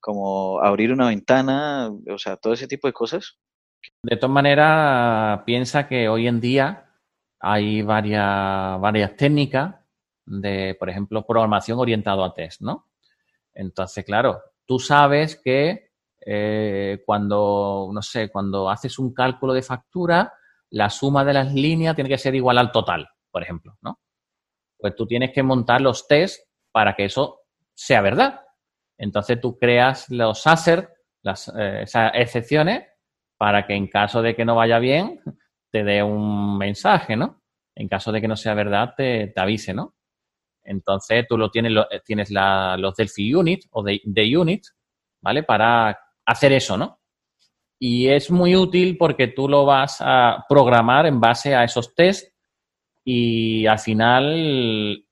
[0.00, 3.38] como abrir una ventana, o sea, todo ese tipo de cosas.
[4.02, 6.90] De todas maneras, piensa que hoy en día
[7.38, 9.74] hay varias, varias técnicas
[10.26, 12.90] de, por ejemplo, programación orientado a test, ¿no?
[13.54, 15.90] Entonces, claro, tú sabes que
[16.24, 20.32] eh, cuando, no sé, cuando haces un cálculo de factura,
[20.70, 24.00] la suma de las líneas tiene que ser igual al total, por ejemplo, ¿no?
[24.78, 27.40] Pues tú tienes que montar los tests para que eso
[27.74, 28.40] sea verdad.
[29.00, 30.90] Entonces tú creas los assert,
[31.22, 32.84] las, eh, esas excepciones,
[33.38, 35.20] para que en caso de que no vaya bien,
[35.70, 37.40] te dé un mensaje, ¿no?
[37.74, 39.94] En caso de que no sea verdad, te, avise, ¿no?
[40.62, 41.72] Entonces tú lo tienes,
[42.04, 44.64] tienes los Delphi Unit o de, Unit,
[45.22, 45.44] ¿vale?
[45.44, 47.00] Para hacer eso, ¿no?
[47.78, 52.30] Y es muy útil porque tú lo vas a programar en base a esos tests
[53.02, 55.06] y al final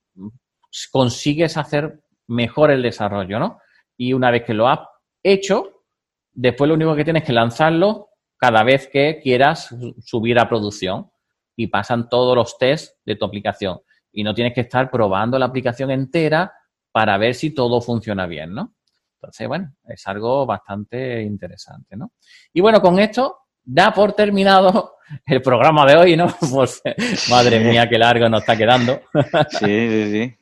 [0.91, 3.59] consigues hacer mejor el desarrollo, ¿no?
[3.99, 4.79] Y una vez que lo has
[5.21, 5.83] hecho,
[6.31, 11.11] después lo único que tienes que lanzarlo cada vez que quieras subir a producción
[11.57, 13.81] y pasan todos los tests de tu aplicación
[14.13, 16.53] y no tienes que estar probando la aplicación entera
[16.93, 18.73] para ver si todo funciona bien, ¿no?
[19.15, 22.13] Entonces, bueno, es algo bastante interesante, ¿no?
[22.53, 24.93] Y bueno, con esto da por terminado
[25.25, 26.33] el programa de hoy, ¿no?
[26.53, 26.81] Pues,
[27.29, 29.01] madre mía, qué largo nos está quedando.
[29.49, 30.38] Sí, sí, sí.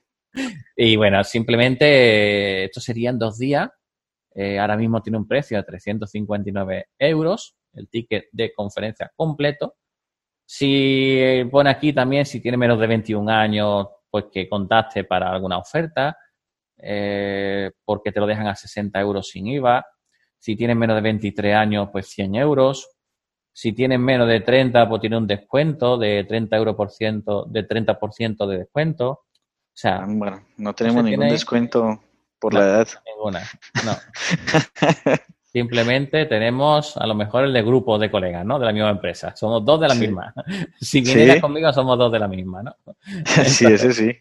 [0.75, 3.69] Y bueno, simplemente esto serían dos días.
[4.33, 9.75] Eh, ahora mismo tiene un precio de 359 euros, el ticket de conferencia completo.
[10.45, 15.57] Si pone aquí también, si tiene menos de 21 años, pues que contacte para alguna
[15.57, 16.17] oferta,
[16.77, 19.85] eh, porque te lo dejan a 60 euros sin IVA.
[20.37, 22.87] Si tienes menos de 23 años, pues 100 euros.
[23.51, 27.67] Si tienes menos de 30, pues tiene un descuento de 30 euros por ciento, de
[27.67, 29.21] 30% de descuento.
[29.77, 32.01] O sea, bueno, no tenemos ningún descuento
[32.39, 32.87] por la edad.
[33.05, 33.47] Ninguna,
[33.85, 33.95] no.
[35.53, 38.57] Simplemente tenemos a lo mejor el de grupo de colegas, ¿no?
[38.57, 39.35] De la misma empresa.
[39.35, 40.33] Somos dos de la misma.
[40.81, 42.75] Si vinieras conmigo, somos dos de la misma, ¿no?
[43.45, 44.17] sí, ese sí.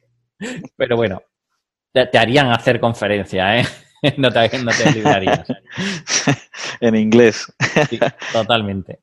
[0.77, 1.23] Pero bueno,
[1.91, 3.65] te, harían hacer conferencia, ¿eh?
[4.19, 5.47] no te, no librarías.
[6.83, 7.51] en inglés.
[7.89, 7.99] Sí,
[8.31, 9.01] totalmente.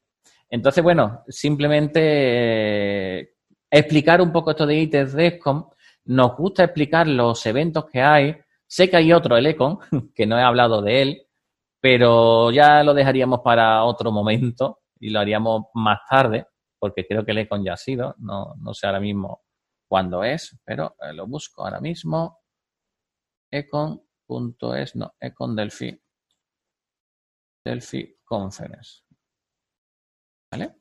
[0.52, 3.34] Entonces, bueno, simplemente eh,
[3.72, 5.74] explicar un poco esto de ITES Descom.
[6.06, 8.36] Nos gusta explicar los eventos que hay.
[8.68, 9.80] Sé que hay otro, el ECON,
[10.16, 11.28] que no he hablado de él,
[11.80, 16.48] pero ya lo dejaríamos para otro momento y lo haríamos más tarde,
[16.80, 19.44] porque creo que el Econ ya ha sido, no, no sé ahora mismo
[19.88, 22.40] cuándo es, pero eh, lo busco ahora mismo.
[23.52, 26.02] Econ.es, no, Econ Delphi.
[27.66, 29.04] Delphi Conference.
[30.52, 30.76] ¿Vale?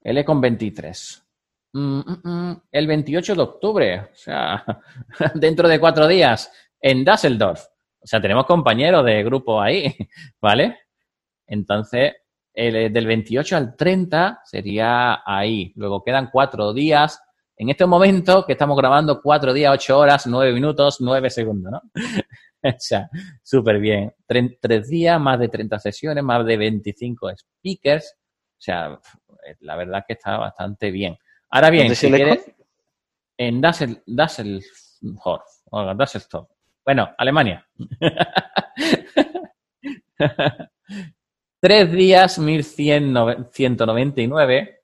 [0.00, 1.29] El Econ 23.
[1.72, 4.64] Mm, mm, mm, el 28 de octubre, o sea,
[5.34, 7.64] dentro de cuatro días, en Düsseldorf.
[8.02, 9.94] O sea, tenemos compañeros de grupo ahí,
[10.40, 10.78] ¿vale?
[11.46, 12.14] Entonces,
[12.52, 15.72] el, del 28 al 30 sería ahí.
[15.76, 17.20] Luego quedan cuatro días.
[17.56, 21.82] En este momento que estamos grabando, cuatro días, ocho horas, nueve minutos, nueve segundos, ¿no?
[22.62, 23.08] o sea,
[23.42, 24.12] súper bien.
[24.26, 28.16] tres días, más de 30 sesiones, más de 25 speakers.
[28.16, 28.98] O sea,
[29.60, 31.16] la verdad que está bastante bien.
[31.50, 32.50] Ahora bien, si quieres,
[33.36, 34.64] en Dassel, Dasselhof.
[36.84, 37.66] Bueno, Alemania.
[41.60, 44.80] Tres días, 1199.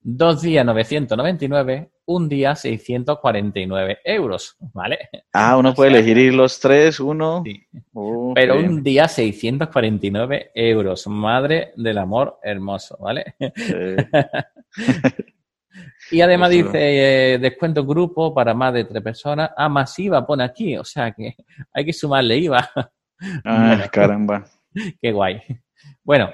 [0.00, 1.90] Dos días, 999.
[2.06, 4.56] Un día, 649 euros.
[4.72, 5.10] ¿Vale?
[5.32, 7.42] Ah, uno puede elegir ir los tres, uno.
[7.44, 7.66] Sí.
[8.34, 11.06] Pero un día, 649 euros.
[11.08, 12.96] Madre del amor hermoso.
[13.00, 13.34] ¿Vale?
[16.10, 19.50] y además dice eh, descuento grupo para más de tres personas.
[19.56, 20.76] Ah, masiva pone aquí.
[20.76, 21.34] O sea que
[21.72, 22.70] hay que sumarle IVA.
[23.44, 24.44] Ah, caramba.
[25.00, 25.40] Qué guay.
[26.02, 26.30] Bueno,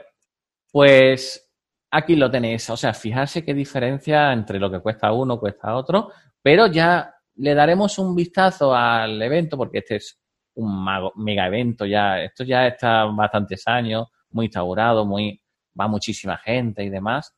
[0.71, 1.51] pues
[1.91, 2.69] aquí lo tenéis.
[2.71, 6.11] O sea, fijarse qué diferencia entre lo que cuesta uno, cuesta otro,
[6.43, 10.21] pero ya le daremos un vistazo al evento porque este es
[10.57, 10.87] un
[11.17, 12.23] mega evento ya.
[12.23, 15.41] Esto ya está bastantes años, muy instaurado, muy
[15.79, 17.35] va muchísima gente y demás.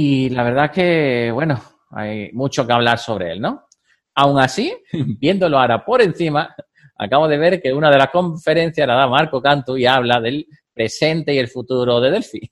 [0.00, 1.60] Y la verdad que, bueno,
[1.90, 3.66] hay mucho que hablar sobre él, ¿no?
[4.14, 4.72] Aún así,
[5.18, 6.54] viéndolo ahora por encima,
[6.96, 10.46] acabo de ver que una de las conferencias la da Marco Cantu y habla del
[10.72, 12.48] presente y el futuro de Delphi.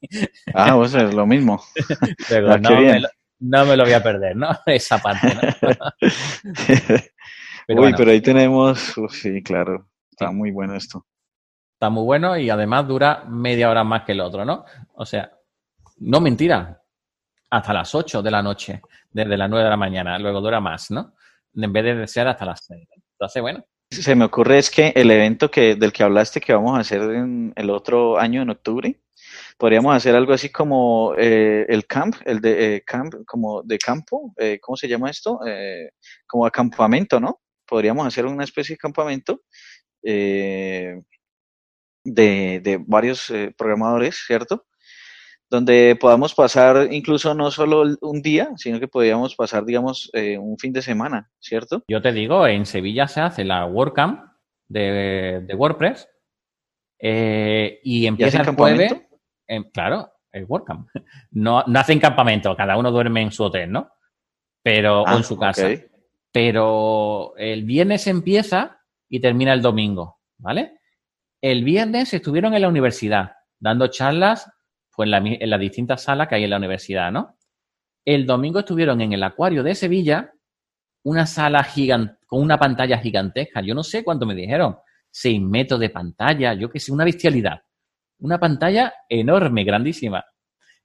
[0.53, 1.63] Ah, pues es lo mismo.
[2.29, 3.09] Pero ah, no, me lo,
[3.39, 4.49] no, me lo, voy a perder, ¿no?
[4.67, 5.43] Esa parte, ¿no?
[7.81, 11.07] Uy, pero ahí tenemos, sí, claro, está muy bueno esto.
[11.75, 14.65] Está muy bueno y además dura media hora más que el otro, ¿no?
[14.95, 15.31] O sea,
[15.99, 16.83] no mentira,
[17.51, 20.91] hasta las 8 de la noche, desde las 9 de la mañana, luego dura más,
[20.91, 21.15] ¿no?
[21.55, 22.89] En vez de ser hasta las 6.
[23.13, 26.77] Entonces, bueno, se me ocurre es que el evento que, del que hablaste que vamos
[26.77, 29.01] a hacer en el otro año en octubre,
[29.59, 34.35] podríamos hacer algo así como eh, el camp, el de eh, camp, como de campo,
[34.37, 35.41] eh, ¿cómo se llama esto?
[36.27, 37.41] como acampamento, ¿no?
[37.67, 39.43] Podríamos hacer una especie de campamento
[40.03, 41.03] de,
[42.05, 44.67] de varios programadores, ¿cierto?
[45.49, 50.59] Donde podamos pasar incluso no solo un día, sino que podríamos pasar, digamos, eh, un
[50.59, 51.85] fin de semana, ¿cierto?
[51.89, 54.21] Yo te digo, en Sevilla se hace la WordCamp
[54.69, 56.09] de, de WordPress
[56.99, 58.95] eh, y empieza el jueves.
[59.73, 60.89] claro, el WordCamp.
[61.31, 63.91] No, no hacen campamento, cada uno duerme en su hotel, ¿no?
[64.63, 65.69] Pero, en ah, su casa.
[66.33, 70.81] Pero el viernes empieza y termina el domingo, ¿vale?
[71.41, 74.51] El viernes estuvieron en la universidad dando charlas
[74.97, 77.37] pues en, las distintas salas que hay en la universidad, ¿no?
[78.05, 80.33] El domingo estuvieron en el Acuario de Sevilla,
[81.03, 83.61] una sala gigante, con una pantalla gigantesca.
[83.61, 84.77] Yo no sé cuánto me dijeron.
[85.11, 87.63] Seis metros de pantalla, yo qué sé, una bestialidad.
[88.19, 90.25] Una pantalla enorme, grandísima.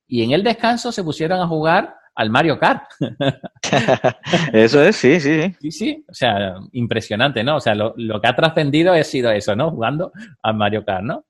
[0.08, 2.84] Y en el descanso se pusieron a jugar al Mario Kart.
[4.54, 5.56] eso es, sí, sí.
[5.60, 7.58] Sí, sí, o sea, impresionante, ¿no?
[7.58, 9.72] O sea, lo, lo que ha trascendido ha sido eso, ¿no?
[9.72, 10.12] Jugando
[10.42, 11.26] al Mario Kart, ¿no?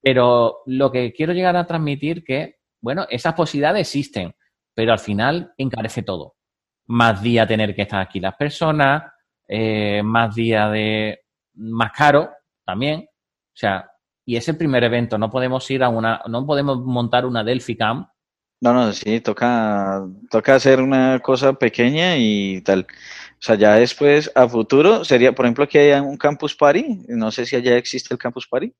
[0.00, 4.34] Pero lo que quiero llegar a transmitir que, bueno, esas posibilidades existen,
[4.74, 6.36] pero al final encarece todo.
[6.86, 9.02] Más día tener que estar aquí las personas,
[9.46, 11.20] eh, más día de
[11.54, 12.30] más caro
[12.64, 13.00] también.
[13.00, 13.90] O sea,
[14.24, 17.76] y es el primer evento, no podemos ir a una, no podemos montar una Delphi
[17.76, 18.08] Camp.
[18.60, 22.80] No, no, sí, toca, toca hacer una cosa pequeña y tal.
[22.80, 27.04] O sea, ya después, a futuro, sería, por ejemplo, que haya un campus party.
[27.08, 28.74] No sé si allá existe el campus party.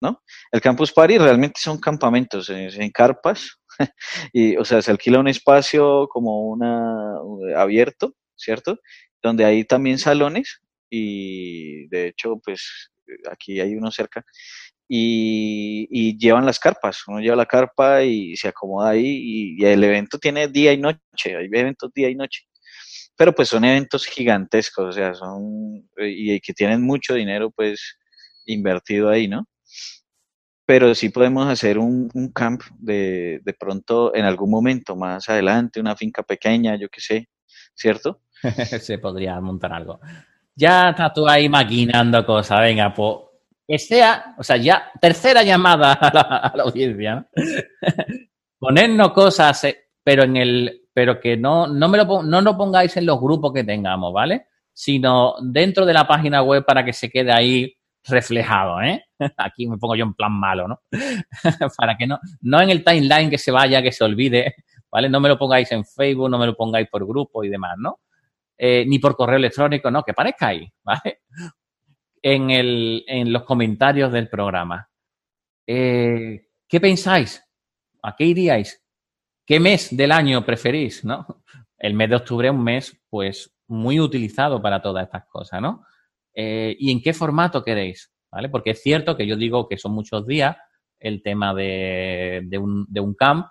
[0.00, 0.22] ¿No?
[0.50, 3.60] El Campus Party realmente son campamentos en carpas,
[4.32, 7.16] y, o sea, se alquila un espacio como una
[7.56, 8.78] abierto, ¿cierto?
[9.22, 10.60] Donde hay también salones
[10.90, 12.90] y de hecho, pues
[13.30, 14.24] aquí hay uno cerca
[14.88, 19.84] y, llevan las carpas, uno lleva la carpa y se acomoda ahí y, y, el
[19.84, 22.42] evento tiene día y noche, hay eventos día y noche.
[23.16, 27.98] Pero pues son eventos gigantescos, o sea, son y que tienen mucho dinero pues
[28.46, 29.46] invertido ahí, ¿no?
[30.70, 35.96] Pero sí podemos hacer un, camp de, de pronto en algún momento más adelante, una
[35.96, 37.28] finca pequeña, yo qué sé,
[37.74, 38.20] ¿cierto?
[38.80, 39.98] Se podría montar algo.
[40.54, 43.16] Ya estás tú ahí maquinando cosas, venga, pues
[43.66, 47.26] que sea, o sea, ya tercera llamada a la, audiencia, ¿no?
[48.60, 52.96] ponernos cosas, eh, pero en el, pero que no, no me lo no lo pongáis
[52.96, 54.46] en los grupos que tengamos, ¿vale?
[54.72, 59.04] Sino dentro de la página web para que se quede ahí reflejado, ¿eh?
[59.36, 60.80] Aquí me pongo yo en plan malo, ¿no?
[61.76, 64.56] Para que no, no en el timeline que se vaya, que se olvide,
[64.90, 65.08] ¿vale?
[65.08, 68.00] No me lo pongáis en Facebook, no me lo pongáis por grupo y demás, ¿no?
[68.56, 71.20] Eh, ni por correo electrónico, no, que parezca ahí, ¿vale?
[72.22, 74.88] En, el, en los comentarios del programa.
[75.66, 77.42] Eh, ¿qué pensáis?
[78.02, 78.82] ¿A qué iríais?
[79.46, 81.04] ¿Qué mes del año preferís?
[81.04, 81.42] ¿no?
[81.78, 85.84] El mes de octubre es un mes, pues, muy utilizado para todas estas cosas, ¿no?
[86.34, 88.12] Eh, ¿Y en qué formato queréis?
[88.32, 88.48] ¿Vale?
[88.48, 90.56] Porque es cierto que yo digo que son muchos días
[90.98, 93.46] el tema de, de, un, de un camp,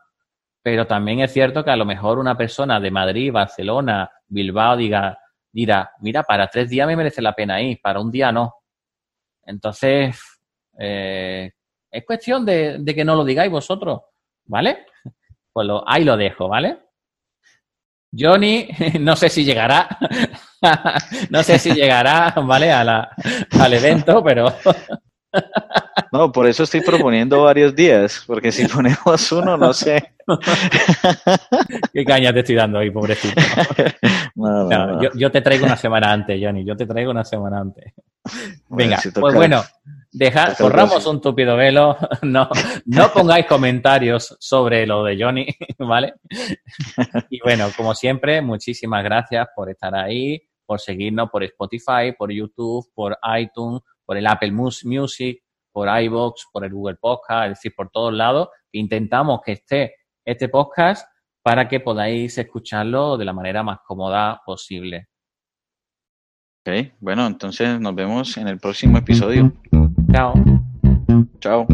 [0.62, 5.18] pero también es cierto que a lo mejor una persona de Madrid, Barcelona, Bilbao diga,
[5.52, 8.54] dirá, mira, para tres días me merece la pena ir, para un día no.
[9.44, 10.20] Entonces,
[10.78, 11.52] eh,
[11.92, 14.02] es cuestión de, que no lo digáis vosotros,
[14.46, 14.86] ¿vale?
[15.52, 16.78] Pues lo, ahí lo dejo, ¿vale?
[18.18, 18.68] Johnny,
[19.00, 19.90] no sé si llegará,
[21.30, 22.72] no sé si llegará, ¿vale?
[22.72, 23.10] A la,
[23.60, 24.54] al evento, pero
[26.12, 30.16] no, por eso estoy proponiendo varios días, porque si ponemos uno, no sé.
[31.94, 33.42] Qué caña te estoy dando ahí, pobrecito.
[35.16, 37.94] yo, te traigo una semana antes, Johnny, yo te traigo una semana antes.
[38.70, 39.64] Venga, pues bueno,
[40.12, 42.50] dejad, corramos un tupido velo, no,
[42.86, 45.48] no pongáis comentarios sobre lo de Johnny,
[45.80, 46.14] ¿vale?
[47.30, 50.40] Y bueno, como siempre, muchísimas gracias por estar ahí,
[50.70, 55.42] por seguirnos por Spotify, por YouTube, por iTunes, por el Apple Music,
[55.72, 58.50] por iBox, por el Google Podcast, es decir, por todos lados.
[58.72, 61.08] Intentamos que esté este podcast
[61.42, 65.08] para que podáis escucharlo de la manera más cómoda posible.
[66.64, 69.52] Ok, bueno, entonces nos vemos en el próximo episodio.
[70.12, 70.36] Chao.
[71.40, 71.66] Chao.